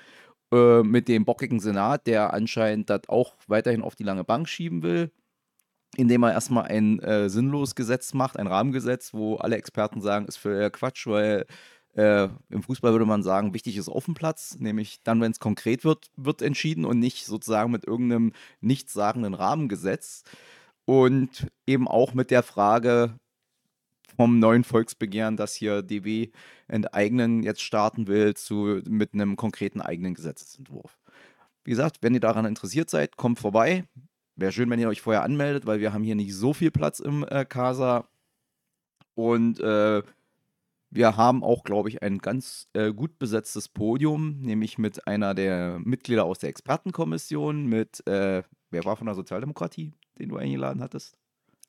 äh, 0.53 0.83
mit 0.83 1.09
dem 1.09 1.25
bockigen 1.25 1.61
Senat, 1.61 2.07
der 2.07 2.35
anscheinend 2.35 2.91
das 2.91 3.09
auch 3.09 3.35
weiterhin 3.47 3.83
auf 3.83 3.95
die 3.97 4.05
lange 4.05 4.25
Bank 4.25 4.49
schieben 4.49 4.83
will, 4.83 5.11
indem 5.97 6.23
er 6.25 6.33
erstmal 6.33 6.65
ein 6.67 7.01
äh, 7.01 7.31
sinnloses 7.31 7.75
Gesetz 7.75 8.13
macht, 8.15 8.39
ein 8.39 8.47
Rahmengesetz, 8.47 9.15
wo 9.15 9.37
alle 9.37 9.57
Experten 9.57 10.03
sagen, 10.03 10.27
ist 10.27 10.37
für 10.37 10.71
Quatsch, 10.71 11.07
weil 11.07 11.47
äh, 11.95 12.29
Im 12.49 12.63
Fußball 12.63 12.93
würde 12.93 13.05
man 13.05 13.23
sagen, 13.23 13.53
wichtig 13.53 13.77
ist 13.77 13.89
auf 13.89 14.07
dem 14.07 14.15
Platz, 14.15 14.57
nämlich 14.59 15.03
dann, 15.03 15.21
wenn 15.21 15.33
es 15.33 15.41
konkret 15.41 15.85
wird, 15.85 16.11
wird 16.17 16.41
entschieden 16.41 16.85
und 16.85 16.99
nicht 16.99 17.27
sozusagen 17.27 17.71
mit 17.71 17.87
irgendeinem 17.87 18.33
nichtssagenden 18.61 19.35
Rahmengesetz. 19.35 20.25
Und 20.85 21.47
eben 21.67 21.87
auch 21.87 22.15
mit 22.15 22.31
der 22.31 22.43
Frage 22.43 23.19
vom 24.17 24.39
neuen 24.39 24.65
Volksbegehren, 24.65 25.37
das 25.37 25.55
hier 25.55 25.83
DW 25.83 26.31
enteignen 26.67 27.43
jetzt 27.43 27.63
starten 27.63 28.07
will, 28.07 28.35
zu, 28.35 28.81
mit 28.89 29.15
einem 29.15 29.37
konkreten 29.37 29.81
eigenen 29.81 30.15
Gesetzesentwurf. 30.15 30.99
Wie 31.65 31.71
gesagt, 31.71 31.99
wenn 32.01 32.15
ihr 32.15 32.21
daran 32.21 32.45
interessiert 32.45 32.91
seid, 32.91 33.17
kommt 33.17 33.39
vorbei. 33.39 33.85
Wäre 34.35 34.53
schön, 34.53 34.71
wenn 34.71 34.81
ihr 34.81 34.89
euch 34.89 35.03
vorher 35.03 35.23
anmeldet, 35.23 35.67
weil 35.67 35.81
wir 35.81 35.93
haben 35.93 36.05
hier 36.05 36.15
nicht 36.15 36.35
so 36.35 36.53
viel 36.55 36.71
Platz 36.71 37.01
im 37.01 37.25
äh, 37.29 37.45
Casa. 37.45 38.09
Und 39.15 39.61
äh, 39.61 40.03
wir 40.95 41.17
haben 41.17 41.43
auch, 41.43 41.65
glaube 41.65 41.89
ich, 41.89 42.03
ein 42.03 42.19
ganz 42.19 42.69
äh, 42.75 42.93
gut 42.93 43.19
besetztes 43.19 43.69
Podium, 43.69 44.41
nämlich 44.43 44.77
mit 44.77 45.07
einer 45.07 45.35
der 45.35 45.79
Mitglieder 45.83 46.25
aus 46.25 46.39
der 46.39 46.51
Expertenkommission, 46.51 47.65
mit, 47.67 48.07
äh, 48.07 48.43
wer 48.71 48.85
war 48.85 48.97
von 48.97 49.07
der 49.07 49.15
Sozialdemokratie, 49.15 49.95
den 50.19 50.29
du 50.29 50.37
eingeladen 50.37 50.83
hattest? 50.83 51.17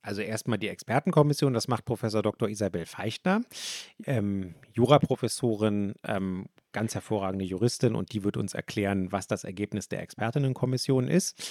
Also 0.02 0.22
erstmal 0.22 0.58
die 0.58 0.68
Expertenkommission, 0.68 1.54
das 1.54 1.70
macht 1.70 1.86
Professor 1.86 2.22
Dr. 2.22 2.50
Isabel 2.50 2.86
Feichtner, 2.86 3.42
ähm, 4.06 4.56
Juraprofessorin, 4.74 5.94
ähm, 6.04 6.48
ganz 6.74 6.94
hervorragende 6.94 7.46
Juristin 7.46 7.96
und 7.96 8.12
die 8.12 8.26
wird 8.26 8.36
uns 8.36 8.54
erklären, 8.54 9.14
was 9.14 9.28
das 9.28 9.46
Ergebnis 9.46 9.88
der 9.88 10.02
Expertinnenkommission 10.02 11.08
ist. 11.08 11.50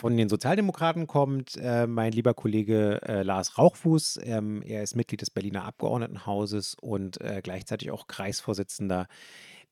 Von 0.00 0.16
den 0.16 0.30
Sozialdemokraten 0.30 1.06
kommt 1.06 1.58
äh, 1.58 1.86
mein 1.86 2.12
lieber 2.12 2.32
Kollege 2.32 3.02
äh, 3.06 3.22
Lars 3.22 3.58
Rauchfuß. 3.58 4.20
Ähm, 4.22 4.62
er 4.62 4.82
ist 4.82 4.96
Mitglied 4.96 5.20
des 5.20 5.28
Berliner 5.28 5.64
Abgeordnetenhauses 5.64 6.74
und 6.80 7.20
äh, 7.20 7.42
gleichzeitig 7.42 7.90
auch 7.90 8.06
Kreisvorsitzender 8.06 9.08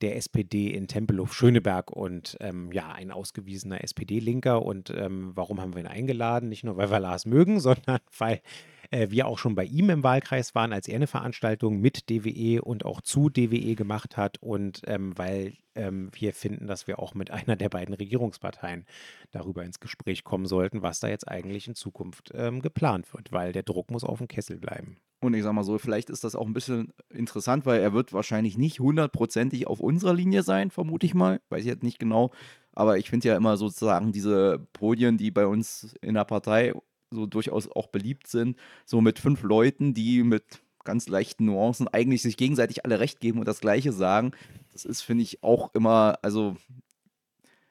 der 0.02 0.16
SPD 0.16 0.68
in 0.68 0.86
Tempelhof-Schöneberg 0.86 1.90
und 1.90 2.36
ähm, 2.40 2.70
ja, 2.72 2.92
ein 2.92 3.10
ausgewiesener 3.10 3.82
SPD-Linker. 3.82 4.60
Und 4.60 4.90
ähm, 4.90 5.32
warum 5.34 5.62
haben 5.62 5.72
wir 5.72 5.80
ihn 5.80 5.86
eingeladen? 5.86 6.50
Nicht 6.50 6.62
nur, 6.62 6.76
weil 6.76 6.90
wir 6.90 7.00
Lars 7.00 7.24
mögen, 7.24 7.58
sondern 7.60 8.00
weil 8.18 8.42
äh, 8.90 9.10
wir 9.10 9.26
auch 9.26 9.38
schon 9.38 9.54
bei 9.54 9.64
ihm 9.64 9.90
im 9.90 10.02
Wahlkreis 10.02 10.54
waren, 10.54 10.72
als 10.72 10.88
er 10.88 10.96
eine 10.96 11.06
Veranstaltung 11.06 11.80
mit 11.80 12.08
DWE 12.10 12.62
und 12.62 12.84
auch 12.84 13.00
zu 13.00 13.28
DWE 13.28 13.74
gemacht 13.74 14.16
hat 14.16 14.38
und 14.40 14.82
ähm, 14.86 15.16
weil 15.16 15.54
ähm, 15.74 16.10
wir 16.12 16.34
finden, 16.34 16.66
dass 16.66 16.86
wir 16.86 16.98
auch 16.98 17.14
mit 17.14 17.30
einer 17.30 17.56
der 17.56 17.68
beiden 17.68 17.94
Regierungsparteien 17.94 18.86
darüber 19.30 19.64
ins 19.64 19.80
Gespräch 19.80 20.24
kommen 20.24 20.46
sollten, 20.46 20.82
was 20.82 21.00
da 21.00 21.08
jetzt 21.08 21.28
eigentlich 21.28 21.68
in 21.68 21.74
Zukunft 21.74 22.32
ähm, 22.34 22.60
geplant 22.60 23.12
wird, 23.14 23.32
weil 23.32 23.52
der 23.52 23.62
Druck 23.62 23.90
muss 23.90 24.04
auf 24.04 24.18
dem 24.18 24.28
Kessel 24.28 24.58
bleiben. 24.58 24.96
Und 25.20 25.34
ich 25.34 25.42
sag 25.42 25.52
mal 25.52 25.64
so, 25.64 25.78
vielleicht 25.78 26.10
ist 26.10 26.22
das 26.22 26.36
auch 26.36 26.46
ein 26.46 26.52
bisschen 26.52 26.92
interessant, 27.10 27.66
weil 27.66 27.80
er 27.80 27.92
wird 27.92 28.12
wahrscheinlich 28.12 28.56
nicht 28.56 28.78
hundertprozentig 28.78 29.66
auf 29.66 29.80
unserer 29.80 30.14
Linie 30.14 30.44
sein, 30.44 30.70
vermute 30.70 31.06
ich 31.06 31.14
mal. 31.14 31.40
Weiß 31.48 31.62
ich 31.62 31.66
jetzt 31.66 31.82
nicht 31.82 31.98
genau. 31.98 32.30
Aber 32.72 32.98
ich 32.98 33.10
finde 33.10 33.26
ja 33.26 33.36
immer 33.36 33.56
sozusagen 33.56 34.12
diese 34.12 34.60
Podien, 34.72 35.18
die 35.18 35.32
bei 35.32 35.46
uns 35.46 35.96
in 36.02 36.14
der 36.14 36.24
Partei 36.24 36.72
so 37.10 37.26
durchaus 37.26 37.70
auch 37.70 37.88
beliebt 37.88 38.26
sind, 38.26 38.56
so 38.84 39.00
mit 39.00 39.18
fünf 39.18 39.42
Leuten, 39.42 39.94
die 39.94 40.22
mit 40.22 40.44
ganz 40.84 41.08
leichten 41.08 41.44
Nuancen 41.44 41.88
eigentlich 41.88 42.22
sich 42.22 42.36
gegenseitig 42.36 42.84
alle 42.84 43.00
recht 43.00 43.20
geben 43.20 43.38
und 43.38 43.48
das 43.48 43.60
Gleiche 43.60 43.92
sagen. 43.92 44.32
Das 44.72 44.84
ist, 44.84 45.02
finde 45.02 45.22
ich, 45.22 45.42
auch 45.42 45.74
immer, 45.74 46.18
also 46.22 46.56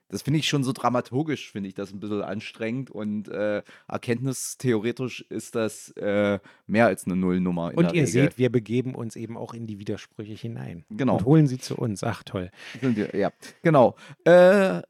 das 0.09 0.21
finde 0.21 0.39
ich 0.39 0.47
schon 0.47 0.63
so 0.63 0.71
dramaturgisch, 0.71 1.51
finde 1.51 1.67
ich 1.67 1.75
das 1.75 1.91
ein 1.91 1.99
bisschen 1.99 2.21
anstrengend 2.21 2.91
und 2.91 3.27
äh, 3.27 3.61
erkenntnistheoretisch 3.87 5.25
ist 5.29 5.55
das 5.55 5.89
äh, 5.97 6.39
mehr 6.65 6.85
als 6.85 7.05
eine 7.05 7.15
Nullnummer. 7.15 7.73
und 7.75 7.85
ihr 7.87 8.03
Regel. 8.03 8.07
seht, 8.07 8.37
wir 8.37 8.51
begeben 8.51 8.95
uns 8.95 9.15
eben 9.15 9.35
auch 9.35 9.53
in 9.53 9.67
die 9.67 9.79
Widersprüche 9.79 10.33
hinein. 10.33 10.85
Genau. 10.89 11.17
Und 11.17 11.25
holen 11.25 11.47
sie 11.47 11.57
zu 11.57 11.75
uns. 11.75 12.03
Ach, 12.03 12.23
toll. 12.23 12.51
Wir, 12.81 13.15
ja, 13.15 13.31
genau. 13.63 13.95
Äh, 14.23 14.81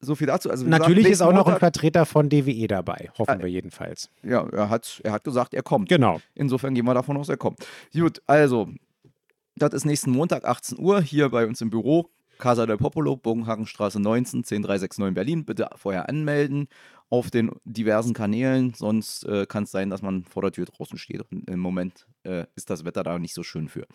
so 0.00 0.14
viel 0.14 0.26
dazu. 0.26 0.50
Also, 0.50 0.66
Natürlich 0.66 1.04
gesagt, 1.04 1.12
ist 1.12 1.22
auch 1.22 1.32
noch 1.32 1.46
ein 1.46 1.58
Vertreter 1.58 2.06
von 2.06 2.28
DWE 2.28 2.66
dabei, 2.66 3.10
hoffen 3.18 3.40
äh, 3.40 3.42
wir 3.42 3.50
jedenfalls. 3.50 4.10
Ja, 4.22 4.46
er 4.48 4.70
hat, 4.70 5.00
er 5.04 5.12
hat 5.12 5.24
gesagt, 5.24 5.54
er 5.54 5.62
kommt. 5.62 5.88
Genau. 5.88 6.20
Insofern 6.34 6.74
gehen 6.74 6.84
wir 6.86 6.94
davon 6.94 7.16
aus, 7.16 7.28
er 7.28 7.36
kommt. 7.36 7.66
Gut, 7.92 8.22
also, 8.26 8.68
das 9.56 9.74
ist 9.74 9.84
nächsten 9.84 10.10
Montag, 10.10 10.44
18 10.44 10.78
Uhr, 10.78 11.02
hier 11.02 11.28
bei 11.28 11.46
uns 11.46 11.60
im 11.60 11.70
Büro. 11.70 12.10
Casa 12.40 12.66
del 12.66 12.76
Popolo, 12.76 13.16
Bogenhagenstraße 13.16 14.00
19, 14.00 14.42
10369 14.42 15.14
Berlin. 15.14 15.44
Bitte 15.44 15.70
vorher 15.76 16.08
anmelden 16.08 16.66
auf 17.08 17.30
den 17.30 17.50
diversen 17.64 18.14
Kanälen, 18.14 18.72
sonst 18.74 19.24
äh, 19.24 19.46
kann 19.46 19.64
es 19.64 19.70
sein, 19.70 19.90
dass 19.90 20.02
man 20.02 20.24
vor 20.24 20.42
der 20.42 20.52
Tür 20.52 20.64
draußen 20.64 20.98
steht. 20.98 21.22
Und 21.30 21.48
Im 21.48 21.60
Moment 21.60 22.06
äh, 22.24 22.46
ist 22.54 22.70
das 22.70 22.84
Wetter 22.84 23.02
da 23.02 23.18
nicht 23.18 23.34
so 23.34 23.42
schön 23.42 23.68
für. 23.68 23.86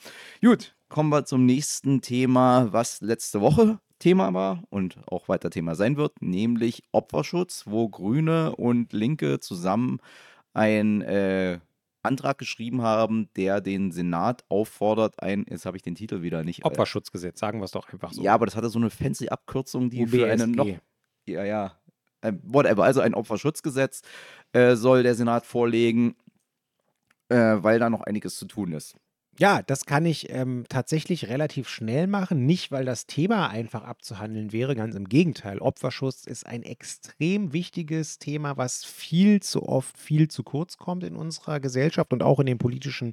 Gut, 0.42 0.76
kommen 0.90 1.10
wir 1.10 1.26
zum 1.26 1.46
nächsten 1.46 2.02
Thema, 2.02 2.72
was 2.72 3.02
letzte 3.02 3.42
Woche 3.42 3.80
Thema 4.00 4.34
war 4.34 4.64
und 4.70 4.98
auch 5.08 5.30
weiter 5.30 5.50
Thema 5.50 5.76
sein 5.76 5.96
wird, 5.96 6.22
nämlich 6.22 6.84
Opferschutz, 6.92 7.64
wo 7.66 7.88
Grüne 7.88 8.56
und 8.56 8.92
Linke 8.92 9.40
zusammen 9.40 10.00
ein 10.54 11.02
äh, 11.02 11.60
Antrag 12.06 12.38
geschrieben 12.38 12.82
haben, 12.82 13.30
der 13.36 13.62
den 13.62 13.92
Senat 13.92 14.46
auffordert, 14.50 15.22
ein, 15.22 15.46
jetzt 15.50 15.66
habe 15.66 15.78
ich 15.78 15.84
den 15.84 15.96
Titel 15.96 16.22
wieder 16.22 16.44
nicht. 16.44 16.60
Äh, 16.60 16.68
Opferschutzgesetz, 16.68 17.40
sagen 17.40 17.60
wir 17.60 17.66
es 17.66 17.72
doch 17.72 17.92
einfach 17.92 18.14
so. 18.14 18.24
Ja, 18.24 18.34
aber 18.34 18.46
das 18.46 18.56
hatte 18.56 18.70
so 18.70 18.80
eine 18.80 18.90
fancy 18.90 19.30
Abkürzung, 19.30 19.90
die 19.90 20.04
UBSG. 20.04 20.18
für 20.18 20.32
eine 20.32 20.48
noch. 20.48 20.68
Ja, 21.28 21.44
ja. 21.44 21.76
Whatever, 22.44 22.84
also 22.84 23.02
ein 23.02 23.14
Opferschutzgesetz 23.14 24.02
äh, 24.52 24.76
soll 24.76 25.04
der 25.04 25.14
Senat 25.14 25.46
vorlegen, 25.46 26.16
äh, 27.30 27.58
weil 27.58 27.78
da 27.78 27.90
noch 27.90 28.02
einiges 28.02 28.38
zu 28.38 28.46
tun 28.46 28.72
ist. 28.74 28.96
Ja, 29.38 29.62
das 29.62 29.86
kann 29.86 30.06
ich 30.06 30.30
ähm, 30.30 30.64
tatsächlich 30.70 31.28
relativ 31.28 31.68
schnell 31.68 32.08
machen. 32.08 32.46
Nicht, 32.46 32.72
weil 32.72 32.86
das 32.86 33.06
Thema 33.06 33.50
einfach 33.50 33.84
abzuhandeln 33.84 34.54
wäre, 34.54 34.76
ganz 34.76 34.96
im 34.96 35.10
Gegenteil. 35.10 35.60
Opferschutz 35.60 36.26
ist 36.26 36.46
ein 36.46 36.64
extrem 36.64 37.52
wichtiges 37.52 38.18
Thema, 38.18 38.56
was 38.56 38.86
viel 38.86 39.42
zu 39.42 39.68
oft, 39.68 39.98
viel 39.98 40.30
zu 40.30 40.44
kurz 40.44 40.78
kommt 40.78 41.04
in 41.04 41.18
unserer 41.18 41.60
Gesellschaft 41.60 42.14
und 42.14 42.24
auch 42.24 42.40
in 42.40 42.46
den 42.46 42.58
politischen 42.58 43.12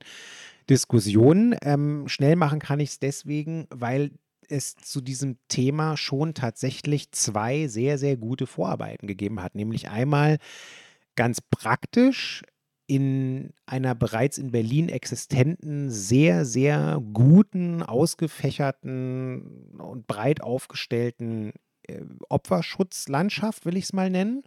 Diskussionen. 0.71 1.57
Ähm, 1.61 2.07
schnell 2.07 2.37
machen 2.37 2.61
kann 2.61 2.79
ich 2.79 2.91
es 2.91 2.99
deswegen, 3.01 3.67
weil 3.71 4.13
es 4.49 4.77
zu 4.77 5.01
diesem 5.01 5.39
Thema 5.49 5.97
schon 5.97 6.35
tatsächlich 6.35 7.11
zwei 7.11 7.67
sehr, 7.67 7.99
sehr 7.99 8.17
gute 8.17 8.47
Vorarbeiten 8.47 9.09
gegeben 9.09 9.43
hat. 9.43 9.57
Nämlich 9.57 9.89
einmal 9.89 10.39
ganz 11.17 11.41
praktisch 11.41 12.43
in 12.93 13.55
einer 13.65 13.95
bereits 13.95 14.37
in 14.37 14.51
Berlin 14.51 14.91
existenten, 14.91 15.91
sehr, 15.91 16.45
sehr 16.45 17.01
guten, 17.15 17.83
ausgefächerten 17.83 19.73
und 19.79 20.07
breit 20.07 20.43
aufgestellten 20.43 21.55
äh, 21.85 22.03
Opferschutzlandschaft, 22.29 23.65
will 23.65 23.79
ich 23.79 23.85
es 23.85 23.93
mal 23.95 24.11
nennen. 24.11 24.43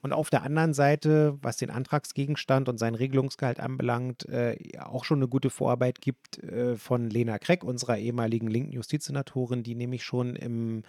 Und 0.00 0.12
auf 0.12 0.30
der 0.30 0.44
anderen 0.44 0.74
Seite, 0.74 1.38
was 1.42 1.56
den 1.56 1.70
Antragsgegenstand 1.70 2.68
und 2.68 2.78
sein 2.78 2.94
Regelungsgehalt 2.94 3.58
anbelangt, 3.58 4.28
äh, 4.28 4.56
auch 4.78 5.04
schon 5.04 5.18
eine 5.18 5.26
gute 5.26 5.50
Vorarbeit 5.50 6.00
gibt 6.00 6.38
äh, 6.38 6.76
von 6.76 7.10
Lena 7.10 7.38
Kreck, 7.38 7.64
unserer 7.64 7.98
ehemaligen 7.98 8.46
linken 8.46 8.70
Justizsenatorin, 8.70 9.64
die 9.64 9.74
nämlich 9.74 10.04
schon 10.04 10.36
im 10.36 10.84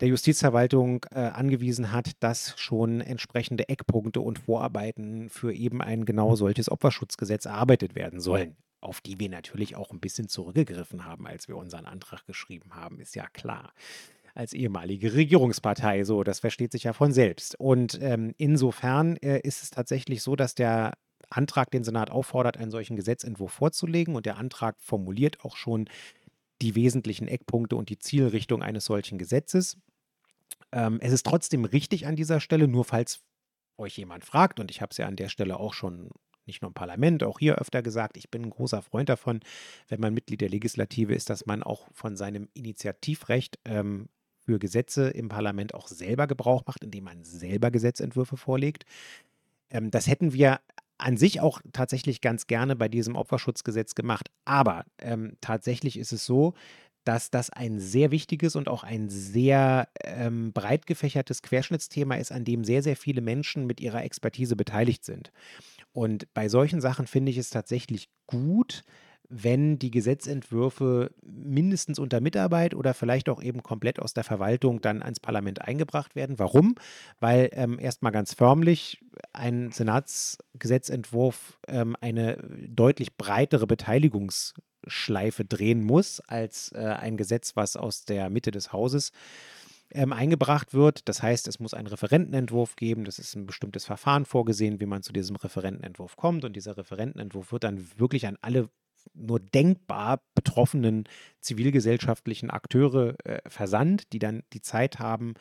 der 0.00 0.08
Justizverwaltung 0.08 1.06
äh, 1.10 1.20
angewiesen 1.20 1.92
hat, 1.92 2.12
dass 2.20 2.54
schon 2.58 3.00
entsprechende 3.00 3.68
Eckpunkte 3.68 4.20
und 4.20 4.38
Vorarbeiten 4.38 5.28
für 5.28 5.52
eben 5.52 5.80
ein 5.82 6.04
genau 6.04 6.34
solches 6.34 6.70
Opferschutzgesetz 6.70 7.44
erarbeitet 7.44 7.94
werden 7.94 8.20
sollen. 8.20 8.56
Auf 8.80 9.00
die 9.00 9.18
wir 9.18 9.30
natürlich 9.30 9.76
auch 9.76 9.90
ein 9.92 10.00
bisschen 10.00 10.28
zurückgegriffen 10.28 11.04
haben, 11.04 11.26
als 11.26 11.48
wir 11.48 11.56
unseren 11.56 11.86
Antrag 11.86 12.26
geschrieben 12.26 12.74
haben, 12.74 13.00
ist 13.00 13.14
ja 13.14 13.26
klar 13.28 13.72
als 14.34 14.52
ehemalige 14.52 15.14
Regierungspartei. 15.14 16.04
So, 16.04 16.24
das 16.24 16.40
versteht 16.40 16.72
sich 16.72 16.84
ja 16.84 16.92
von 16.92 17.12
selbst. 17.12 17.58
Und 17.58 17.98
ähm, 18.02 18.34
insofern 18.36 19.16
äh, 19.18 19.40
ist 19.40 19.62
es 19.62 19.70
tatsächlich 19.70 20.22
so, 20.22 20.36
dass 20.36 20.54
der 20.54 20.94
Antrag 21.30 21.70
den 21.70 21.84
Senat 21.84 22.10
auffordert, 22.10 22.56
einen 22.56 22.70
solchen 22.70 22.96
Gesetzentwurf 22.96 23.52
vorzulegen. 23.52 24.16
Und 24.16 24.26
der 24.26 24.36
Antrag 24.36 24.76
formuliert 24.80 25.44
auch 25.44 25.56
schon 25.56 25.88
die 26.64 26.74
wesentlichen 26.74 27.28
Eckpunkte 27.28 27.76
und 27.76 27.90
die 27.90 27.98
Zielrichtung 27.98 28.62
eines 28.62 28.86
solchen 28.86 29.18
Gesetzes. 29.18 29.76
Ähm, 30.72 30.98
es 31.00 31.12
ist 31.12 31.26
trotzdem 31.26 31.64
richtig 31.64 32.06
an 32.06 32.16
dieser 32.16 32.40
Stelle, 32.40 32.68
nur 32.68 32.84
falls 32.84 33.20
euch 33.76 33.96
jemand 33.98 34.24
fragt, 34.24 34.60
und 34.60 34.70
ich 34.70 34.80
habe 34.80 34.90
es 34.90 34.96
ja 34.96 35.06
an 35.06 35.16
der 35.16 35.28
Stelle 35.28 35.58
auch 35.58 35.74
schon 35.74 36.10
nicht 36.46 36.62
nur 36.62 36.70
im 36.70 36.74
Parlament, 36.74 37.22
auch 37.22 37.38
hier 37.38 37.56
öfter 37.56 37.82
gesagt, 37.82 38.16
ich 38.16 38.30
bin 38.30 38.42
ein 38.42 38.50
großer 38.50 38.82
Freund 38.82 39.08
davon, 39.08 39.40
wenn 39.88 40.00
man 40.00 40.14
Mitglied 40.14 40.40
der 40.40 40.50
Legislative 40.50 41.14
ist, 41.14 41.30
dass 41.30 41.46
man 41.46 41.62
auch 41.62 41.88
von 41.92 42.16
seinem 42.16 42.48
Initiativrecht 42.54 43.58
ähm, 43.64 44.08
für 44.44 44.58
Gesetze 44.58 45.08
im 45.08 45.28
Parlament 45.28 45.74
auch 45.74 45.88
selber 45.88 46.26
Gebrauch 46.26 46.64
macht, 46.66 46.84
indem 46.84 47.04
man 47.04 47.24
selber 47.24 47.70
Gesetzentwürfe 47.70 48.36
vorlegt. 48.36 48.84
Ähm, 49.70 49.90
das 49.90 50.06
hätten 50.06 50.32
wir 50.32 50.60
an 50.98 51.16
sich 51.16 51.40
auch 51.40 51.60
tatsächlich 51.72 52.20
ganz 52.20 52.46
gerne 52.46 52.76
bei 52.76 52.88
diesem 52.88 53.16
Opferschutzgesetz 53.16 53.94
gemacht. 53.94 54.30
Aber 54.44 54.84
ähm, 54.98 55.36
tatsächlich 55.40 55.98
ist 55.98 56.12
es 56.12 56.24
so, 56.24 56.54
dass 57.04 57.30
das 57.30 57.50
ein 57.50 57.78
sehr 57.78 58.10
wichtiges 58.10 58.56
und 58.56 58.68
auch 58.68 58.82
ein 58.82 59.10
sehr 59.10 59.88
ähm, 60.02 60.52
breit 60.52 60.86
gefächertes 60.86 61.42
Querschnittsthema 61.42 62.16
ist, 62.16 62.32
an 62.32 62.44
dem 62.44 62.64
sehr, 62.64 62.82
sehr 62.82 62.96
viele 62.96 63.20
Menschen 63.20 63.66
mit 63.66 63.80
ihrer 63.80 64.02
Expertise 64.04 64.56
beteiligt 64.56 65.04
sind. 65.04 65.30
Und 65.92 66.32
bei 66.34 66.48
solchen 66.48 66.80
Sachen 66.80 67.06
finde 67.06 67.30
ich 67.30 67.38
es 67.38 67.50
tatsächlich 67.50 68.08
gut, 68.26 68.84
wenn 69.36 69.78
die 69.80 69.90
Gesetzentwürfe 69.90 71.10
mindestens 71.22 71.98
unter 71.98 72.20
Mitarbeit 72.20 72.74
oder 72.74 72.94
vielleicht 72.94 73.28
auch 73.28 73.42
eben 73.42 73.62
komplett 73.64 73.98
aus 73.98 74.14
der 74.14 74.22
Verwaltung 74.22 74.80
dann 74.80 75.02
ans 75.02 75.18
Parlament 75.18 75.60
eingebracht 75.62 76.14
werden. 76.14 76.38
Warum? 76.38 76.76
Weil 77.18 77.50
ähm, 77.52 77.80
erstmal 77.80 78.12
ganz 78.12 78.32
förmlich 78.32 79.02
ein 79.32 79.72
Senatsgesetzentwurf 79.72 81.58
ähm, 81.66 81.96
eine 82.00 82.36
deutlich 82.68 83.16
breitere 83.16 83.66
Beteiligungsschleife 83.66 85.44
drehen 85.44 85.82
muss 85.82 86.20
als 86.20 86.70
äh, 86.72 86.78
ein 86.78 87.16
Gesetz, 87.16 87.56
was 87.56 87.76
aus 87.76 88.04
der 88.04 88.30
Mitte 88.30 88.52
des 88.52 88.72
Hauses 88.72 89.10
ähm, 89.90 90.12
eingebracht 90.12 90.74
wird. 90.74 91.08
Das 91.08 91.22
heißt, 91.22 91.48
es 91.48 91.58
muss 91.58 91.74
einen 91.74 91.88
Referentenentwurf 91.88 92.76
geben. 92.76 93.04
Das 93.04 93.18
ist 93.18 93.34
ein 93.34 93.46
bestimmtes 93.46 93.84
Verfahren 93.84 94.26
vorgesehen, 94.26 94.80
wie 94.80 94.86
man 94.86 95.02
zu 95.02 95.12
diesem 95.12 95.34
Referentenentwurf 95.34 96.16
kommt. 96.16 96.44
Und 96.44 96.54
dieser 96.54 96.76
Referentenentwurf 96.76 97.50
wird 97.50 97.64
dann 97.64 97.84
wirklich 97.96 98.26
an 98.28 98.38
alle 98.40 98.68
nur 99.12 99.40
denkbar 99.40 100.22
betroffenen 100.34 101.04
zivilgesellschaftlichen 101.40 102.50
Akteure 102.50 103.14
äh, 103.24 103.40
versandt, 103.48 104.12
die 104.12 104.18
dann 104.18 104.42
die 104.52 104.62
Zeit 104.62 104.98
haben, 104.98 105.34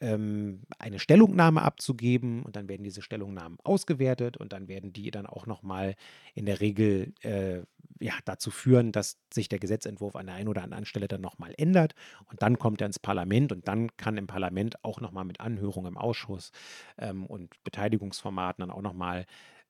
ähm, 0.00 0.62
eine 0.78 0.98
Stellungnahme 0.98 1.62
abzugeben 1.62 2.42
und 2.42 2.56
dann 2.56 2.68
werden 2.68 2.84
diese 2.84 3.02
Stellungnahmen 3.02 3.58
ausgewertet 3.64 4.36
und 4.36 4.52
dann 4.52 4.68
werden 4.68 4.92
die 4.92 5.10
dann 5.10 5.26
auch 5.26 5.46
nochmal 5.46 5.94
in 6.34 6.44
der 6.46 6.60
Regel 6.60 7.14
äh, 7.22 7.62
ja, 7.98 8.12
dazu 8.26 8.50
führen, 8.50 8.92
dass 8.92 9.18
sich 9.32 9.48
der 9.48 9.58
Gesetzentwurf 9.58 10.14
an 10.16 10.26
der 10.26 10.34
einen 10.34 10.48
oder 10.48 10.62
anderen 10.62 10.84
Stelle 10.84 11.08
dann 11.08 11.22
nochmal 11.22 11.54
ändert 11.56 11.94
und 12.30 12.42
dann 12.42 12.58
kommt 12.58 12.82
er 12.82 12.88
ins 12.88 12.98
Parlament 12.98 13.52
und 13.52 13.68
dann 13.68 13.96
kann 13.96 14.18
im 14.18 14.26
Parlament 14.26 14.84
auch 14.84 15.00
nochmal 15.00 15.24
mit 15.24 15.40
Anhörung 15.40 15.86
im 15.86 15.96
Ausschuss 15.96 16.52
ähm, 16.98 17.24
und 17.24 17.62
Beteiligungsformaten 17.64 18.62
dann 18.62 18.70
auch 18.70 18.82
nochmal 18.82 19.24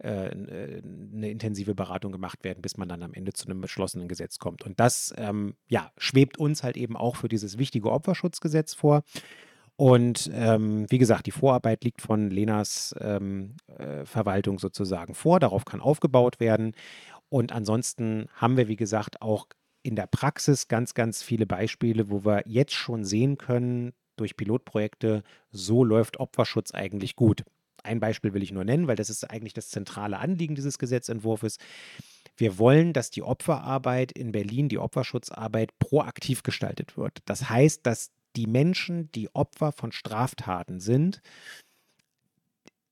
eine 0.05 1.31
intensive 1.31 1.75
Beratung 1.75 2.13
gemacht 2.13 2.45
werden, 2.45 2.61
bis 2.61 2.77
man 2.77 2.89
dann 2.89 3.03
am 3.03 3.15
Ende 3.15 3.33
zu 3.33 3.47
einem 3.47 3.61
beschlossenen 3.61 4.09
Gesetz 4.09 4.39
kommt. 4.39 4.65
Und 4.65 4.79
das 4.79 5.15
ähm, 5.17 5.55
ja, 5.69 5.91
schwebt 5.97 6.39
uns 6.39 6.63
halt 6.63 6.77
eben 6.77 6.97
auch 6.97 7.17
für 7.17 7.29
dieses 7.29 7.59
wichtige 7.59 7.91
Opferschutzgesetz 7.91 8.75
vor. 8.75 9.03
Und 9.77 10.31
ähm, 10.33 10.87
wie 10.91 10.99
gesagt, 10.99 11.27
die 11.27 11.33
Vorarbeit 11.33 11.85
liegt 11.85 12.01
von 12.01 12.31
Lenas 12.31 12.95
ähm, 12.99 13.57
äh, 13.77 14.05
Verwaltung 14.07 14.59
sozusagen 14.59 15.15
vor. 15.15 15.39
Darauf 15.39 15.65
kann 15.65 15.81
aufgebaut 15.81 16.41
werden. 16.41 16.73
Und 17.29 17.53
ansonsten 17.53 18.27
haben 18.35 18.57
wir, 18.57 18.69
wie 18.69 18.77
gesagt, 18.77 19.21
auch 19.21 19.47
in 19.83 19.97
der 19.97 20.07
Praxis 20.07 20.69
ganz, 20.69 20.95
ganz 20.95 21.23
viele 21.23 21.47
Beispiele, 21.47 22.11
wo 22.11 22.25
wir 22.25 22.43
jetzt 22.47 22.75
schon 22.75 23.05
sehen 23.05 23.39
können, 23.39 23.93
durch 24.17 24.37
Pilotprojekte, 24.37 25.23
so 25.51 25.85
läuft 25.85 26.19
Opferschutz 26.19 26.73
eigentlich 26.73 27.15
gut. 27.15 27.45
Ein 27.87 28.01
Beispiel 28.01 28.35
will 28.35 28.43
ich 28.43 28.53
nur 28.53 28.65
nennen, 28.65 28.87
weil 28.87 28.97
das 28.97 29.11
ist 29.11 29.29
eigentlich 29.31 29.55
das 29.55 29.69
zentrale 29.69 30.19
Anliegen 30.19 30.55
dieses 30.55 30.79
Gesetzentwurfs. 30.79 31.59
Wir 32.37 32.59
wollen, 32.59 32.93
dass 32.93 33.11
die 33.11 33.23
Opferarbeit 33.23 34.13
in 34.13 34.33
Berlin, 34.33 34.69
die 34.69 34.79
Opferschutzarbeit 34.79 35.79
proaktiv 35.79 36.43
gestaltet 36.43 36.97
wird. 36.97 37.19
Das 37.25 37.49
heißt, 37.49 37.87
dass 37.87 38.11
die 38.37 38.47
Menschen, 38.47 39.11
die 39.13 39.35
Opfer 39.35 39.73
von 39.73 39.93
Straftaten 39.93 40.81
sind, 40.81 41.23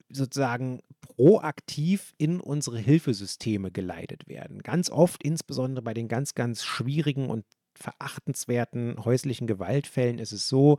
sozusagen 0.08 0.80
proaktiv 1.00 2.14
in 2.18 2.40
unsere 2.40 2.78
Hilfesysteme 2.78 3.70
geleitet 3.70 4.28
werden. 4.28 4.62
Ganz 4.62 4.90
oft, 4.90 5.22
insbesondere 5.22 5.82
bei 5.82 5.92
den 5.92 6.08
ganz, 6.08 6.34
ganz 6.34 6.64
schwierigen 6.64 7.28
und 7.28 7.44
verachtenswerten 7.74 9.04
häuslichen 9.04 9.46
Gewaltfällen, 9.46 10.18
ist 10.18 10.32
es 10.32 10.48
so, 10.48 10.78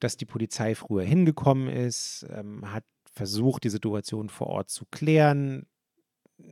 dass 0.00 0.16
die 0.16 0.24
Polizei 0.24 0.74
früher 0.74 1.04
hingekommen 1.04 1.68
ist, 1.68 2.26
ähm, 2.30 2.72
hat 2.72 2.84
versucht, 3.10 3.64
die 3.64 3.70
Situation 3.70 4.28
vor 4.28 4.48
Ort 4.48 4.70
zu 4.70 4.86
klären, 4.90 5.66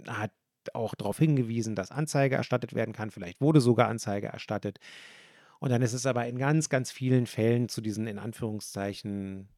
hat 0.07 0.33
auch 0.75 0.95
darauf 0.95 1.19
hingewiesen, 1.19 1.75
dass 1.75 1.91
Anzeige 1.91 2.37
erstattet 2.37 2.75
werden 2.75 2.93
kann. 2.93 3.11
Vielleicht 3.11 3.41
wurde 3.41 3.61
sogar 3.61 3.89
Anzeige 3.89 4.27
erstattet. 4.29 4.79
Und 5.61 5.71
dann 5.71 5.83
ist 5.83 5.93
es 5.93 6.07
aber 6.07 6.27
in 6.27 6.39
ganz, 6.39 6.69
ganz 6.69 6.91
vielen 6.91 7.27
Fällen 7.27 7.69
zu 7.69 7.81
diesen 7.81 8.07
in 8.07 8.19
Anführungszeichen 8.19 9.49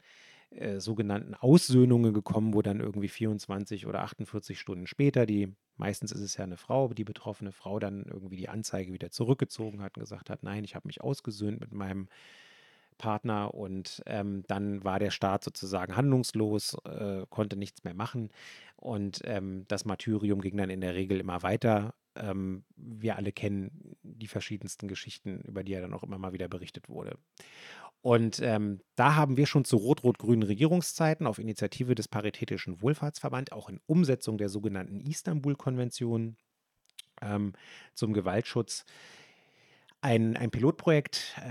äh, 0.50 0.80
sogenannten 0.80 1.34
Aussöhnungen 1.34 2.12
gekommen, 2.12 2.54
wo 2.54 2.62
dann 2.62 2.80
irgendwie 2.80 3.08
24 3.08 3.86
oder 3.86 4.02
48 4.02 4.58
Stunden 4.58 4.86
später 4.86 5.26
die, 5.26 5.54
meistens 5.76 6.12
ist 6.12 6.22
es 6.22 6.36
ja 6.36 6.44
eine 6.44 6.56
Frau, 6.56 6.88
die 6.88 7.04
betroffene 7.04 7.52
Frau 7.52 7.78
dann 7.78 8.04
irgendwie 8.04 8.36
die 8.36 8.48
Anzeige 8.48 8.92
wieder 8.92 9.10
zurückgezogen 9.10 9.82
hat 9.82 9.96
und 9.96 10.02
gesagt 10.02 10.30
hat, 10.30 10.42
nein, 10.42 10.64
ich 10.64 10.74
habe 10.74 10.88
mich 10.88 11.02
ausgesöhnt 11.02 11.60
mit 11.60 11.72
meinem 11.72 12.08
Partner 13.00 13.54
und 13.54 14.02
ähm, 14.06 14.44
dann 14.46 14.84
war 14.84 14.98
der 14.98 15.10
Staat 15.10 15.42
sozusagen 15.42 15.96
handlungslos, 15.96 16.76
äh, 16.84 17.24
konnte 17.30 17.56
nichts 17.56 17.82
mehr 17.82 17.94
machen 17.94 18.30
und 18.76 19.22
ähm, 19.24 19.64
das 19.68 19.84
Martyrium 19.84 20.40
ging 20.40 20.56
dann 20.56 20.70
in 20.70 20.80
der 20.80 20.94
Regel 20.94 21.18
immer 21.18 21.42
weiter. 21.42 21.94
Ähm, 22.14 22.64
wir 22.76 23.16
alle 23.16 23.32
kennen 23.32 23.96
die 24.02 24.26
verschiedensten 24.26 24.86
Geschichten, 24.86 25.40
über 25.40 25.64
die 25.64 25.72
ja 25.72 25.80
dann 25.80 25.94
auch 25.94 26.02
immer 26.02 26.18
mal 26.18 26.32
wieder 26.32 26.48
berichtet 26.48 26.88
wurde. 26.88 27.16
Und 28.02 28.40
ähm, 28.40 28.80
da 28.96 29.14
haben 29.14 29.36
wir 29.36 29.46
schon 29.46 29.64
zu 29.64 29.76
rot-rot-grünen 29.76 30.42
Regierungszeiten 30.42 31.26
auf 31.26 31.38
Initiative 31.38 31.94
des 31.94 32.08
Paritätischen 32.08 32.80
Wohlfahrtsverband, 32.80 33.52
auch 33.52 33.68
in 33.68 33.80
Umsetzung 33.86 34.38
der 34.38 34.48
sogenannten 34.48 35.00
Istanbul-Konvention 35.00 36.36
ähm, 37.20 37.52
zum 37.94 38.12
Gewaltschutz, 38.12 38.84
ein, 40.00 40.36
ein 40.36 40.50
Pilotprojekt 40.50 41.36
äh, 41.38 41.50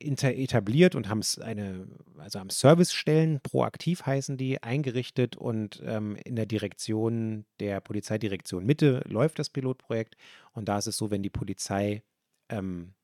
etabliert 0.00 0.94
und 0.94 1.08
haben 1.08 1.22
eine, 1.40 1.86
also 2.18 2.38
haben 2.38 2.50
Servicestellen, 2.50 3.40
proaktiv 3.40 4.06
heißen 4.06 4.36
die, 4.36 4.62
eingerichtet 4.62 5.36
und 5.36 5.82
ähm, 5.84 6.16
in 6.24 6.36
der 6.36 6.46
Direktion 6.46 7.44
der 7.60 7.80
Polizeidirektion 7.80 8.64
Mitte 8.64 9.02
läuft 9.06 9.38
das 9.38 9.50
Pilotprojekt. 9.50 10.16
Und 10.52 10.68
da 10.68 10.78
ist 10.78 10.86
es 10.86 10.96
so, 10.96 11.10
wenn 11.10 11.22
die 11.22 11.30
Polizei 11.30 12.02
ähm, 12.48 12.94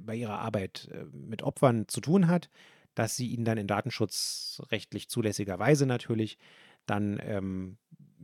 bei 0.00 0.16
ihrer 0.16 0.40
Arbeit 0.40 0.88
äh, 0.92 1.04
mit 1.12 1.42
Opfern 1.42 1.88
zu 1.88 2.00
tun 2.00 2.28
hat, 2.28 2.50
dass 2.94 3.16
sie 3.16 3.28
ihnen 3.28 3.44
dann 3.44 3.58
in 3.58 3.66
datenschutzrechtlich 3.66 5.08
zulässiger 5.08 5.58
Weise 5.58 5.86
natürlich 5.86 6.38
dann 6.86 7.20
ähm, 7.22 7.78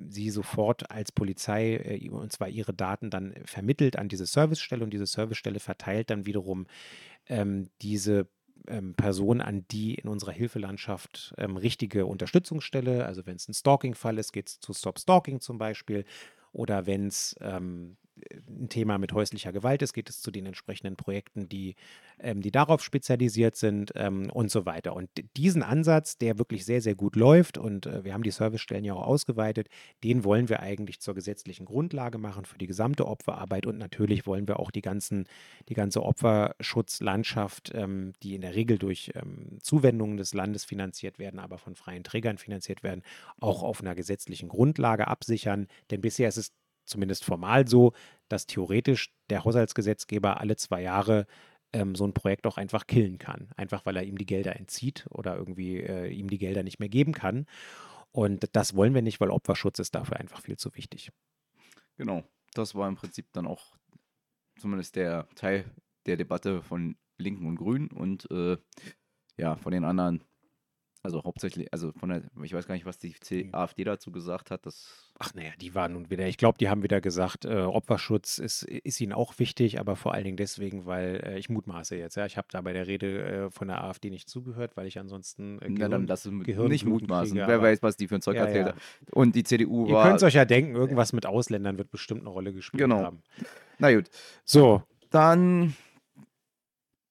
sie 0.09 0.31
sofort 0.31 0.91
als 0.91 1.13
Polizei 1.13 1.77
äh, 1.77 2.09
und 2.11 2.33
zwar 2.33 2.49
ihre 2.49 2.75
Daten 2.75 3.11
dann 3.11 3.35
vermittelt 3.45 3.97
an 3.97 4.09
diese 4.09 4.27
Servicestelle 4.27 4.85
und 4.85 4.93
diese 4.93 5.07
Servicestelle 5.07 5.61
verteilt 5.61 6.11
dann 6.11 6.27
wiederum 6.27 6.67
ähm, 7.27 7.71
diese 7.83 8.29
ähm, 8.67 8.95
Person 8.95 9.41
an 9.41 9.67
die 9.71 9.95
in 9.95 10.09
unserer 10.09 10.33
Hilfelandschaft 10.33 11.35
ähm, 11.39 11.57
richtige 11.57 12.07
Unterstützungsstelle. 12.07 13.05
Also 13.05 13.27
wenn 13.27 13.37
es 13.37 13.49
ein 13.49 13.55
Stalking-Fall 13.55 14.19
ist, 14.19 14.33
geht 14.33 14.49
es 14.49 14.61
zu 14.61 14.73
Stop 14.73 14.99
Stalking 14.99 15.41
zum 15.41 15.59
Beispiel. 15.59 16.05
Oder 16.53 16.87
wenn 16.87 17.09
es 17.09 17.37
ähm, 17.41 17.97
ein 18.49 18.69
Thema 18.69 18.99
mit 18.99 19.13
häuslicher 19.13 19.53
Gewalt 19.53 19.83
ist, 19.83 19.93
geht 19.93 20.09
es 20.09 20.21
zu 20.21 20.31
den 20.31 20.47
entsprechenden 20.47 20.97
Projekten, 20.97 21.49
die, 21.49 21.75
ähm, 22.19 22.41
die 22.43 22.51
darauf 22.51 22.83
spezialisiert 22.83 23.57
sind 23.57 23.93
ähm, 23.97 24.31
und 24.31 24.51
so 24.51 24.67
weiter. 24.67 24.95
Und 24.95 25.11
diesen 25.37 25.63
Ansatz, 25.63 26.17
der 26.17 26.39
wirklich 26.39 26.65
sehr, 26.65 26.81
sehr 26.81 26.95
gut 26.95 27.17
läuft 27.17 27.59
und 27.59 27.87
äh, 27.87 28.05
wir 28.05 28.15
haben 28.15 28.23
die 28.23 28.31
Servicestellen 28.31 28.85
ja 28.85 28.95
auch 28.95 29.07
ausgeweitet, 29.07 29.69
den 30.05 30.25
wollen 30.25 30.49
wir 30.49 30.61
eigentlich 30.61 31.01
zur 31.01 31.15
gesetzlichen 31.15 31.67
Grundlage 31.67 32.19
machen 32.19 32.45
für 32.45 32.59
die 32.59 32.67
gesamte 32.67 33.07
Opferarbeit 33.07 33.67
und 33.67 33.79
natürlich 33.79 34.27
wollen 34.27 34.47
wir 34.47 34.61
auch 34.61 34.71
die, 34.71 34.83
ganzen, 34.83 35.27
die 35.69 35.75
ganze 35.75 36.03
Opferschutzlandschaft, 36.03 37.73
ähm, 37.75 38.13
die 38.23 38.35
in 38.35 38.43
der 38.43 38.55
Regel 38.55 38.79
durch 38.79 39.11
ähm, 39.15 39.59
Zuwendungen 39.61 40.17
des 40.17 40.35
Landes 40.35 40.65
finanziert 40.65 41.19
werden, 41.19 41.41
aber 41.41 41.59
von 41.59 41.75
freien 41.75 42.05
Trägern 42.05 42.39
finanziert 42.39 42.83
werden, 42.83 43.03
auch 43.41 43.63
auf 43.63 43.81
einer 43.81 43.95
gesetzlichen 43.95 44.49
Grundlage 44.49 45.09
absichern. 45.09 45.67
Denn 45.91 46.01
bisher 46.01 46.29
ist 46.29 46.37
es 46.37 46.53
zumindest 46.85 47.25
formal 47.25 47.67
so, 47.69 47.93
dass 48.29 48.47
theoretisch 48.47 49.13
der 49.31 49.45
Haushaltsgesetzgeber 49.45 50.41
alle 50.41 50.57
zwei 50.57 50.83
Jahre 50.83 51.27
ähm, 51.73 51.95
so 51.95 52.07
ein 52.07 52.15
Projekt 52.15 52.47
auch 52.47 52.57
einfach 52.57 52.87
killen 52.87 53.19
kann. 53.19 53.51
Einfach 53.57 53.85
weil 53.87 53.97
er 53.97 54.05
ihm 54.05 54.19
die 54.19 54.27
Gelder 54.27 54.57
entzieht 54.57 55.07
oder 55.11 55.37
irgendwie 55.37 55.81
äh, 55.81 56.09
ihm 56.09 56.31
die 56.31 56.39
Gelder 56.39 56.63
nicht 56.63 56.79
mehr 56.79 56.89
geben 56.89 57.13
kann. 57.13 57.47
Und 58.13 58.49
das 58.53 58.77
wollen 58.77 58.95
wir 58.95 59.03
nicht, 59.03 59.21
weil 59.21 59.31
Opferschutz 59.31 59.81
ist 59.81 59.95
dafür 59.95 60.19
einfach 60.19 60.41
viel 60.41 60.57
zu 60.57 60.75
wichtig. 60.77 61.11
Genau, 61.97 62.23
das 62.55 62.75
war 62.75 62.89
im 62.89 62.95
Prinzip 62.95 63.27
dann 63.33 63.47
auch 63.47 63.77
zumindest 64.59 64.97
der 64.97 65.29
Teil 65.35 65.65
der 66.07 66.17
Debatte 66.17 66.63
von 66.63 66.97
Linken 67.19 67.47
und 67.47 67.57
Grünen 67.57 67.89
und 67.89 68.31
äh, 68.31 68.57
ja, 69.37 69.57
von 69.57 69.73
den 69.73 69.85
anderen 69.85 70.23
Also 71.05 71.23
hauptsächlich, 71.23 71.71
also 71.71 71.93
von 71.93 72.09
der, 72.09 72.23
ich 72.43 72.55
weiß 72.55 72.67
gar 72.67 72.75
nicht, 72.75 72.87
was 72.87 72.97
die 72.99 73.13
C. 73.13 73.51
AfD 73.53 73.85
dazu 73.85 74.11
gesagt 74.11 74.51
hat. 74.51 74.65
Das, 74.65 75.13
Ach 75.19 75.35
naja, 75.35 75.51
die 75.61 75.75
waren 75.75 75.93
nun 75.93 76.09
wieder, 76.09 76.27
ich 76.27 76.39
glaube, 76.39 76.57
die 76.59 76.71
haben 76.71 76.83
wieder 76.83 77.03
gesagt, 77.03 77.45
äh, 77.45 77.61
Opferschutz 77.61 78.39
ist, 78.39 78.63
ist 78.63 79.01
ihnen 79.03 79.13
auch 79.13 79.39
wichtig, 79.39 79.79
aber 79.79 79.97
vor 79.97 80.15
allen 80.15 80.25
Dingen 80.25 80.39
deswegen, 80.39 80.87
weil 80.87 81.21
äh, 81.23 81.39
ich 81.39 81.51
mutmaße 81.51 81.95
jetzt, 81.97 82.17
ja, 82.17 82.25
ich 82.25 82.39
habe 82.39 82.49
da 82.51 82.63
bei 82.63 82.73
der 82.73 82.87
Rede 82.87 83.23
äh, 83.23 83.51
von 83.51 83.69
der 83.69 83.85
AfD 83.85 84.09
nicht 84.09 84.31
zugehört, 84.31 84.79
weil 84.79 84.87
ich 84.87 84.99
ansonsten 84.99 85.59
äh, 85.59 85.67
dann 85.67 85.75
Gehirn, 85.75 86.07
lass 86.07 86.25
es 86.25 86.33
mit- 86.33 86.47
Gehirnbluten 86.47 86.73
nicht 86.73 86.87
mutmaßen. 86.87 87.35
kriege, 87.37 87.47
Wer 87.49 87.61
weiß, 87.61 87.83
was 87.83 87.99
die 87.99 88.09
für 88.09 88.15
ein 88.15 88.23
Zeug 88.23 88.37
Ja, 88.37 88.47
erzählt 88.47 88.67
ja. 88.69 88.73
hat. 88.73 88.81
Und 89.13 89.35
die 89.37 89.45
CDU 89.45 89.87
Ihr 89.87 89.93
war. 89.97 90.05
könnt 90.07 90.17
es 90.17 90.23
euch 90.23 90.35
ja 90.35 90.47
denken, 90.47 90.75
irgendwas 90.75 91.13
mit 91.13 91.27
Ausländern 91.27 91.77
wird 91.77 91.91
bestimmt 91.91 92.23
eine 92.23 92.31
Rolle 92.31 92.55
gespielt 92.55 92.81
Genau. 92.81 93.03
haben. 93.03 93.23
Na 93.79 93.95
gut. 93.95 94.09
So, 94.47 94.83
Dann 95.11 95.77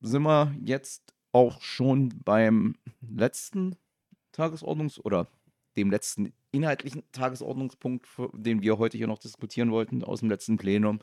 sind 0.02 0.24
wir 0.24 0.52
jetzt 0.66 1.14
auch 1.32 1.62
schon 1.62 2.10
beim 2.26 2.76
letzten 3.02 3.76
Tagesordnungs- 4.36 5.00
oder 5.00 5.28
dem 5.76 5.90
letzten 5.90 6.34
inhaltlichen 6.52 7.04
Tagesordnungspunkt, 7.12 8.06
den 8.34 8.62
wir 8.62 8.78
heute 8.78 8.98
hier 8.98 9.08
noch 9.08 9.18
diskutieren 9.18 9.72
wollten 9.72 10.04
aus 10.04 10.20
dem 10.20 10.30
letzten 10.30 10.58
Plenum, 10.58 11.00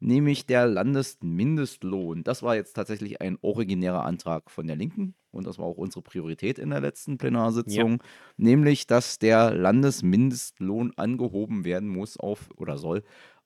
nämlich 0.00 0.46
der 0.46 0.66
Landesmindestlohn. 0.66 2.24
Das 2.24 2.42
war 2.42 2.56
jetzt 2.56 2.72
tatsächlich 2.72 3.20
ein 3.20 3.38
originärer 3.42 4.04
Antrag 4.04 4.50
von 4.50 4.66
der 4.66 4.76
Linken 4.76 5.14
und 5.30 5.46
das 5.46 5.58
war 5.58 5.66
auch 5.66 5.76
unsere 5.76 6.02
Priorität 6.02 6.58
in 6.58 6.70
der 6.70 6.80
letzten 6.80 7.18
Plenarsitzung, 7.18 8.02
nämlich 8.36 8.86
dass 8.86 9.18
der 9.18 9.52
Landesmindestlohn 9.52 10.92
angehoben 10.96 11.64
werden 11.64 11.88
muss 11.88 12.16
auf 12.16 12.48
oder 12.56 12.78
soll 12.78 13.02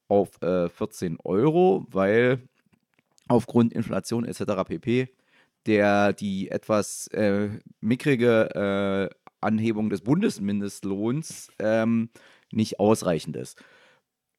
auf 0.07 0.41
äh, 0.43 0.69
14 0.69 1.19
Euro, 1.25 1.87
weil 1.91 2.41
aufgrund 3.27 3.73
Inflation 3.73 4.25
etc. 4.25 4.65
pp. 4.67 5.09
der 5.67 6.13
die 6.13 6.51
etwas 6.51 7.09
äh, 7.09 7.51
mickrige 7.81 9.11
äh, 9.11 9.28
Anhebung 9.41 9.91
des 9.91 10.03
Bundesmindestlohns 10.03 11.51
ähm, 11.59 12.11
nicht 12.53 12.81
ausreichend 12.81 13.37
ist. 13.37 13.63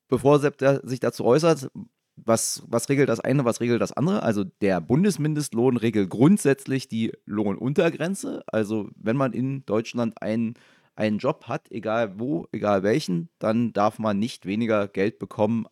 Bevor 0.07 0.39
Sepp 0.39 0.57
sich 0.83 0.99
dazu 0.99 1.25
äußert, 1.25 1.69
was, 2.15 2.63
was 2.67 2.89
regelt 2.89 3.09
das 3.09 3.19
eine, 3.19 3.45
was 3.45 3.61
regelt 3.61 3.81
das 3.81 3.93
andere? 3.93 4.23
Also 4.23 4.43
der 4.43 4.81
Bundesmindestlohn 4.81 5.77
regelt 5.77 6.09
grundsätzlich 6.09 6.87
die 6.87 7.13
Lohnuntergrenze. 7.25 8.43
Also 8.47 8.89
wenn 8.95 9.15
man 9.15 9.33
in 9.33 9.65
Deutschland 9.65 10.21
einen, 10.21 10.55
einen 10.95 11.19
Job 11.19 11.45
hat, 11.47 11.71
egal 11.71 12.19
wo, 12.19 12.47
egal 12.51 12.83
welchen, 12.83 13.29
dann 13.39 13.71
darf 13.73 13.99
man 13.99 14.19
nicht 14.19 14.45
weniger 14.45 14.87
Geld 14.87 15.19
bekommen 15.19 15.67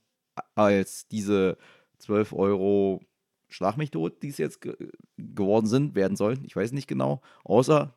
als 0.55 1.07
diese 1.07 1.57
12 1.99 2.33
Euro 2.33 3.01
Schlag 3.49 3.77
mich 3.77 3.91
tot, 3.91 4.21
die 4.23 4.27
es 4.27 4.37
jetzt 4.37 4.59
ge 4.61 4.75
geworden 5.17 5.67
sind, 5.67 5.95
werden 5.95 6.17
sollen. 6.17 6.43
Ich 6.45 6.55
weiß 6.55 6.73
nicht 6.73 6.87
genau. 6.87 7.21
Außer 7.45 7.93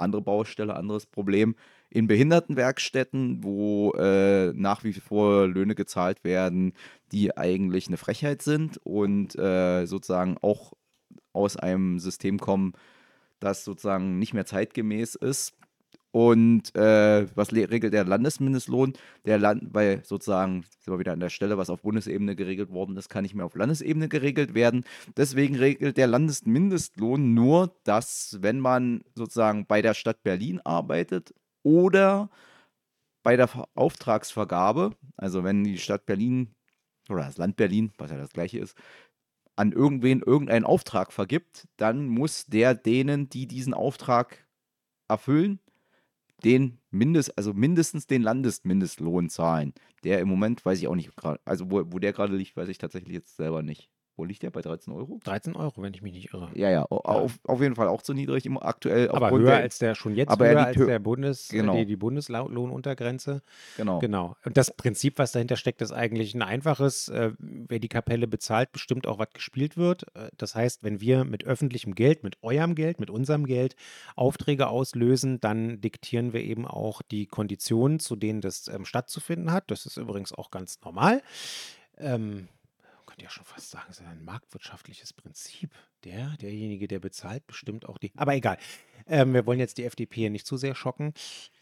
andere 0.00 0.22
Baustelle, 0.22 0.76
anderes 0.76 1.06
Problem. 1.06 1.54
In 1.90 2.06
Behindertenwerkstätten, 2.06 3.42
wo 3.42 3.92
äh, 3.92 4.52
nach 4.52 4.84
wie 4.84 4.92
vor 4.92 5.46
Löhne 5.46 5.74
gezahlt 5.74 6.24
werden, 6.24 6.74
die 7.12 7.36
eigentlich 7.36 7.88
eine 7.88 7.96
Frechheit 7.96 8.42
sind 8.42 8.78
und 8.84 9.38
äh, 9.38 9.86
sozusagen 9.86 10.36
auch 10.38 10.72
aus 11.32 11.56
einem 11.56 11.98
System 11.98 12.38
kommen, 12.38 12.72
das 13.40 13.64
sozusagen 13.64 14.18
nicht 14.18 14.34
mehr 14.34 14.46
zeitgemäß 14.46 15.14
ist. 15.14 15.54
Und 16.10 16.74
äh, 16.74 17.26
was 17.36 17.52
regelt 17.52 17.92
der 17.92 18.04
Landesmindestlohn? 18.04 18.94
Der 19.26 19.38
Land, 19.38 19.74
weil 19.74 20.04
sozusagen, 20.04 20.64
sind 20.80 20.92
wir 20.94 20.98
wieder 20.98 21.12
an 21.12 21.20
der 21.20 21.28
Stelle, 21.28 21.58
was 21.58 21.68
auf 21.68 21.82
Bundesebene 21.82 22.34
geregelt 22.34 22.70
worden 22.70 22.96
ist, 22.96 23.10
kann 23.10 23.22
nicht 23.24 23.34
mehr 23.34 23.44
auf 23.44 23.54
Landesebene 23.54 24.08
geregelt 24.08 24.54
werden. 24.54 24.84
Deswegen 25.16 25.56
regelt 25.56 25.98
der 25.98 26.06
Landesmindestlohn 26.06 27.34
nur, 27.34 27.76
dass, 27.84 28.38
wenn 28.40 28.58
man 28.58 29.04
sozusagen 29.14 29.66
bei 29.66 29.82
der 29.82 29.94
Stadt 29.94 30.22
Berlin 30.22 30.60
arbeitet 30.64 31.34
oder 31.62 32.30
bei 33.22 33.36
der 33.36 33.48
Ver- 33.48 33.68
Auftragsvergabe, 33.74 34.92
also 35.16 35.44
wenn 35.44 35.64
die 35.64 35.78
Stadt 35.78 36.06
Berlin 36.06 36.54
oder 37.10 37.24
das 37.24 37.36
Land 37.36 37.56
Berlin, 37.56 37.92
was 37.98 38.10
ja 38.10 38.16
das 38.16 38.30
gleiche 38.30 38.58
ist, 38.60 38.76
an 39.56 39.72
irgendwen 39.72 40.22
irgendeinen 40.22 40.64
Auftrag 40.64 41.12
vergibt, 41.12 41.68
dann 41.76 42.06
muss 42.08 42.46
der 42.46 42.74
denen, 42.74 43.28
die 43.28 43.46
diesen 43.46 43.74
Auftrag 43.74 44.46
erfüllen, 45.08 45.60
den 46.44 46.80
Mindest, 46.90 47.36
also 47.36 47.52
mindestens 47.52 48.06
den 48.06 48.22
Landesmindestlohn 48.22 49.28
zahlen. 49.28 49.74
Der 50.04 50.20
im 50.20 50.28
Moment 50.28 50.64
weiß 50.64 50.78
ich 50.78 50.88
auch 50.88 50.94
nicht 50.94 51.14
gerade, 51.16 51.40
also 51.44 51.70
wo, 51.70 51.82
wo 51.92 51.98
der 51.98 52.12
gerade 52.12 52.36
liegt, 52.36 52.56
weiß 52.56 52.68
ich 52.68 52.78
tatsächlich 52.78 53.14
jetzt 53.14 53.36
selber 53.36 53.62
nicht. 53.62 53.90
Wo 54.18 54.24
liegt 54.24 54.42
der? 54.42 54.50
Bei 54.50 54.60
13 54.60 54.92
Euro? 54.92 55.20
13 55.24 55.54
Euro, 55.56 55.80
wenn 55.80 55.94
ich 55.94 56.02
mich 56.02 56.12
nicht 56.12 56.34
irre. 56.34 56.50
Ja, 56.54 56.68
ja, 56.70 56.82
au- 56.90 56.96
Auf, 56.98 57.38
auf 57.44 57.60
jeden 57.62 57.76
Fall 57.76 57.86
auch 57.88 58.02
zu 58.02 58.12
niedrig 58.14 58.44
im 58.46 58.58
aktuell. 58.58 59.08
Aber 59.10 59.30
höher 59.30 59.46
der, 59.46 59.56
als 59.58 59.78
der 59.78 59.94
schon 59.94 60.14
jetzt, 60.16 60.28
aber 60.30 60.48
er 60.48 60.54
höher 60.54 60.66
als 60.66 60.76
hö- 60.76 60.86
der 60.86 60.98
Bundes, 60.98 61.48
Genau. 61.48 61.76
die, 61.76 61.86
die 61.86 61.96
Bundeslohnuntergrenze. 61.96 63.42
Genau. 63.76 63.98
Genau. 64.00 64.36
Und 64.44 64.56
das 64.56 64.74
Prinzip, 64.76 65.18
was 65.18 65.32
dahinter 65.32 65.56
steckt, 65.56 65.80
ist 65.82 65.92
eigentlich 65.92 66.34
ein 66.34 66.42
einfaches. 66.42 67.08
Äh, 67.08 67.32
wer 67.38 67.78
die 67.78 67.88
Kapelle 67.88 68.26
bezahlt, 68.26 68.72
bestimmt 68.72 69.06
auch, 69.06 69.18
was 69.18 69.30
gespielt 69.32 69.76
wird. 69.76 70.04
Äh, 70.14 70.30
das 70.36 70.54
heißt, 70.54 70.82
wenn 70.82 71.00
wir 71.00 71.24
mit 71.24 71.44
öffentlichem 71.44 71.94
Geld, 71.94 72.24
mit 72.24 72.36
eurem 72.42 72.74
Geld, 72.74 73.00
mit 73.00 73.10
unserem 73.10 73.46
Geld 73.46 73.76
Aufträge 74.16 74.68
auslösen, 74.68 75.40
dann 75.40 75.80
diktieren 75.80 76.32
wir 76.32 76.42
eben 76.42 76.66
auch 76.66 77.02
die 77.02 77.26
Konditionen, 77.26 78.00
zu 78.00 78.16
denen 78.16 78.40
das 78.40 78.68
ähm, 78.68 78.84
stattzufinden 78.84 79.52
hat. 79.52 79.70
Das 79.70 79.86
ist 79.86 79.96
übrigens 79.96 80.32
auch 80.32 80.50
ganz 80.50 80.80
normal. 80.84 81.22
Ähm, 81.98 82.48
könnte 83.18 83.24
ja 83.24 83.30
schon 83.30 83.44
fast 83.44 83.70
sagen, 83.70 83.86
es 83.90 83.98
ist 83.98 84.06
ein 84.06 84.24
marktwirtschaftliches 84.24 85.12
Prinzip. 85.12 85.70
Der, 86.04 86.36
derjenige, 86.40 86.86
der 86.86 87.00
bezahlt, 87.00 87.44
bestimmt 87.48 87.88
auch 87.88 87.98
die. 87.98 88.12
Aber 88.16 88.36
egal. 88.36 88.56
Ähm, 89.08 89.34
wir 89.34 89.44
wollen 89.44 89.58
jetzt 89.58 89.78
die 89.78 89.84
FDP 89.84 90.20
hier 90.20 90.30
nicht 90.30 90.46
zu 90.46 90.56
sehr 90.56 90.76
schocken 90.76 91.12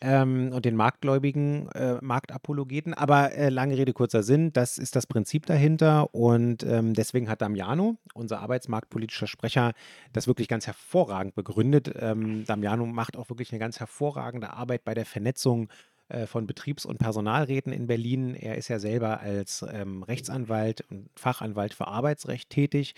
ähm, 0.03 0.51
und 0.53 0.67
den 0.67 0.77
marktgläubigen 0.77 1.71
äh, 1.71 1.97
Marktapologeten. 2.03 2.93
Aber 2.93 3.33
äh, 3.33 3.49
lange 3.49 3.79
Rede, 3.79 3.95
kurzer 3.95 4.23
Sinn, 4.23 4.53
das 4.53 4.77
ist 4.77 4.97
das 4.97 5.07
Prinzip 5.07 5.47
dahinter. 5.47 6.15
Und 6.15 6.63
ähm, 6.65 6.93
deswegen 6.93 7.31
hat 7.31 7.41
Damiano, 7.41 7.97
unser 8.13 8.41
arbeitsmarktpolitischer 8.41 9.27
Sprecher, 9.27 9.73
das 10.13 10.27
wirklich 10.27 10.49
ganz 10.49 10.67
hervorragend 10.67 11.35
begründet. 11.35 11.91
Ähm, 11.99 12.45
Damiano 12.45 12.85
macht 12.85 13.17
auch 13.17 13.31
wirklich 13.31 13.51
eine 13.53 13.59
ganz 13.59 13.81
hervorragende 13.81 14.53
Arbeit 14.53 14.85
bei 14.85 14.93
der 14.93 15.07
Vernetzung 15.07 15.71
äh, 15.71 15.96
von 16.27 16.47
Betriebs- 16.47 16.87
und 16.87 16.99
Personalräten 16.99 17.73
in 17.73 17.87
Berlin. 17.87 18.35
Er 18.35 18.57
ist 18.57 18.69
ja 18.69 18.79
selber 18.79 19.21
als 19.21 19.65
ähm, 19.69 20.03
Rechtsanwalt 20.03 20.83
und 20.91 21.11
Fachanwalt 21.17 21.75
für 21.75 21.89
Arbeitsrecht 21.89 22.51
tätig 22.51 22.95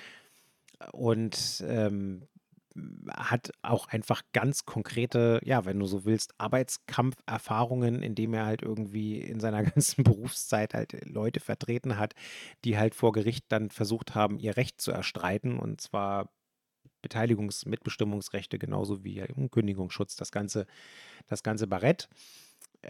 und 0.93 1.65
ähm, 1.67 2.23
hat 3.11 3.51
auch 3.63 3.89
einfach 3.89 4.23
ganz 4.33 4.65
konkrete, 4.65 5.41
ja, 5.45 5.65
wenn 5.65 5.79
du 5.79 5.87
so 5.87 6.05
willst, 6.05 6.35
Arbeitskampferfahrungen, 6.39 8.03
indem 8.03 8.35
er 8.35 8.47
halt 8.47 8.63
irgendwie 8.63 9.21
in 9.21 9.41
seiner 9.41 9.63
ganzen 9.65 10.05
Berufszeit 10.05 10.75
halt 10.75 11.05
Leute 11.07 11.41
vertreten 11.41 11.99
hat, 11.99 12.15
die 12.65 12.79
halt 12.79 12.95
vor 12.95 13.13
Gericht 13.13 13.47
dann 13.49 13.71
versucht 13.71 14.15
haben, 14.15 14.39
ihr 14.39 14.57
Recht 14.57 14.81
zu 14.81 14.93
erstreiten 14.93 15.59
und 15.59 15.81
zwar 15.81 16.31
Beteiligungs-, 17.03 17.69
Mitbestimmungsrechte 17.69 18.59
genauso 18.59 19.05
wie 19.05 19.25
Kündigungsschutz, 19.51 20.17
das 20.17 20.33
ganze, 20.33 20.67
das 21.27 21.43
ganze 21.43 21.67
Barett. 21.67 22.09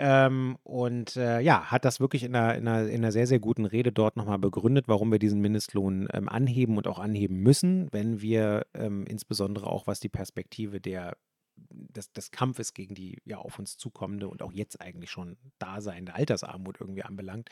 Ähm, 0.00 0.56
und 0.62 1.16
äh, 1.16 1.40
ja, 1.40 1.72
hat 1.72 1.84
das 1.84 1.98
wirklich 1.98 2.22
in 2.22 2.36
einer, 2.36 2.54
in, 2.54 2.68
einer, 2.68 2.88
in 2.88 2.98
einer 2.98 3.10
sehr, 3.10 3.26
sehr 3.26 3.40
guten 3.40 3.64
Rede 3.64 3.90
dort 3.90 4.16
nochmal 4.16 4.38
begründet, 4.38 4.86
warum 4.86 5.10
wir 5.10 5.18
diesen 5.18 5.40
Mindestlohn 5.40 6.06
ähm, 6.12 6.28
anheben 6.28 6.76
und 6.76 6.86
auch 6.86 7.00
anheben 7.00 7.38
müssen, 7.38 7.88
wenn 7.90 8.20
wir 8.20 8.64
ähm, 8.74 9.04
insbesondere 9.06 9.66
auch 9.66 9.88
was 9.88 9.98
die 9.98 10.08
Perspektive 10.08 10.80
der, 10.80 11.16
des, 11.56 12.12
des 12.12 12.30
Kampfes 12.30 12.74
gegen 12.74 12.94
die 12.94 13.18
ja 13.24 13.38
auf 13.38 13.58
uns 13.58 13.76
zukommende 13.76 14.28
und 14.28 14.40
auch 14.40 14.52
jetzt 14.52 14.80
eigentlich 14.80 15.10
schon 15.10 15.36
daseinende 15.58 16.14
Altersarmut 16.14 16.76
irgendwie 16.80 17.02
anbelangt, 17.02 17.48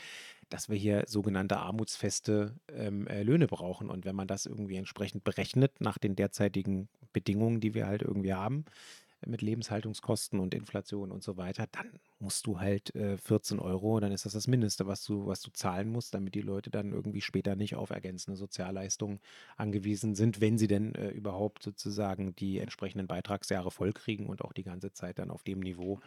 dass 0.48 0.68
wir 0.68 0.76
hier 0.76 1.02
sogenannte 1.08 1.56
armutsfeste 1.56 2.54
ähm, 2.72 3.08
äh, 3.08 3.24
Löhne 3.24 3.48
brauchen. 3.48 3.90
Und 3.90 4.04
wenn 4.04 4.14
man 4.14 4.28
das 4.28 4.46
irgendwie 4.46 4.76
entsprechend 4.76 5.24
berechnet 5.24 5.80
nach 5.80 5.98
den 5.98 6.14
derzeitigen 6.14 6.88
Bedingungen, 7.12 7.58
die 7.58 7.74
wir 7.74 7.88
halt 7.88 8.02
irgendwie 8.02 8.34
haben, 8.34 8.66
mit 9.24 9.42
Lebenshaltungskosten 9.42 10.40
und 10.40 10.54
Inflation 10.54 11.10
und 11.10 11.22
so 11.22 11.36
weiter, 11.36 11.66
dann 11.72 11.98
musst 12.18 12.46
du 12.46 12.60
halt 12.60 12.94
äh, 12.94 13.16
14 13.16 13.58
Euro, 13.58 13.98
dann 14.00 14.12
ist 14.12 14.26
das 14.26 14.34
das 14.34 14.46
Mindeste, 14.46 14.86
was 14.86 15.04
du, 15.04 15.26
was 15.26 15.40
du 15.40 15.50
zahlen 15.52 15.88
musst, 15.88 16.14
damit 16.14 16.34
die 16.34 16.42
Leute 16.42 16.70
dann 16.70 16.92
irgendwie 16.92 17.20
später 17.20 17.56
nicht 17.56 17.76
auf 17.76 17.90
ergänzende 17.90 18.36
Sozialleistungen 18.36 19.20
angewiesen 19.56 20.14
sind, 20.14 20.40
wenn 20.40 20.58
sie 20.58 20.68
denn 20.68 20.94
äh, 20.94 21.08
überhaupt 21.10 21.62
sozusagen 21.62 22.34
die 22.36 22.58
entsprechenden 22.58 23.06
Beitragsjahre 23.06 23.70
vollkriegen 23.70 24.26
und 24.26 24.42
auch 24.42 24.52
die 24.52 24.64
ganze 24.64 24.92
Zeit 24.92 25.18
dann 25.18 25.30
auf 25.30 25.42
dem 25.42 25.60
Niveau. 25.60 26.00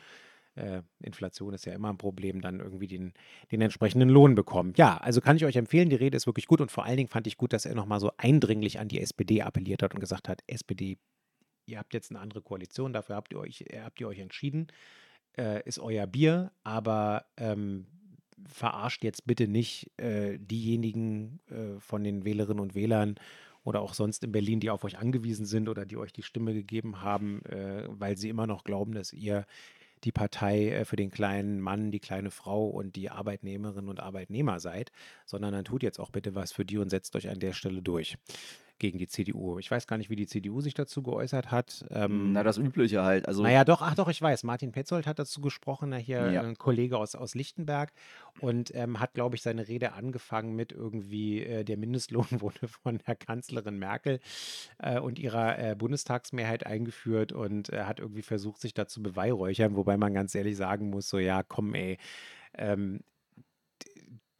Äh, 0.55 0.81
Inflation 1.01 1.53
ist 1.53 1.65
ja 1.65 1.73
immer 1.73 1.89
ein 1.89 1.97
Problem, 1.97 2.41
dann 2.41 2.59
irgendwie 2.59 2.87
den, 2.87 3.13
den 3.51 3.61
entsprechenden 3.61 4.09
Lohn 4.09 4.35
bekommen. 4.35 4.73
Ja, 4.75 4.97
also 4.97 5.21
kann 5.21 5.37
ich 5.37 5.45
euch 5.45 5.55
empfehlen, 5.55 5.89
die 5.89 5.95
Rede 5.95 6.17
ist 6.17 6.25
wirklich 6.25 6.47
gut 6.47 6.61
und 6.61 6.71
vor 6.71 6.85
allen 6.85 6.97
Dingen 6.97 7.09
fand 7.09 7.27
ich 7.27 7.37
gut, 7.37 7.53
dass 7.53 7.65
er 7.65 7.75
nochmal 7.75 7.99
so 7.99 8.11
eindringlich 8.17 8.79
an 8.79 8.87
die 8.87 8.99
SPD 8.99 9.41
appelliert 9.41 9.83
hat 9.83 9.93
und 9.93 9.99
gesagt 9.99 10.27
hat, 10.27 10.41
SPD, 10.47 10.97
ihr 11.69 11.79
habt 11.79 11.93
jetzt 11.93 12.11
eine 12.11 12.19
andere 12.19 12.41
Koalition, 12.41 12.93
dafür 12.93 13.15
habt 13.15 13.31
ihr 13.33 13.39
euch, 13.39 13.65
äh, 13.67 13.81
habt 13.81 13.99
ihr 14.01 14.07
euch 14.07 14.19
entschieden, 14.19 14.67
äh, 15.37 15.63
ist 15.67 15.79
euer 15.79 16.07
Bier, 16.07 16.51
aber 16.63 17.25
ähm, 17.37 17.85
verarscht 18.47 19.03
jetzt 19.03 19.25
bitte 19.25 19.47
nicht 19.47 19.91
äh, 19.97 20.37
diejenigen 20.39 21.39
äh, 21.49 21.79
von 21.79 22.03
den 22.03 22.25
Wählerinnen 22.25 22.61
und 22.61 22.75
Wählern 22.75 23.15
oder 23.63 23.81
auch 23.81 23.93
sonst 23.93 24.23
in 24.23 24.31
Berlin, 24.31 24.59
die 24.59 24.69
auf 24.69 24.83
euch 24.83 24.97
angewiesen 24.97 25.45
sind 25.45 25.69
oder 25.69 25.85
die 25.85 25.97
euch 25.97 26.13
die 26.13 26.23
Stimme 26.23 26.53
gegeben 26.53 27.01
haben, 27.01 27.43
äh, 27.45 27.83
weil 27.89 28.17
sie 28.17 28.29
immer 28.29 28.47
noch 28.47 28.63
glauben, 28.63 28.93
dass 28.93 29.13
ihr 29.13 29.45
die 30.05 30.11
Partei 30.11 30.69
äh, 30.69 30.85
für 30.85 30.95
den 30.95 31.11
kleinen 31.11 31.59
Mann, 31.59 31.91
die 31.91 31.99
kleine 31.99 32.31
Frau 32.31 32.67
und 32.67 32.95
die 32.95 33.09
Arbeitnehmerinnen 33.09 33.89
und 33.89 33.99
Arbeitnehmer 33.99 34.59
seid, 34.59 34.91
sondern 35.25 35.53
dann 35.53 35.65
tut 35.65 35.83
jetzt 35.83 35.99
auch 35.99 36.09
bitte 36.09 36.35
was 36.35 36.51
für 36.51 36.65
die 36.65 36.77
und 36.77 36.89
setzt 36.89 37.15
euch 37.15 37.29
an 37.29 37.39
der 37.39 37.53
Stelle 37.53 37.81
durch 37.81 38.17
gegen 38.79 38.97
die 38.97 39.07
CDU. 39.07 39.59
Ich 39.59 39.69
weiß 39.69 39.87
gar 39.87 39.97
nicht, 39.97 40.09
wie 40.09 40.15
die 40.15 40.27
CDU 40.27 40.61
sich 40.61 40.73
dazu 40.73 41.03
geäußert 41.03 41.51
hat. 41.51 41.85
Ähm, 41.91 42.31
Na, 42.31 42.43
das 42.43 42.57
Übliche 42.57 43.03
halt. 43.03 43.27
Also 43.27 43.43
naja, 43.43 43.63
doch, 43.63 43.81
ach 43.81 43.95
doch, 43.95 44.07
ich 44.07 44.21
weiß. 44.21 44.43
Martin 44.43 44.71
Petzold 44.71 45.05
hat 45.05 45.19
dazu 45.19 45.41
gesprochen, 45.41 45.93
hier 45.95 46.31
ja. 46.31 46.41
ein 46.41 46.57
Kollege 46.57 46.97
aus, 46.97 47.15
aus 47.15 47.35
Lichtenberg 47.35 47.91
und 48.39 48.73
ähm, 48.73 48.99
hat, 48.99 49.13
glaube 49.13 49.35
ich, 49.35 49.41
seine 49.41 49.67
Rede 49.67 49.93
angefangen 49.93 50.55
mit 50.55 50.71
irgendwie, 50.71 51.43
äh, 51.43 51.63
der 51.63 51.77
Mindestlohn 51.77 52.27
wurde 52.41 52.67
von 52.67 52.99
der 53.05 53.15
Kanzlerin 53.15 53.77
Merkel 53.77 54.19
äh, 54.79 54.99
und 54.99 55.19
ihrer 55.19 55.59
äh, 55.59 55.75
Bundestagsmehrheit 55.75 56.65
eingeführt 56.65 57.31
und 57.31 57.69
er 57.69 57.87
hat 57.87 57.99
irgendwie 57.99 58.21
versucht, 58.21 58.61
sich 58.61 58.73
dazu 58.73 59.03
beweihräuchern, 59.03 59.75
wobei 59.75 59.97
man 59.97 60.13
ganz 60.13 60.33
ehrlich 60.35 60.57
sagen 60.57 60.89
muss, 60.89 61.09
so 61.09 61.19
ja, 61.19 61.43
komm 61.43 61.73
ey, 61.73 61.97
ähm, 62.57 63.01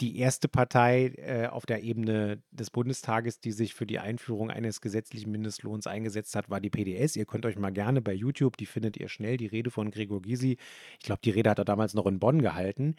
die 0.02 0.18
erste 0.20 0.48
Partei 0.48 1.14
äh, 1.18 1.48
auf 1.48 1.66
der 1.66 1.84
Ebene 1.84 2.42
des 2.52 2.70
Bundestages, 2.70 3.40
die 3.40 3.52
sich 3.52 3.74
für 3.74 3.86
die 3.86 4.00
Einführung 4.00 4.50
eines 4.50 4.82
gesetzlichen 4.82 5.32
Mindestlohns 5.32 5.88
eingesetzt 5.88 6.36
hat, 6.36 6.50
war 6.50 6.62
die 6.62 6.70
PDS. 6.70 7.16
Ihr 7.16 7.26
könnt 7.26 7.46
euch 7.46 7.58
mal 7.58 7.72
gerne 7.72 8.02
bei 8.02 8.14
YouTube, 8.14 8.58
die 8.58 8.66
findet 8.66 8.98
ihr 8.98 9.10
schnell, 9.10 9.38
die 9.38 9.48
Rede 9.48 9.72
von 9.72 9.92
Gregor 9.92 10.22
Gysi. 10.22 10.58
Ich 11.00 11.06
glaube, 11.06 11.22
die 11.24 11.32
Rede 11.32 11.50
hat 11.50 11.60
er 11.60 11.66
damals 11.66 11.94
noch 11.94 12.06
in 12.06 12.20
Bonn 12.20 12.42
gehalten. 12.42 12.96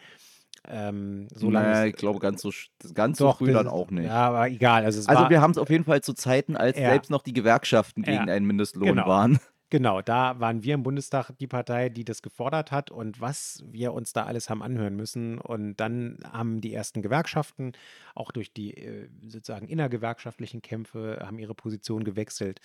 Ähm, 0.69 1.29
so 1.35 1.51
naja, 1.51 1.87
ich 1.87 1.97
glaube, 1.97 2.19
ganz 2.19 2.43
so, 2.43 2.51
ganz 2.93 3.19
doch, 3.19 3.39
so 3.39 3.45
früh 3.45 3.53
dann 3.53 3.69
auch 3.69 3.91
nicht. 3.91 4.07
Ja, 4.07 4.29
aber 4.29 4.49
egal. 4.49 4.85
Also, 4.85 5.09
also 5.09 5.31
wir 5.31 5.41
haben 5.41 5.53
es 5.53 5.59
auf 5.59 5.71
jeden 5.71 5.85
Fall 5.85 6.03
zu 6.03 6.13
Zeiten, 6.13 6.57
als 6.57 6.79
ja. 6.79 6.91
selbst 6.91 7.11
noch 7.11 7.23
die 7.23 7.33
Gewerkschaften 7.33 8.03
gegen 8.03 8.29
ja. 8.29 8.35
einen 8.35 8.47
Mindestlohn 8.47 8.89
genau. 8.89 9.07
waren. 9.07 9.39
Genau, 9.73 10.03
da 10.03 10.41
waren 10.41 10.65
wir 10.65 10.75
im 10.75 10.83
Bundestag 10.83 11.31
die 11.39 11.47
Partei, 11.47 11.91
die 11.91 12.05
das 12.05 12.23
gefordert 12.23 12.73
hat 12.73 12.91
und 12.91 13.21
was 13.21 13.63
wir 13.71 13.93
uns 13.93 14.13
da 14.13 14.25
alles 14.25 14.51
haben 14.51 14.65
anhören 14.65 14.97
müssen. 14.97 15.39
Und 15.39 15.77
dann 15.77 16.19
haben 16.25 16.61
die 16.61 16.75
ersten 16.75 17.03
Gewerkschaften, 17.03 17.73
auch 18.17 18.33
durch 18.33 18.53
die 18.53 18.75
äh, 18.77 19.09
sozusagen 19.29 19.69
innergewerkschaftlichen 19.69 20.61
Kämpfe, 20.61 21.21
haben 21.25 21.39
ihre 21.39 21.55
Position 21.55 22.03
gewechselt. 22.03 22.61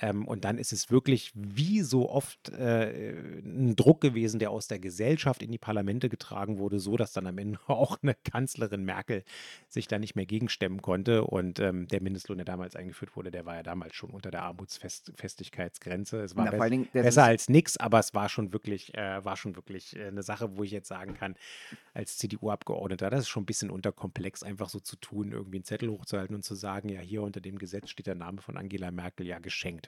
Ähm, 0.00 0.26
und 0.26 0.44
dann 0.44 0.58
ist 0.58 0.72
es 0.72 0.90
wirklich 0.90 1.32
wie 1.34 1.80
so 1.80 2.08
oft 2.08 2.50
äh, 2.50 3.10
ein 3.40 3.74
Druck 3.74 4.00
gewesen, 4.00 4.38
der 4.38 4.50
aus 4.50 4.68
der 4.68 4.78
Gesellschaft 4.78 5.42
in 5.42 5.50
die 5.50 5.58
Parlamente 5.58 6.08
getragen 6.08 6.58
wurde, 6.58 6.78
so 6.78 6.96
dass 6.96 7.12
dann 7.12 7.26
am 7.26 7.38
Ende 7.38 7.58
auch 7.66 7.98
eine 8.02 8.14
Kanzlerin 8.14 8.84
Merkel 8.84 9.24
sich 9.68 9.88
da 9.88 9.98
nicht 9.98 10.14
mehr 10.14 10.26
gegenstemmen 10.26 10.82
konnte. 10.82 11.24
Und 11.24 11.58
ähm, 11.58 11.88
der 11.88 12.00
Mindestlohn, 12.00 12.38
der 12.38 12.44
damals 12.44 12.76
eingeführt 12.76 13.16
wurde, 13.16 13.30
der 13.30 13.44
war 13.44 13.56
ja 13.56 13.62
damals 13.62 13.94
schon 13.94 14.10
unter 14.10 14.30
der 14.30 14.42
Armutsfestigkeitsgrenze. 14.42 16.20
Es 16.20 16.36
war 16.36 16.44
Na, 16.44 16.50
be 16.52 16.70
Dingen, 16.70 16.88
besser 16.92 17.24
als 17.24 17.48
nichts, 17.48 17.76
aber 17.76 17.98
es 17.98 18.14
war 18.14 18.28
schon 18.28 18.52
wirklich, 18.52 18.94
äh, 18.94 19.24
war 19.24 19.36
schon 19.36 19.56
wirklich 19.56 19.96
äh, 19.96 20.06
eine 20.06 20.22
Sache, 20.22 20.56
wo 20.56 20.62
ich 20.62 20.70
jetzt 20.70 20.88
sagen 20.88 21.14
kann, 21.14 21.34
als 21.92 22.18
CDU-Abgeordneter, 22.18 23.10
das 23.10 23.20
ist 23.20 23.28
schon 23.28 23.42
ein 23.42 23.46
bisschen 23.46 23.70
unterkomplex, 23.70 24.42
einfach 24.42 24.68
so 24.68 24.78
zu 24.78 24.96
tun, 24.96 25.32
irgendwie 25.32 25.56
einen 25.56 25.64
Zettel 25.64 25.88
hochzuhalten 25.90 26.36
und 26.36 26.42
zu 26.42 26.54
sagen, 26.54 26.88
ja, 26.88 27.00
hier 27.00 27.22
unter 27.22 27.40
dem 27.40 27.58
Gesetz 27.58 27.90
steht 27.90 28.06
der 28.06 28.14
Name 28.14 28.40
von 28.40 28.56
Angela 28.56 28.90
Merkel, 28.90 29.26
ja, 29.26 29.38
geschenkt 29.38 29.87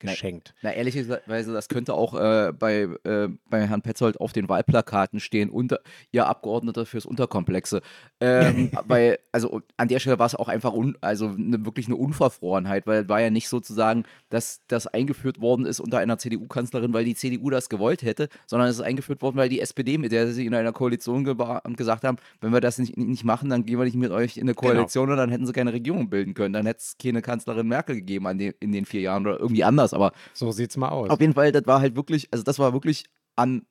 geschenkt. 0.00 0.54
Na, 0.62 0.70
na 0.70 0.76
ehrlicherweise, 0.76 1.52
das 1.52 1.68
könnte 1.68 1.94
auch 1.94 2.14
äh, 2.14 2.52
bei, 2.52 2.88
äh, 3.04 3.28
bei 3.48 3.66
Herrn 3.66 3.82
Petzold 3.82 4.20
auf 4.20 4.32
den 4.32 4.48
Wahlplakaten 4.48 5.20
stehen, 5.20 5.50
unter, 5.50 5.80
ihr 6.12 6.26
Abgeordneter 6.26 6.86
fürs 6.86 7.06
Unterkomplexe. 7.06 7.82
Ähm, 8.20 8.70
weil, 8.86 9.18
also 9.32 9.60
an 9.76 9.88
der 9.88 9.98
Stelle 10.00 10.18
war 10.18 10.26
es 10.26 10.34
auch 10.34 10.48
einfach 10.48 10.72
un, 10.72 10.96
also 11.00 11.28
ne, 11.36 11.64
wirklich 11.64 11.86
eine 11.86 11.96
Unverfrorenheit, 11.96 12.86
weil 12.86 13.02
es 13.02 13.08
war 13.08 13.20
ja 13.20 13.30
nicht 13.30 13.48
sozusagen, 13.48 14.04
dass 14.28 14.62
das 14.68 14.86
eingeführt 14.86 15.40
worden 15.40 15.66
ist 15.66 15.80
unter 15.80 15.98
einer 15.98 16.18
CDU-Kanzlerin, 16.18 16.92
weil 16.92 17.04
die 17.04 17.14
CDU 17.14 17.50
das 17.50 17.68
gewollt 17.68 18.02
hätte, 18.02 18.28
sondern 18.46 18.68
es 18.68 18.76
ist 18.76 18.82
eingeführt 18.82 19.22
worden, 19.22 19.36
weil 19.36 19.48
die 19.48 19.60
SPD, 19.60 19.98
mit 19.98 20.12
der 20.12 20.32
sie 20.32 20.46
in 20.46 20.54
einer 20.54 20.72
Koalition 20.72 21.24
ge 21.24 21.36
gesagt 21.76 22.04
haben, 22.04 22.18
wenn 22.40 22.52
wir 22.52 22.60
das 22.60 22.78
nicht, 22.78 22.96
nicht 22.96 23.24
machen, 23.24 23.48
dann 23.50 23.64
gehen 23.64 23.78
wir 23.78 23.84
nicht 23.84 23.96
mit 23.96 24.10
euch 24.10 24.36
in 24.36 24.44
eine 24.44 24.54
genau. 24.54 24.72
Koalition 24.72 25.06
genau. 25.06 25.12
und 25.14 25.18
dann 25.18 25.30
hätten 25.30 25.46
sie 25.46 25.52
keine 25.52 25.72
Regierung 25.72 26.10
bilden 26.10 26.34
können. 26.34 26.52
Dann 26.52 26.66
hätte 26.66 26.80
es 26.80 26.96
keine 27.00 27.22
Kanzlerin 27.22 27.66
Merkel 27.68 27.96
gegeben 27.96 28.26
an 28.26 28.38
den, 28.38 28.54
in 28.60 28.72
den 28.72 28.84
vier 28.84 29.00
Jahren 29.00 29.26
oder 29.26 29.40
irgendwie 29.40 29.64
anders 29.64 29.89
anders, 29.92 29.94
aber. 29.94 30.12
So 30.32 30.52
sieht's 30.52 30.76
mal 30.76 30.88
aus. 30.88 31.10
Auf 31.10 31.20
jeden 31.20 31.34
Fall, 31.34 31.52
das 31.52 31.66
war 31.66 31.80
halt 31.80 31.96
wirklich, 31.96 32.28
also 32.32 32.44
das 32.44 32.58
war 32.58 32.72
wirklich 32.72 33.04
an 33.36 33.62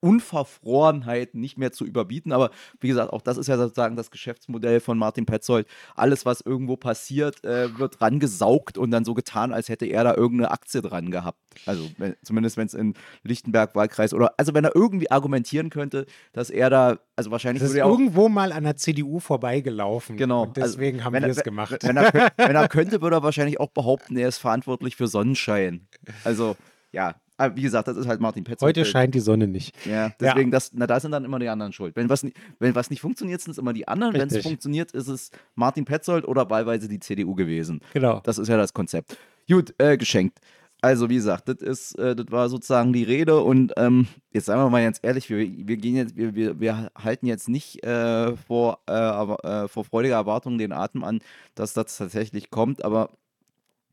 Unverfrorenheit 0.00 1.34
nicht 1.34 1.58
mehr 1.58 1.72
zu 1.72 1.84
überbieten. 1.84 2.32
Aber 2.32 2.50
wie 2.80 2.88
gesagt, 2.88 3.12
auch 3.12 3.22
das 3.22 3.36
ist 3.36 3.46
ja 3.46 3.56
sozusagen 3.56 3.96
das 3.96 4.10
Geschäftsmodell 4.10 4.80
von 4.80 4.98
Martin 4.98 5.26
Petzold. 5.26 5.66
Alles, 5.94 6.24
was 6.24 6.40
irgendwo 6.40 6.76
passiert, 6.76 7.44
äh, 7.44 7.78
wird 7.78 8.00
rangesaugt 8.00 8.78
und 8.78 8.90
dann 8.90 9.04
so 9.04 9.14
getan, 9.14 9.52
als 9.52 9.68
hätte 9.68 9.86
er 9.86 10.04
da 10.04 10.14
irgendeine 10.14 10.50
Aktie 10.50 10.82
dran 10.82 11.10
gehabt. 11.10 11.38
Also 11.64 11.88
wenn, 11.98 12.14
zumindest 12.22 12.56
wenn 12.56 12.66
es 12.66 12.74
in 12.74 12.94
Lichtenberg-Wahlkreis 13.24 14.14
oder 14.14 14.34
also 14.36 14.54
wenn 14.54 14.64
er 14.64 14.76
irgendwie 14.76 15.10
argumentieren 15.10 15.70
könnte, 15.70 16.06
dass 16.32 16.50
er 16.50 16.70
da, 16.70 16.98
also 17.16 17.30
wahrscheinlich 17.30 17.62
das 17.62 17.70
ist 17.70 17.76
irgendwo 17.76 18.28
mal 18.28 18.52
an 18.52 18.64
der 18.64 18.76
CDU 18.76 19.20
vorbeigelaufen. 19.20 20.16
Genau. 20.16 20.42
Also 20.42 20.52
deswegen 20.56 20.98
also, 20.98 21.06
haben 21.06 21.22
wir 21.22 21.30
es 21.30 21.42
gemacht. 21.42 21.78
Wenn 21.82 21.96
er, 21.96 22.32
wenn 22.36 22.56
er 22.56 22.68
könnte, 22.76 23.00
würde 23.00 23.16
er 23.16 23.22
wahrscheinlich 23.22 23.58
auch 23.60 23.70
behaupten, 23.70 24.16
er 24.16 24.28
ist 24.28 24.38
verantwortlich 24.38 24.96
für 24.96 25.08
Sonnenschein. 25.08 25.88
Also 26.24 26.56
ja, 26.92 27.14
aber 27.36 27.56
wie 27.56 27.62
gesagt, 27.62 27.88
das 27.88 27.96
ist 27.96 28.06
halt 28.06 28.20
Martin 28.20 28.44
Petzold. 28.44 28.76
Heute 28.76 28.84
scheint 28.84 29.14
die 29.14 29.20
Sonne 29.20 29.46
nicht. 29.46 29.74
Ja, 29.86 30.12
deswegen, 30.20 30.50
ja. 30.50 30.56
Das, 30.56 30.70
na, 30.72 30.86
da 30.86 30.98
sind 31.00 31.10
dann 31.12 31.24
immer 31.24 31.38
die 31.38 31.48
anderen 31.48 31.72
schuld. 31.72 31.96
Wenn 31.96 32.08
was, 32.08 32.24
wenn 32.58 32.74
was 32.74 32.90
nicht 32.90 33.00
funktioniert, 33.00 33.40
sind 33.40 33.52
es 33.52 33.58
immer 33.58 33.72
die 33.72 33.86
anderen. 33.88 34.14
Wenn 34.14 34.28
es 34.28 34.42
funktioniert, 34.42 34.92
ist 34.92 35.08
es 35.08 35.30
Martin 35.54 35.84
Petzold 35.84 36.26
oder 36.26 36.48
wahlweise 36.48 36.88
die 36.88 37.00
CDU 37.00 37.34
gewesen. 37.34 37.80
Genau. 37.92 38.20
Das 38.24 38.38
ist 38.38 38.48
ja 38.48 38.56
das 38.56 38.72
Konzept. 38.72 39.16
Gut, 39.48 39.74
äh, 39.78 39.96
geschenkt. 39.96 40.38
Also, 40.82 41.08
wie 41.08 41.14
gesagt, 41.14 41.48
das 41.48 41.56
ist, 41.56 41.98
äh, 41.98 42.14
das 42.14 42.26
war 42.30 42.48
sozusagen 42.48 42.92
die 42.92 43.02
Rede 43.02 43.40
und 43.40 43.72
ähm, 43.76 44.06
jetzt 44.32 44.44
sagen 44.46 44.60
wir 44.60 44.68
mal 44.68 44.84
ganz 44.84 45.00
ehrlich, 45.02 45.28
wir, 45.30 45.38
wir 45.38 45.76
gehen 45.78 45.96
jetzt, 45.96 46.16
wir, 46.16 46.34
wir, 46.34 46.60
wir 46.60 46.90
halten 46.96 47.26
jetzt 47.26 47.48
nicht 47.48 47.82
äh, 47.84 48.36
vor, 48.36 48.80
äh, 48.88 48.92
äh, 48.92 49.68
vor 49.68 49.84
freudiger 49.84 50.16
Erwartung 50.16 50.58
den 50.58 50.72
Atem 50.72 51.02
an, 51.02 51.20
dass 51.54 51.72
das 51.72 51.96
tatsächlich 51.96 52.50
kommt, 52.50 52.84
aber 52.84 53.10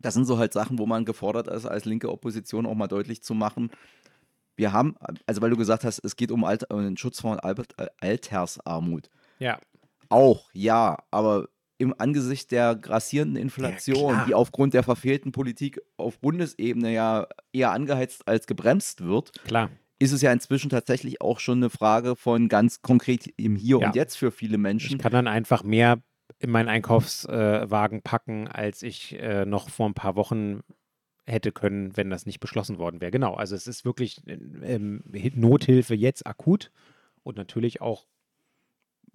das 0.03 0.13
sind 0.13 0.25
so 0.25 0.37
halt 0.37 0.53
Sachen, 0.53 0.77
wo 0.77 0.85
man 0.85 1.05
gefordert 1.05 1.47
ist, 1.47 1.65
als 1.65 1.85
linke 1.85 2.11
Opposition 2.11 2.65
auch 2.65 2.75
mal 2.75 2.87
deutlich 2.87 3.23
zu 3.23 3.33
machen. 3.33 3.71
Wir 4.55 4.71
haben, 4.71 4.95
also 5.25 5.41
weil 5.41 5.49
du 5.49 5.57
gesagt 5.57 5.83
hast, 5.83 5.99
es 6.03 6.15
geht 6.15 6.29
um, 6.29 6.43
Alter, 6.43 6.67
um 6.75 6.83
den 6.83 6.97
Schutz 6.97 7.21
von 7.21 7.39
äh, 7.39 7.87
Altersarmut. 7.99 9.09
Ja. 9.39 9.59
Auch, 10.09 10.49
ja, 10.53 10.97
aber 11.09 11.47
im 11.77 11.95
Angesicht 11.97 12.51
der 12.51 12.75
grassierenden 12.75 13.41
Inflation, 13.41 14.13
ja, 14.13 14.25
die 14.25 14.33
aufgrund 14.35 14.73
der 14.73 14.83
verfehlten 14.83 15.31
Politik 15.31 15.81
auf 15.97 16.19
Bundesebene 16.19 16.93
ja 16.93 17.27
eher 17.51 17.71
angeheizt 17.71 18.27
als 18.27 18.45
gebremst 18.45 19.03
wird, 19.03 19.31
klar. 19.45 19.69
ist 19.99 20.11
es 20.11 20.21
ja 20.21 20.31
inzwischen 20.31 20.69
tatsächlich 20.69 21.21
auch 21.21 21.39
schon 21.39 21.59
eine 21.59 21.69
Frage 21.69 22.15
von 22.15 22.49
ganz 22.49 22.81
konkret 22.81 23.27
im 23.37 23.55
Hier 23.55 23.79
ja. 23.79 23.87
und 23.87 23.95
Jetzt 23.95 24.17
für 24.17 24.31
viele 24.31 24.57
Menschen. 24.57 24.97
Ich 24.97 25.01
kann 25.01 25.13
dann 25.13 25.27
einfach 25.27 25.63
mehr 25.63 26.03
in 26.39 26.49
meinen 26.49 26.69
Einkaufswagen 26.69 28.01
packen, 28.01 28.47
als 28.47 28.83
ich 28.83 29.19
äh, 29.19 29.45
noch 29.45 29.69
vor 29.69 29.87
ein 29.87 29.93
paar 29.93 30.15
Wochen 30.15 30.61
hätte 31.25 31.51
können, 31.51 31.95
wenn 31.95 32.09
das 32.09 32.25
nicht 32.25 32.39
beschlossen 32.39 32.77
worden 32.77 33.01
wäre. 33.01 33.11
Genau, 33.11 33.33
also 33.33 33.55
es 33.55 33.67
ist 33.67 33.85
wirklich 33.85 34.21
ähm, 34.27 35.03
Nothilfe 35.35 35.95
jetzt 35.95 36.27
akut 36.27 36.71
und 37.23 37.37
natürlich 37.37 37.81
auch 37.81 38.05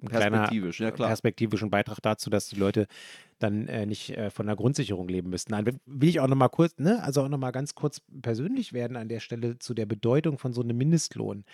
ein 0.00 0.08
Perspektivisch, 0.08 0.76
kleiner 0.76 0.96
ja, 0.96 1.06
perspektivischen 1.06 1.70
Beitrag 1.70 1.98
dazu, 2.00 2.30
dass 2.30 2.48
die 2.48 2.56
Leute 2.56 2.86
dann 3.40 3.66
äh, 3.66 3.84
nicht 3.84 4.16
äh, 4.16 4.30
von 4.30 4.46
der 4.46 4.54
Grundsicherung 4.54 5.08
leben 5.08 5.30
müssten. 5.30 5.52
Nein, 5.52 5.80
will 5.86 6.08
ich 6.08 6.20
auch 6.20 6.28
nochmal 6.28 6.50
kurz, 6.50 6.78
ne, 6.78 7.02
also 7.02 7.22
auch 7.22 7.28
nochmal 7.28 7.52
ganz 7.52 7.74
kurz 7.74 8.00
persönlich 8.22 8.72
werden 8.72 8.96
an 8.96 9.08
der 9.08 9.20
Stelle 9.20 9.58
zu 9.58 9.74
der 9.74 9.86
Bedeutung 9.86 10.38
von 10.38 10.52
so 10.52 10.62
einem 10.62 10.76
Mindestlohn. 10.78 11.44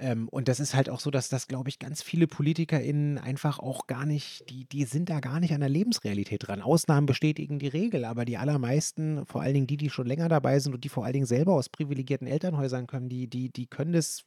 Ähm, 0.00 0.28
und 0.28 0.48
das 0.48 0.60
ist 0.60 0.74
halt 0.74 0.88
auch 0.88 1.00
so, 1.00 1.10
dass 1.10 1.28
das, 1.28 1.48
glaube 1.48 1.68
ich, 1.68 1.78
ganz 1.78 2.02
viele 2.02 2.26
PolitikerInnen 2.26 3.18
einfach 3.18 3.58
auch 3.58 3.86
gar 3.86 4.06
nicht, 4.06 4.48
die, 4.48 4.64
die 4.64 4.84
sind 4.84 5.10
da 5.10 5.20
gar 5.20 5.40
nicht 5.40 5.52
an 5.52 5.60
der 5.60 5.68
Lebensrealität 5.68 6.46
dran. 6.46 6.62
Ausnahmen 6.62 7.06
bestätigen 7.06 7.58
die 7.58 7.68
Regel, 7.68 8.04
aber 8.04 8.24
die 8.24 8.36
allermeisten, 8.36 9.26
vor 9.26 9.42
allen 9.42 9.54
Dingen 9.54 9.66
die, 9.66 9.76
die 9.76 9.90
schon 9.90 10.06
länger 10.06 10.28
dabei 10.28 10.58
sind 10.60 10.74
und 10.74 10.84
die 10.84 10.88
vor 10.88 11.04
allen 11.04 11.14
Dingen 11.14 11.26
selber 11.26 11.54
aus 11.54 11.68
privilegierten 11.68 12.28
Elternhäusern 12.28 12.86
kommen, 12.86 13.08
die, 13.08 13.26
die, 13.26 13.50
die 13.50 13.66
können 13.66 13.92
das 13.92 14.24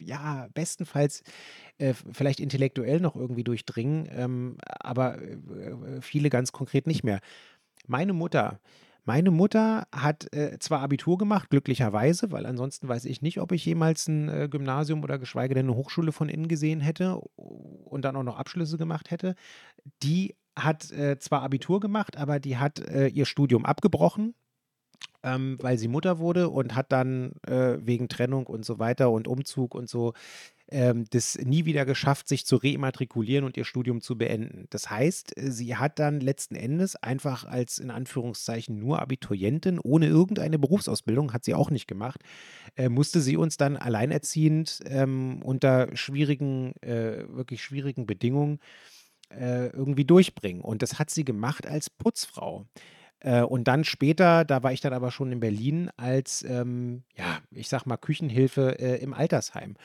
ja, 0.00 0.48
bestenfalls 0.54 1.22
äh, 1.78 1.94
vielleicht 2.12 2.40
intellektuell 2.40 3.00
noch 3.00 3.16
irgendwie 3.16 3.44
durchdringen, 3.44 4.08
ähm, 4.10 4.56
aber 4.66 5.22
äh, 5.22 6.00
viele 6.00 6.30
ganz 6.30 6.52
konkret 6.52 6.86
nicht 6.86 7.04
mehr. 7.04 7.20
Meine 7.86 8.12
Mutter 8.12 8.60
meine 9.04 9.30
Mutter 9.30 9.86
hat 9.94 10.32
äh, 10.34 10.58
zwar 10.58 10.80
Abitur 10.80 11.18
gemacht, 11.18 11.50
glücklicherweise, 11.50 12.32
weil 12.32 12.46
ansonsten 12.46 12.88
weiß 12.88 13.04
ich 13.04 13.22
nicht, 13.22 13.40
ob 13.40 13.52
ich 13.52 13.64
jemals 13.64 14.08
ein 14.08 14.28
äh, 14.28 14.48
Gymnasium 14.50 15.02
oder 15.02 15.18
geschweige 15.18 15.54
denn 15.54 15.66
eine 15.66 15.76
Hochschule 15.76 16.12
von 16.12 16.28
innen 16.28 16.48
gesehen 16.48 16.80
hätte 16.80 17.16
und 17.36 18.04
dann 18.04 18.16
auch 18.16 18.22
noch 18.22 18.38
Abschlüsse 18.38 18.78
gemacht 18.78 19.10
hätte. 19.10 19.34
Die 20.02 20.36
hat 20.56 20.90
äh, 20.92 21.18
zwar 21.18 21.42
Abitur 21.42 21.80
gemacht, 21.80 22.16
aber 22.16 22.40
die 22.40 22.56
hat 22.56 22.78
äh, 22.78 23.08
ihr 23.08 23.26
Studium 23.26 23.64
abgebrochen, 23.64 24.34
ähm, 25.22 25.58
weil 25.60 25.78
sie 25.78 25.88
Mutter 25.88 26.18
wurde 26.18 26.48
und 26.48 26.74
hat 26.74 26.92
dann 26.92 27.32
äh, 27.46 27.76
wegen 27.80 28.08
Trennung 28.08 28.46
und 28.46 28.64
so 28.64 28.78
weiter 28.78 29.10
und 29.10 29.28
Umzug 29.28 29.74
und 29.74 29.88
so 29.88 30.14
ähm, 30.70 31.04
das 31.10 31.36
nie 31.36 31.64
wieder 31.64 31.84
geschafft, 31.84 32.28
sich 32.28 32.46
zu 32.46 32.56
reimmatrikulieren 32.56 33.44
und 33.44 33.56
ihr 33.56 33.64
Studium 33.64 34.00
zu 34.00 34.16
beenden. 34.16 34.66
Das 34.70 34.90
heißt, 34.90 35.36
äh, 35.36 35.50
sie 35.50 35.76
hat 35.76 35.98
dann 35.98 36.20
letzten 36.20 36.54
Endes 36.54 36.96
einfach 36.96 37.44
als 37.44 37.78
in 37.78 37.90
Anführungszeichen 37.90 38.78
nur 38.78 39.00
Abiturientin, 39.00 39.78
ohne 39.78 40.06
irgendeine 40.06 40.58
Berufsausbildung, 40.58 41.32
hat 41.32 41.44
sie 41.44 41.54
auch 41.54 41.70
nicht 41.70 41.86
gemacht, 41.86 42.20
äh, 42.76 42.88
musste 42.88 43.20
sie 43.20 43.36
uns 43.36 43.56
dann 43.56 43.76
alleinerziehend 43.76 44.80
ähm, 44.86 45.42
unter 45.42 45.94
schwierigen, 45.96 46.74
äh, 46.82 47.24
wirklich 47.28 47.62
schwierigen 47.62 48.06
Bedingungen 48.06 48.58
äh, 49.30 49.66
irgendwie 49.68 50.04
durchbringen. 50.04 50.62
Und 50.62 50.82
das 50.82 50.98
hat 50.98 51.10
sie 51.10 51.24
gemacht 51.24 51.66
als 51.66 51.90
Putzfrau. 51.90 52.66
Äh, 53.20 53.42
und 53.42 53.64
dann 53.64 53.84
später, 53.84 54.44
da 54.44 54.62
war 54.62 54.72
ich 54.72 54.80
dann 54.80 54.92
aber 54.92 55.10
schon 55.10 55.32
in 55.32 55.40
Berlin 55.40 55.90
als, 55.96 56.42
ähm, 56.42 57.04
ja, 57.16 57.38
ich 57.50 57.68
sag 57.68 57.86
mal, 57.86 57.96
Küchenhilfe 57.96 58.78
äh, 58.78 59.02
im 59.02 59.14
Altersheim. 59.14 59.76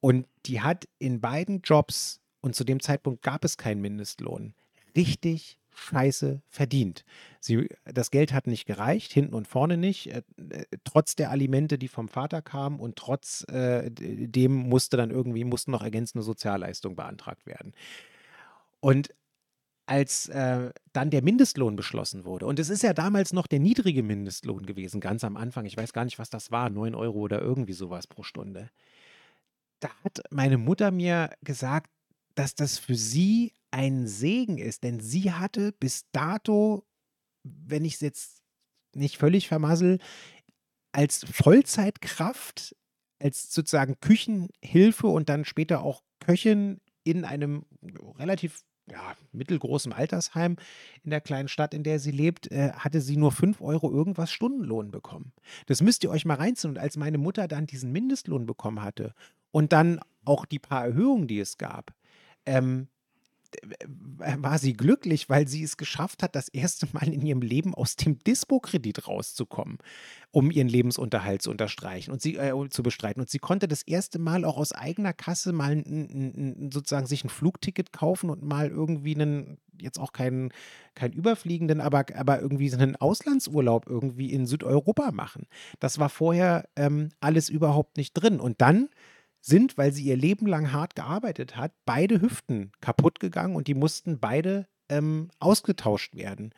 Und 0.00 0.26
die 0.46 0.60
hat 0.60 0.88
in 0.98 1.20
beiden 1.20 1.62
Jobs, 1.62 2.20
und 2.40 2.54
zu 2.54 2.64
dem 2.64 2.80
Zeitpunkt 2.80 3.22
gab 3.22 3.44
es 3.44 3.56
keinen 3.56 3.80
Mindestlohn, 3.80 4.54
richtig 4.96 5.58
scheiße 5.78 6.42
verdient. 6.48 7.04
Sie, 7.40 7.68
das 7.84 8.10
Geld 8.10 8.32
hat 8.32 8.46
nicht 8.46 8.66
gereicht, 8.66 9.12
hinten 9.12 9.34
und 9.34 9.46
vorne 9.46 9.76
nicht, 9.76 10.08
äh, 10.12 10.22
äh, 10.50 10.64
trotz 10.84 11.14
der 11.14 11.30
Alimente, 11.30 11.78
die 11.78 11.88
vom 11.88 12.08
Vater 12.08 12.42
kamen 12.42 12.80
und 12.80 12.96
trotz 12.96 13.44
äh, 13.48 13.90
dem 13.90 14.52
musste 14.52 14.96
dann 14.96 15.10
irgendwie, 15.10 15.44
mussten 15.44 15.70
noch 15.70 15.82
ergänzende 15.82 16.22
Sozialleistungen 16.22 16.96
beantragt 16.96 17.46
werden. 17.46 17.74
Und 18.80 19.14
als 19.86 20.28
äh, 20.28 20.70
dann 20.92 21.10
der 21.10 21.22
Mindestlohn 21.22 21.74
beschlossen 21.76 22.24
wurde, 22.24 22.46
und 22.46 22.58
es 22.58 22.68
ist 22.68 22.82
ja 22.82 22.92
damals 22.92 23.32
noch 23.32 23.46
der 23.46 23.60
niedrige 23.60 24.02
Mindestlohn 24.02 24.66
gewesen, 24.66 25.00
ganz 25.00 25.24
am 25.24 25.36
Anfang, 25.36 25.64
ich 25.64 25.76
weiß 25.76 25.92
gar 25.92 26.04
nicht, 26.04 26.18
was 26.18 26.28
das 26.28 26.50
war, 26.50 26.68
9 26.68 26.94
Euro 26.94 27.20
oder 27.20 27.40
irgendwie 27.40 27.72
sowas 27.72 28.06
pro 28.06 28.22
Stunde 28.22 28.70
da 29.80 29.90
hat 30.04 30.20
meine 30.30 30.58
Mutter 30.58 30.90
mir 30.90 31.30
gesagt, 31.42 31.90
dass 32.34 32.54
das 32.54 32.78
für 32.78 32.94
sie 32.94 33.52
ein 33.70 34.06
Segen 34.06 34.58
ist, 34.58 34.84
denn 34.84 35.00
sie 35.00 35.32
hatte 35.32 35.72
bis 35.72 36.06
dato, 36.12 36.86
wenn 37.42 37.84
ich 37.84 37.94
es 37.94 38.00
jetzt 38.00 38.42
nicht 38.94 39.18
völlig 39.18 39.48
vermassel, 39.48 39.98
als 40.92 41.24
Vollzeitkraft, 41.30 42.74
als 43.20 43.52
sozusagen 43.52 44.00
Küchenhilfe 44.00 45.06
und 45.06 45.28
dann 45.28 45.44
später 45.44 45.82
auch 45.82 46.02
Köchin 46.20 46.80
in 47.04 47.24
einem 47.24 47.66
relativ 48.18 48.64
ja, 48.90 49.14
mittelgroßem 49.32 49.92
Altersheim 49.92 50.56
in 51.02 51.10
der 51.10 51.20
kleinen 51.20 51.48
Stadt, 51.48 51.74
in 51.74 51.82
der 51.82 51.98
sie 51.98 52.10
lebt, 52.10 52.50
äh, 52.50 52.72
hatte 52.72 53.00
sie 53.00 53.16
nur 53.16 53.32
5 53.32 53.60
Euro 53.60 53.92
irgendwas 53.92 54.32
Stundenlohn 54.32 54.90
bekommen. 54.90 55.32
Das 55.66 55.82
müsst 55.82 56.04
ihr 56.04 56.10
euch 56.10 56.24
mal 56.24 56.34
reinziehen. 56.34 56.70
Und 56.70 56.78
als 56.78 56.96
meine 56.96 57.18
Mutter 57.18 57.48
dann 57.48 57.66
diesen 57.66 57.92
Mindestlohn 57.92 58.46
bekommen 58.46 58.80
hatte 58.82 59.14
und 59.50 59.72
dann 59.72 60.00
auch 60.24 60.44
die 60.44 60.58
paar 60.58 60.84
Erhöhungen, 60.84 61.26
die 61.26 61.40
es 61.40 61.58
gab, 61.58 61.92
ähm, 62.46 62.88
war 64.36 64.58
sie 64.58 64.74
glücklich, 64.74 65.30
weil 65.30 65.48
sie 65.48 65.62
es 65.62 65.76
geschafft 65.76 66.22
hat, 66.22 66.34
das 66.34 66.48
erste 66.48 66.86
Mal 66.92 67.12
in 67.12 67.24
ihrem 67.24 67.40
Leben 67.40 67.74
aus 67.74 67.96
dem 67.96 68.18
Dispo-Kredit 68.18 69.08
rauszukommen, 69.08 69.78
um 70.30 70.50
ihren 70.50 70.68
Lebensunterhalt 70.68 71.42
zu 71.42 71.50
unterstreichen 71.50 72.10
und 72.10 72.20
sie 72.20 72.36
äh, 72.36 72.52
zu 72.68 72.82
bestreiten. 72.82 73.20
Und 73.20 73.30
sie 73.30 73.38
konnte 73.38 73.66
das 73.66 73.82
erste 73.82 74.18
Mal 74.18 74.44
auch 74.44 74.58
aus 74.58 74.72
eigener 74.72 75.14
Kasse 75.14 75.52
mal 75.52 75.72
n, 75.72 75.84
n, 75.84 76.70
sozusagen 76.72 77.06
sich 77.06 77.24
ein 77.24 77.30
Flugticket 77.30 77.92
kaufen 77.92 78.28
und 78.28 78.42
mal 78.42 78.68
irgendwie 78.68 79.14
einen, 79.14 79.58
jetzt 79.80 79.98
auch 79.98 80.12
keinen, 80.12 80.52
keinen 80.94 81.14
überfliegenden, 81.14 81.80
aber, 81.80 82.04
aber 82.16 82.40
irgendwie 82.40 82.72
einen 82.74 82.96
Auslandsurlaub 82.96 83.86
irgendwie 83.88 84.32
in 84.32 84.46
Südeuropa 84.46 85.10
machen. 85.10 85.46
Das 85.80 85.98
war 85.98 86.10
vorher 86.10 86.68
ähm, 86.76 87.10
alles 87.20 87.48
überhaupt 87.48 87.96
nicht 87.96 88.12
drin. 88.12 88.40
Und 88.40 88.60
dann 88.60 88.90
sind, 89.40 89.78
weil 89.78 89.92
sie 89.92 90.04
ihr 90.04 90.16
Leben 90.16 90.46
lang 90.46 90.72
hart 90.72 90.94
gearbeitet 90.96 91.56
hat, 91.56 91.72
beide 91.84 92.20
Hüften 92.20 92.72
kaputt 92.80 93.20
gegangen 93.20 93.56
und 93.56 93.66
die 93.66 93.74
mussten 93.74 94.18
beide 94.18 94.66
ähm, 94.88 95.30
ausgetauscht 95.38 96.14
werden. 96.14 96.52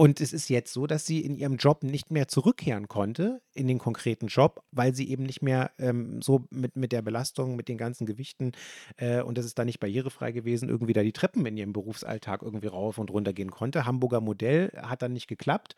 Und 0.00 0.22
es 0.22 0.32
ist 0.32 0.48
jetzt 0.48 0.72
so, 0.72 0.86
dass 0.86 1.04
sie 1.04 1.20
in 1.20 1.34
ihrem 1.34 1.56
Job 1.56 1.82
nicht 1.82 2.10
mehr 2.10 2.26
zurückkehren 2.26 2.88
konnte, 2.88 3.42
in 3.52 3.68
den 3.68 3.78
konkreten 3.78 4.28
Job, 4.28 4.62
weil 4.72 4.94
sie 4.94 5.10
eben 5.10 5.24
nicht 5.24 5.42
mehr 5.42 5.72
ähm, 5.78 6.22
so 6.22 6.46
mit, 6.48 6.74
mit 6.74 6.92
der 6.92 7.02
Belastung, 7.02 7.54
mit 7.54 7.68
den 7.68 7.76
ganzen 7.76 8.06
Gewichten, 8.06 8.52
äh, 8.96 9.20
und 9.20 9.36
das 9.36 9.44
ist 9.44 9.58
da 9.58 9.66
nicht 9.66 9.78
barrierefrei 9.78 10.32
gewesen, 10.32 10.70
irgendwie 10.70 10.94
da 10.94 11.02
die 11.02 11.12
Treppen 11.12 11.44
in 11.44 11.58
ihrem 11.58 11.74
Berufsalltag 11.74 12.40
irgendwie 12.40 12.68
rauf 12.68 12.96
und 12.96 13.10
runter 13.10 13.34
gehen 13.34 13.50
konnte. 13.50 13.84
Hamburger 13.84 14.22
Modell 14.22 14.72
hat 14.74 15.02
dann 15.02 15.12
nicht 15.12 15.28
geklappt. 15.28 15.76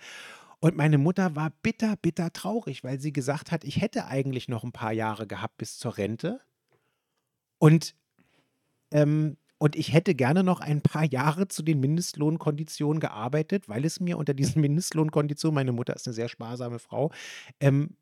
Und 0.63 0.77
meine 0.77 0.97
Mutter 0.97 1.35
war 1.35 1.51
bitter, 1.65 1.97
bitter 1.97 2.33
traurig, 2.33 2.85
weil 2.85 3.01
sie 3.01 3.13
gesagt 3.13 3.51
hat, 3.51 3.65
ich 3.65 3.81
hätte 3.81 4.07
eigentlich 4.07 4.47
noch 4.47 4.63
ein 4.63 4.71
paar 4.71 4.93
Jahre 4.93 5.27
gehabt 5.27 5.59
bis 5.59 5.77
zur 5.77 5.99
Rente. 5.99 6.41
Und, 7.59 7.97
ähm, 8.93 9.39
und 9.59 9.75
ich 9.75 9.93
hätte 9.93 10.15
gerne 10.15 10.45
noch 10.45 10.61
ein 10.61 10.81
paar 10.81 11.05
Jahre 11.05 11.49
zu 11.49 11.65
den 11.65 11.81
Mindestlohnkonditionen 11.81 13.01
gearbeitet, 13.01 13.69
weil 13.69 13.85
es 13.85 13.99
mir 13.99 14.17
unter 14.17 14.35
diesen 14.35 14.61
Mindestlohnkonditionen, 14.63 15.57
meine 15.57 15.73
Mutter 15.73 15.97
ist 15.97 16.07
eine 16.07 16.15
sehr 16.15 16.29
sparsame 16.29 16.79
Frau, 16.79 17.11
ähm, 17.59 17.97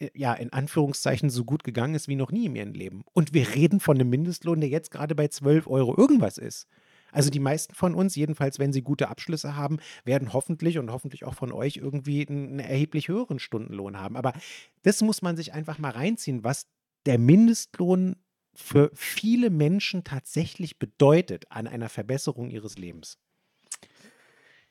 äh, 0.00 0.10
ja, 0.14 0.34
in 0.34 0.52
Anführungszeichen 0.52 1.30
so 1.30 1.44
gut 1.44 1.62
gegangen 1.62 1.94
ist 1.94 2.08
wie 2.08 2.16
noch 2.16 2.32
nie 2.32 2.46
in 2.46 2.56
ihrem 2.56 2.72
Leben. 2.72 3.04
Und 3.12 3.34
wir 3.34 3.54
reden 3.54 3.78
von 3.78 3.96
einem 3.98 4.10
Mindestlohn, 4.10 4.60
der 4.60 4.68
jetzt 4.68 4.90
gerade 4.90 5.14
bei 5.14 5.28
12 5.28 5.68
Euro 5.68 5.96
irgendwas 5.96 6.38
ist. 6.38 6.66
Also 7.14 7.30
die 7.30 7.40
meisten 7.40 7.74
von 7.74 7.94
uns, 7.94 8.16
jedenfalls 8.16 8.58
wenn 8.58 8.72
sie 8.72 8.82
gute 8.82 9.08
Abschlüsse 9.08 9.56
haben, 9.56 9.78
werden 10.04 10.32
hoffentlich 10.32 10.78
und 10.78 10.90
hoffentlich 10.90 11.24
auch 11.24 11.34
von 11.34 11.52
euch 11.52 11.76
irgendwie 11.76 12.26
einen 12.26 12.58
erheblich 12.58 13.08
höheren 13.08 13.38
Stundenlohn 13.38 13.98
haben. 13.98 14.16
Aber 14.16 14.34
das 14.82 15.00
muss 15.00 15.22
man 15.22 15.36
sich 15.36 15.54
einfach 15.54 15.78
mal 15.78 15.92
reinziehen, 15.92 16.44
was 16.44 16.66
der 17.06 17.18
Mindestlohn 17.18 18.16
für 18.54 18.90
viele 18.94 19.50
Menschen 19.50 20.04
tatsächlich 20.04 20.78
bedeutet 20.78 21.50
an 21.50 21.66
einer 21.66 21.88
Verbesserung 21.88 22.50
ihres 22.50 22.78
Lebens. 22.78 23.18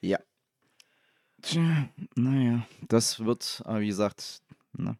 Ja. 0.02 0.20
Tja, 1.42 1.90
naja, 2.16 2.66
das 2.88 3.24
wird, 3.26 3.64
wie 3.68 3.88
gesagt, 3.88 4.42
ne? 4.74 4.98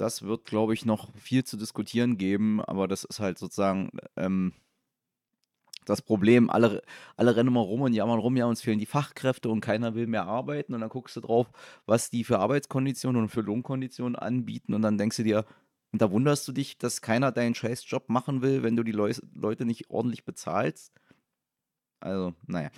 Das 0.00 0.22
wird, 0.22 0.46
glaube 0.46 0.72
ich, 0.72 0.86
noch 0.86 1.14
viel 1.14 1.44
zu 1.44 1.58
diskutieren 1.58 2.16
geben, 2.16 2.62
aber 2.62 2.88
das 2.88 3.04
ist 3.04 3.20
halt 3.20 3.38
sozusagen 3.38 3.90
ähm, 4.16 4.54
das 5.84 6.00
Problem. 6.00 6.48
Alle, 6.48 6.82
alle 7.16 7.36
rennen 7.36 7.50
immer 7.50 7.60
rum 7.60 7.82
und 7.82 7.92
jammern 7.92 8.18
rum, 8.18 8.34
ja, 8.34 8.46
uns 8.46 8.62
fehlen 8.62 8.78
die 8.78 8.86
Fachkräfte 8.86 9.50
und 9.50 9.60
keiner 9.60 9.94
will 9.94 10.06
mehr 10.06 10.24
arbeiten. 10.24 10.72
Und 10.72 10.80
dann 10.80 10.88
guckst 10.88 11.16
du 11.16 11.20
drauf, 11.20 11.50
was 11.84 12.08
die 12.08 12.24
für 12.24 12.38
Arbeitskonditionen 12.38 13.20
und 13.20 13.28
für 13.28 13.42
Lohnkonditionen 13.42 14.16
anbieten 14.16 14.72
und 14.72 14.80
dann 14.80 14.96
denkst 14.96 15.18
du 15.18 15.22
dir, 15.22 15.44
und 15.92 16.00
da 16.00 16.10
wunderst 16.10 16.48
du 16.48 16.52
dich, 16.52 16.78
dass 16.78 17.02
keiner 17.02 17.30
deinen 17.30 17.54
scheiß 17.54 17.84
Job 17.90 18.08
machen 18.08 18.40
will, 18.40 18.62
wenn 18.62 18.76
du 18.76 18.84
die 18.84 18.92
Leu 18.92 19.12
Leute 19.34 19.66
nicht 19.66 19.90
ordentlich 19.90 20.24
bezahlst. 20.24 20.94
Also, 22.00 22.32
naja. 22.46 22.70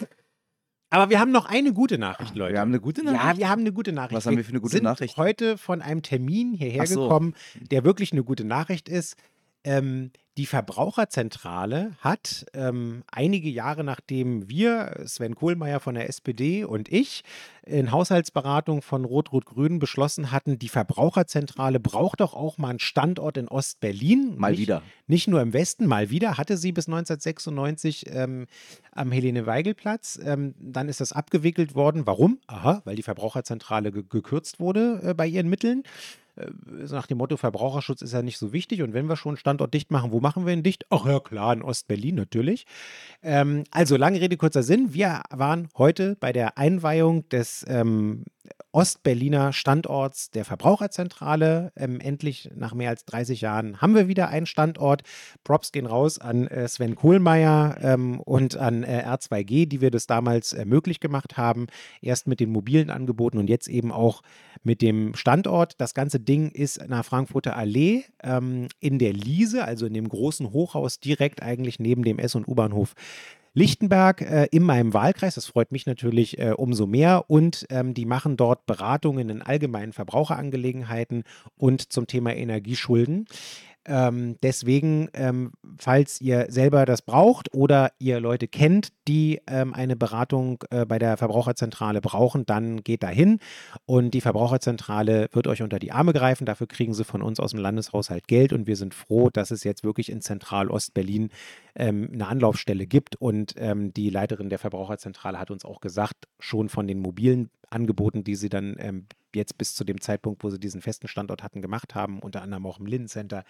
Aber 0.92 1.08
wir 1.08 1.18
haben 1.18 1.32
noch 1.32 1.46
eine 1.46 1.72
gute 1.72 1.96
Nachricht, 1.96 2.36
Leute. 2.36 2.52
Wir 2.52 2.60
haben 2.60 2.68
eine 2.68 2.78
gute 2.78 3.02
Nachricht? 3.02 3.22
Ja, 3.24 3.38
wir 3.38 3.48
haben 3.48 3.60
eine 3.62 3.72
gute 3.72 3.92
Nachricht. 3.92 4.14
Was 4.14 4.26
haben 4.26 4.36
wir 4.36 4.44
für 4.44 4.50
eine 4.50 4.60
gute 4.60 4.72
sind 4.74 4.84
Nachricht? 4.84 5.16
heute 5.16 5.56
von 5.56 5.80
einem 5.80 6.02
Termin 6.02 6.52
hierher 6.52 6.86
so. 6.86 7.04
gekommen, 7.04 7.34
der 7.70 7.84
wirklich 7.84 8.12
eine 8.12 8.22
gute 8.22 8.44
Nachricht 8.44 8.90
ist. 8.90 9.16
Ähm, 9.64 10.10
die 10.38 10.46
Verbraucherzentrale 10.46 11.92
hat 12.00 12.46
ähm, 12.54 13.02
einige 13.12 13.50
Jahre 13.50 13.84
nachdem 13.84 14.48
wir, 14.48 15.02
Sven 15.04 15.34
Kohlmeier 15.34 15.78
von 15.78 15.94
der 15.94 16.08
SPD 16.08 16.64
und 16.64 16.90
ich, 16.90 17.22
in 17.64 17.92
Haushaltsberatung 17.92 18.80
von 18.80 19.04
Rot-Rot-Grün 19.04 19.78
beschlossen 19.78 20.32
hatten, 20.32 20.58
die 20.58 20.70
Verbraucherzentrale 20.70 21.80
braucht 21.80 22.20
doch 22.20 22.32
auch 22.32 22.56
mal 22.56 22.70
einen 22.70 22.78
Standort 22.78 23.36
in 23.36 23.46
Ost-Berlin. 23.46 24.38
Mal 24.38 24.52
nicht, 24.52 24.60
wieder. 24.60 24.82
Nicht 25.06 25.28
nur 25.28 25.42
im 25.42 25.52
Westen, 25.52 25.86
mal 25.86 26.08
wieder 26.08 26.38
hatte 26.38 26.56
sie 26.56 26.72
bis 26.72 26.86
1996 26.88 28.06
ähm, 28.08 28.46
am 28.92 29.12
Helene-Weigel-Platz. 29.12 30.18
Ähm, 30.24 30.54
dann 30.58 30.88
ist 30.88 31.02
das 31.02 31.12
abgewickelt 31.12 31.74
worden. 31.74 32.06
Warum? 32.06 32.38
Aha, 32.46 32.80
weil 32.86 32.96
die 32.96 33.02
Verbraucherzentrale 33.02 33.92
ge 33.92 34.02
gekürzt 34.08 34.60
wurde 34.60 35.00
äh, 35.04 35.14
bei 35.14 35.26
ihren 35.26 35.50
Mitteln. 35.50 35.82
Äh, 36.36 36.50
nach 36.90 37.06
dem 37.06 37.18
Motto, 37.18 37.36
Verbraucherschutz 37.36 38.02
ist 38.02 38.12
ja 38.12 38.22
nicht 38.22 38.38
so 38.38 38.52
wichtig. 38.52 38.82
Und 38.82 38.94
wenn 38.94 39.06
wir 39.06 39.16
schon 39.16 39.36
Standort 39.36 39.74
dicht 39.74 39.90
machen, 39.90 40.12
wo 40.12 40.20
machen 40.20 40.46
wir 40.46 40.52
ihn 40.52 40.62
dicht? 40.62 40.86
Ach 40.90 41.06
ja, 41.06 41.20
klar, 41.20 41.52
in 41.52 41.62
Ostberlin 41.62 42.14
natürlich. 42.14 42.66
Ähm, 43.22 43.64
also, 43.70 43.96
lange 43.96 44.20
Rede, 44.20 44.36
kurzer 44.36 44.62
Sinn. 44.62 44.94
Wir 44.94 45.22
waren 45.30 45.68
heute 45.76 46.16
bei 46.18 46.32
der 46.32 46.58
Einweihung 46.58 47.28
des 47.28 47.64
ähm, 47.68 48.24
Ostberliner 48.72 49.52
Standorts 49.52 50.30
der 50.30 50.44
Verbraucherzentrale. 50.44 51.72
Ähm, 51.76 52.00
endlich 52.00 52.50
nach 52.54 52.74
mehr 52.74 52.90
als 52.90 53.04
30 53.04 53.42
Jahren 53.42 53.80
haben 53.80 53.94
wir 53.94 54.08
wieder 54.08 54.28
einen 54.28 54.46
Standort. 54.46 55.02
Props 55.44 55.72
gehen 55.72 55.86
raus 55.86 56.18
an 56.18 56.46
äh, 56.46 56.66
Sven 56.66 56.94
Kohlmeier 56.94 57.76
ähm, 57.82 58.20
und 58.20 58.56
an 58.56 58.82
äh, 58.82 59.04
R2G, 59.06 59.66
die 59.66 59.80
wir 59.80 59.90
das 59.90 60.06
damals 60.06 60.54
äh, 60.54 60.64
möglich 60.64 61.00
gemacht 61.00 61.36
haben. 61.36 61.66
Erst 62.00 62.26
mit 62.26 62.40
den 62.40 62.50
mobilen 62.50 62.90
Angeboten 62.90 63.38
und 63.38 63.48
jetzt 63.48 63.68
eben 63.68 63.92
auch 63.92 64.22
mit 64.62 64.80
dem 64.80 65.14
Standort. 65.14 65.74
Das 65.78 65.92
ganze 65.92 66.18
Ding 66.18 66.50
ist 66.50 66.80
der 66.80 67.02
Frankfurter 67.02 67.56
Allee 67.56 68.04
ähm, 68.22 68.68
in 68.80 68.98
der 68.98 69.12
Liese, 69.12 69.64
also 69.64 69.84
in 69.86 69.94
dem 69.94 70.08
großen 70.08 70.50
Hochhaus 70.50 70.98
direkt 70.98 71.42
eigentlich 71.42 71.78
neben 71.78 72.04
dem 72.04 72.18
S- 72.18 72.34
und 72.34 72.48
U-Bahnhof 72.48 72.94
Lichtenberg 73.54 74.22
äh, 74.22 74.46
in 74.50 74.62
meinem 74.62 74.94
Wahlkreis. 74.94 75.34
Das 75.34 75.46
freut 75.46 75.72
mich 75.72 75.86
natürlich 75.86 76.38
äh, 76.38 76.52
umso 76.56 76.86
mehr. 76.86 77.24
Und 77.28 77.66
ähm, 77.70 77.94
die 77.94 78.06
machen 78.06 78.36
dort 78.36 78.66
Beratungen 78.66 79.28
in 79.28 79.42
allgemeinen 79.42 79.92
Verbraucherangelegenheiten 79.92 81.24
und 81.56 81.92
zum 81.92 82.06
Thema 82.06 82.34
Energieschulden. 82.34 83.26
Ähm, 83.84 84.36
deswegen, 84.42 85.08
ähm, 85.12 85.52
falls 85.76 86.20
ihr 86.20 86.46
selber 86.48 86.84
das 86.84 87.02
braucht 87.02 87.52
oder 87.52 87.90
ihr 87.98 88.20
Leute 88.20 88.46
kennt, 88.46 88.92
die 89.08 89.40
ähm, 89.48 89.74
eine 89.74 89.96
Beratung 89.96 90.62
äh, 90.70 90.86
bei 90.86 91.00
der 91.00 91.16
Verbraucherzentrale 91.16 92.00
brauchen, 92.00 92.46
dann 92.46 92.84
geht 92.84 93.02
dahin 93.02 93.40
und 93.84 94.12
die 94.12 94.20
Verbraucherzentrale 94.20 95.28
wird 95.32 95.48
euch 95.48 95.62
unter 95.62 95.80
die 95.80 95.90
Arme 95.90 96.12
greifen. 96.12 96.46
Dafür 96.46 96.68
kriegen 96.68 96.94
sie 96.94 97.04
von 97.04 97.22
uns 97.22 97.40
aus 97.40 97.50
dem 97.50 97.60
Landeshaushalt 97.60 98.28
Geld 98.28 98.52
und 98.52 98.68
wir 98.68 98.76
sind 98.76 98.94
froh, 98.94 99.30
dass 99.30 99.50
es 99.50 99.64
jetzt 99.64 99.82
wirklich 99.82 100.10
in 100.10 100.20
Zentral-Ostberlin 100.20 101.30
ähm, 101.74 102.08
eine 102.12 102.28
Anlaufstelle 102.28 102.86
gibt 102.86 103.16
und 103.16 103.54
ähm, 103.56 103.92
die 103.92 104.10
Leiterin 104.10 104.48
der 104.48 104.60
Verbraucherzentrale 104.60 105.40
hat 105.40 105.50
uns 105.50 105.64
auch 105.64 105.80
gesagt, 105.80 106.28
schon 106.38 106.68
von 106.68 106.86
den 106.86 107.00
mobilen 107.00 107.50
Angeboten, 107.72 108.24
die 108.24 108.34
sie 108.34 108.48
dann 108.48 108.76
ähm, 108.78 109.06
jetzt 109.34 109.58
bis 109.58 109.74
zu 109.74 109.84
dem 109.84 110.00
Zeitpunkt, 110.00 110.44
wo 110.44 110.50
sie 110.50 110.60
diesen 110.60 110.80
festen 110.80 111.08
Standort 111.08 111.42
hatten, 111.42 111.62
gemacht 111.62 111.94
haben, 111.94 112.20
unter 112.20 112.42
anderem 112.42 112.66
auch 112.66 112.78
im 112.78 112.86
Linden 112.86 113.08
Center. 113.08 113.44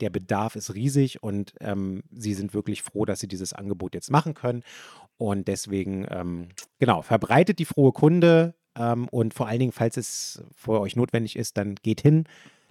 Der 0.00 0.10
Bedarf 0.10 0.56
ist 0.56 0.74
riesig 0.74 1.22
und 1.22 1.54
ähm, 1.60 2.02
sie 2.10 2.34
sind 2.34 2.54
wirklich 2.54 2.82
froh, 2.82 3.04
dass 3.04 3.20
sie 3.20 3.28
dieses 3.28 3.52
Angebot 3.52 3.94
jetzt 3.94 4.10
machen 4.10 4.34
können. 4.34 4.62
Und 5.16 5.48
deswegen, 5.48 6.06
ähm, 6.10 6.48
genau, 6.78 7.02
verbreitet 7.02 7.58
die 7.58 7.64
frohe 7.64 7.92
Kunde 7.92 8.54
ähm, 8.76 9.08
und 9.08 9.34
vor 9.34 9.48
allen 9.48 9.60
Dingen, 9.60 9.72
falls 9.72 9.96
es 9.96 10.42
für 10.54 10.80
euch 10.80 10.96
notwendig 10.96 11.36
ist, 11.36 11.56
dann 11.56 11.74
geht 11.76 12.00
hin, 12.00 12.24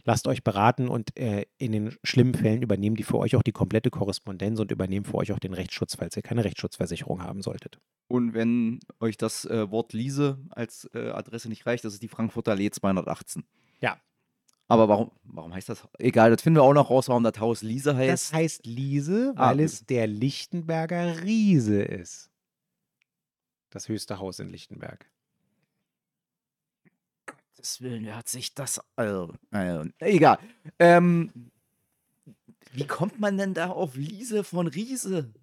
lasst 0.07 0.25
euch 0.27 0.43
beraten 0.43 0.87
und 0.87 1.15
äh, 1.19 1.45
in 1.57 1.73
den 1.73 1.95
schlimmen 2.03 2.33
Fällen 2.33 2.61
übernehmen 2.61 2.95
die 2.95 3.03
für 3.03 3.17
euch 3.17 3.35
auch 3.35 3.43
die 3.43 3.51
komplette 3.51 3.89
Korrespondenz 3.89 4.59
und 4.59 4.71
übernehmen 4.71 5.05
für 5.05 5.15
euch 5.15 5.33
auch 5.33 5.39
den 5.39 5.53
Rechtsschutz, 5.53 5.95
falls 5.95 6.15
ihr 6.15 6.23
keine 6.23 6.45
Rechtsschutzversicherung 6.45 7.21
haben 7.21 7.41
solltet. 7.41 7.77
Und 8.07 8.33
wenn 8.33 8.79
euch 9.01 9.17
das 9.17 9.43
äh, 9.45 9.69
Wort 9.69 9.91
Liese 9.91 10.39
als 10.49 10.89
äh, 10.93 11.09
Adresse 11.09 11.49
nicht 11.49 11.65
reicht, 11.65 11.83
das 11.83 11.93
ist 11.93 12.01
die 12.01 12.07
Frankfurter 12.07 12.53
Allee 12.53 12.71
218. 12.71 13.43
Ja. 13.81 13.99
Aber 14.69 14.87
warum, 14.87 15.11
warum 15.23 15.53
heißt 15.53 15.67
das? 15.67 15.85
Egal, 15.99 16.31
das 16.31 16.41
finden 16.41 16.59
wir 16.59 16.63
auch 16.63 16.73
noch 16.73 16.89
raus, 16.89 17.09
warum 17.09 17.23
das 17.23 17.39
Haus 17.41 17.61
Liese 17.61 17.95
heißt. 17.95 18.11
Das 18.11 18.33
heißt 18.33 18.65
Liese, 18.65 19.33
Ah, 19.35 19.49
weil 19.49 19.59
es 19.59 19.85
der 19.85 20.07
Lichtenberger 20.07 21.21
Riese 21.21 21.81
ist. 21.81 22.31
Das 23.71 23.89
höchste 23.89 24.19
Haus 24.19 24.39
in 24.39 24.49
Lichtenberg. 24.49 25.05
Gottes 27.57 27.81
Willen, 27.81 28.05
wer 28.05 28.15
hat 28.15 28.29
sich 28.29 28.53
das. 28.53 28.79
Also, 28.95 29.33
äh, 29.51 29.83
egal. 29.99 30.37
Ähm, 30.77 31.31
wie 32.71 32.85
kommt 32.85 33.19
man 33.19 33.35
denn 33.35 33.55
da 33.55 33.69
auf 33.69 33.95
Liese 33.95 34.43
von 34.43 34.67
Riese? 34.67 35.33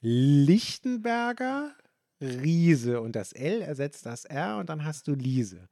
Lichtenberger 0.00 1.74
Riese 2.20 3.00
und 3.00 3.16
das 3.16 3.32
L 3.32 3.60
ersetzt 3.60 4.06
das 4.06 4.24
R 4.24 4.58
und 4.58 4.68
dann 4.68 4.84
hast 4.84 5.08
du 5.08 5.14
Liese. 5.14 5.68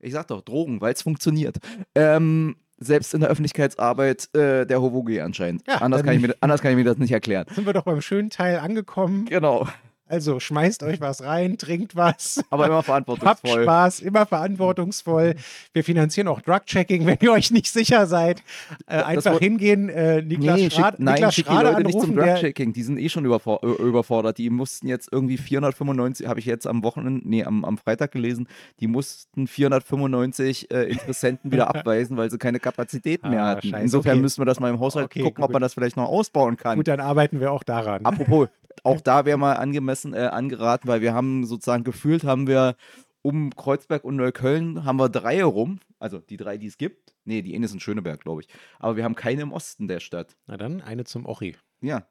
Ich 0.00 0.14
sag 0.14 0.28
doch, 0.28 0.40
Drogen, 0.40 0.80
weil 0.80 0.94
es 0.94 1.02
funktioniert. 1.02 1.58
Ähm, 1.94 2.56
selbst 2.78 3.12
in 3.12 3.20
der 3.20 3.28
Öffentlichkeitsarbeit 3.28 4.34
äh, 4.34 4.64
der 4.64 4.80
Hovogi 4.80 5.20
anscheinend. 5.20 5.66
Ja, 5.66 5.82
anders, 5.82 6.02
kann 6.02 6.14
ich 6.14 6.22
mir, 6.22 6.34
anders 6.40 6.62
kann 6.62 6.70
ich 6.70 6.78
mir 6.78 6.84
das 6.84 6.96
nicht 6.96 7.12
erklären. 7.12 7.44
Sind 7.54 7.66
wir 7.66 7.74
doch 7.74 7.84
beim 7.84 8.00
schönen 8.00 8.30
Teil 8.30 8.58
angekommen. 8.58 9.26
Genau. 9.26 9.68
Also 10.14 10.38
schmeißt 10.38 10.84
euch 10.84 11.00
was 11.00 11.22
rein, 11.24 11.58
trinkt 11.58 11.96
was. 11.96 12.40
Aber 12.50 12.66
immer 12.66 12.76
Habt 12.76 12.86
verantwortungsvoll. 12.86 13.62
Spaß, 13.64 14.00
immer 14.00 14.26
verantwortungsvoll. 14.26 15.34
Wir 15.72 15.82
finanzieren 15.82 16.28
auch 16.28 16.40
Drug-Checking, 16.40 17.04
wenn 17.06 17.18
ihr 17.20 17.32
euch 17.32 17.50
nicht 17.50 17.66
sicher 17.72 18.06
seid. 18.06 18.42
Äh, 18.86 19.02
einfach 19.02 19.38
hingehen, 19.40 19.88
äh, 19.88 20.22
Niklas, 20.22 20.56
Nee, 20.60 20.70
Schrad, 20.70 20.94
schick, 20.94 21.04
nein, 21.04 21.14
Niklas 21.14 21.34
schick 21.34 21.46
die 21.48 21.54
Leute 21.54 21.82
nicht 21.82 22.00
zum 22.00 22.10
anrufen. 22.10 22.16
Drug-Checking. 22.16 22.72
Die 22.72 22.82
sind 22.84 22.98
eh 22.98 23.08
schon 23.08 23.24
überfor 23.24 23.62
überfordert. 23.64 24.38
Die 24.38 24.50
mussten 24.50 24.86
jetzt 24.86 25.08
irgendwie 25.10 25.36
495, 25.36 26.26
habe 26.28 26.38
ich 26.38 26.46
jetzt 26.46 26.66
am 26.66 26.82
Wochenende, 26.84 27.28
nee, 27.28 27.42
am, 27.44 27.64
am 27.64 27.76
Freitag 27.76 28.12
gelesen, 28.12 28.46
die 28.80 28.86
mussten 28.86 29.46
495 29.48 30.70
äh, 30.70 30.84
Interessenten 30.84 31.50
wieder 31.52 31.68
abweisen, 31.74 32.16
weil 32.16 32.30
sie 32.30 32.38
keine 32.38 32.60
Kapazitäten 32.60 33.30
mehr 33.30 33.42
Ah, 33.42 33.48
hatten. 33.48 33.68
scheiße, 33.68 33.82
Insofern 33.82 34.12
okay. 34.12 34.20
müssen 34.22 34.40
wir 34.40 34.46
das 34.46 34.60
mal 34.60 34.70
im 34.70 34.80
Haushalt 34.80 35.06
Okay, 35.06 35.22
gucken, 35.22 35.42
ob 35.42 35.48
gut. 35.48 35.52
man 35.54 35.62
das 35.62 35.74
vielleicht 35.74 35.96
noch 35.96 36.08
ausbauen 36.08 36.56
kann. 36.56 36.76
gut, 36.76 36.88
dann 36.88 37.00
arbeiten 37.00 37.40
wir 37.40 37.52
auch 37.52 37.62
daran. 37.64 38.04
Apropos, 38.04 38.48
auch 38.82 39.00
da 39.00 39.24
wäre 39.24 39.38
mal 39.38 39.54
angemessen 39.54 40.14
äh, 40.14 40.18
angeraten, 40.18 40.88
weil 40.88 41.00
wir 41.00 41.14
haben 41.14 41.44
sozusagen 41.46 41.84
gefühlt, 41.84 42.24
haben 42.24 42.46
wir 42.46 42.76
um 43.22 43.54
Kreuzberg 43.54 44.04
und 44.04 44.16
Neukölln 44.16 44.84
haben 44.84 44.98
wir 44.98 45.08
drei 45.08 45.42
rum, 45.42 45.80
also 45.98 46.18
die 46.18 46.36
drei, 46.36 46.58
die 46.58 46.66
es 46.66 46.76
gibt. 46.76 47.14
Nee, 47.24 47.40
die 47.40 47.54
eine 47.54 47.64
ist 47.64 47.72
in 47.72 47.80
Schöneberg, 47.80 48.20
glaube 48.20 48.42
ich. 48.42 48.48
Aber 48.78 48.96
wir 48.96 49.04
haben 49.04 49.14
keine 49.14 49.42
im 49.42 49.52
Osten 49.52 49.88
der 49.88 50.00
Stadt. 50.00 50.36
Na 50.46 50.56
dann, 50.58 50.82
eine 50.82 51.04
zum 51.04 51.24
Ochi. 51.24 51.56
Ja. 51.80 52.06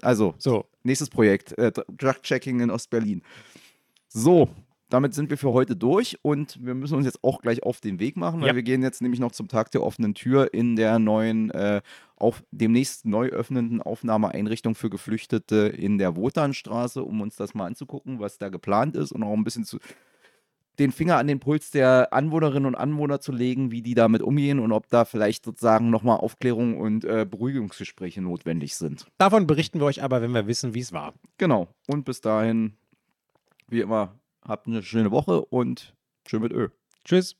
Also, 0.00 0.34
So, 0.38 0.64
nächstes 0.82 1.10
Projekt, 1.10 1.56
äh, 1.58 1.70
Drug-Checking 1.70 2.60
in 2.60 2.70
Ostberlin. 2.70 3.22
So, 4.08 4.48
damit 4.92 5.14
sind 5.14 5.30
wir 5.30 5.38
für 5.38 5.52
heute 5.52 5.74
durch 5.76 6.18
und 6.22 6.58
wir 6.64 6.74
müssen 6.74 6.96
uns 6.96 7.06
jetzt 7.06 7.24
auch 7.24 7.40
gleich 7.40 7.62
auf 7.62 7.80
den 7.80 7.98
Weg 7.98 8.16
machen, 8.16 8.40
weil 8.40 8.48
Ja. 8.48 8.54
wir 8.54 8.62
gehen 8.62 8.82
jetzt 8.82 9.00
nämlich 9.00 9.20
noch 9.20 9.32
zum 9.32 9.48
Tag 9.48 9.70
der 9.70 9.82
offenen 9.82 10.14
Tür 10.14 10.52
in 10.52 10.76
der 10.76 10.98
neuen, 10.98 11.50
äh, 11.50 11.80
auf 12.16 12.44
demnächst 12.50 13.06
neu 13.06 13.28
öffnenden 13.28 13.80
Aufnahmeeinrichtung 13.82 14.74
für 14.74 14.90
Geflüchtete 14.90 15.56
in 15.68 15.98
der 15.98 16.16
Wotanstraße, 16.16 17.02
um 17.02 17.20
uns 17.20 17.36
das 17.36 17.54
mal 17.54 17.66
anzugucken, 17.66 18.20
was 18.20 18.38
da 18.38 18.48
geplant 18.48 18.96
ist 18.96 19.12
und 19.12 19.22
auch 19.22 19.32
ein 19.32 19.44
bisschen 19.44 19.64
zu 19.64 19.78
den 20.78 20.90
Finger 20.90 21.18
an 21.18 21.26
den 21.26 21.38
Puls 21.38 21.70
der 21.70 22.12
Anwohnerinnen 22.14 22.66
und 22.66 22.74
Anwohner 22.74 23.20
zu 23.20 23.30
legen, 23.30 23.70
wie 23.70 23.82
die 23.82 23.94
damit 23.94 24.22
umgehen 24.22 24.58
und 24.58 24.72
ob 24.72 24.88
da 24.88 25.04
vielleicht 25.04 25.44
sozusagen 25.44 25.90
nochmal 25.90 26.16
Aufklärung 26.18 26.78
und 26.78 27.04
äh, 27.04 27.26
Beruhigungsgespräche 27.28 28.22
notwendig 28.22 28.74
sind. 28.76 29.06
davon 29.18 29.46
berichten 29.46 29.80
wir 29.80 29.84
euch 29.86 30.02
aber, 30.02 30.22
wenn 30.22 30.32
wir 30.32 30.46
wissen, 30.46 30.74
wie 30.74 30.80
es 30.80 30.92
war. 30.92 31.12
Genau. 31.36 31.68
Und 31.88 32.04
bis 32.04 32.22
dahin, 32.22 32.72
wie 33.68 33.80
immer, 33.80 34.14
habt 34.42 34.66
eine 34.66 34.82
schöne 34.82 35.10
Woche 35.10 35.44
und 35.44 35.94
schön 36.26 36.42
mit 36.42 36.52
Ö. 36.52 36.68
Tschüss. 37.04 37.36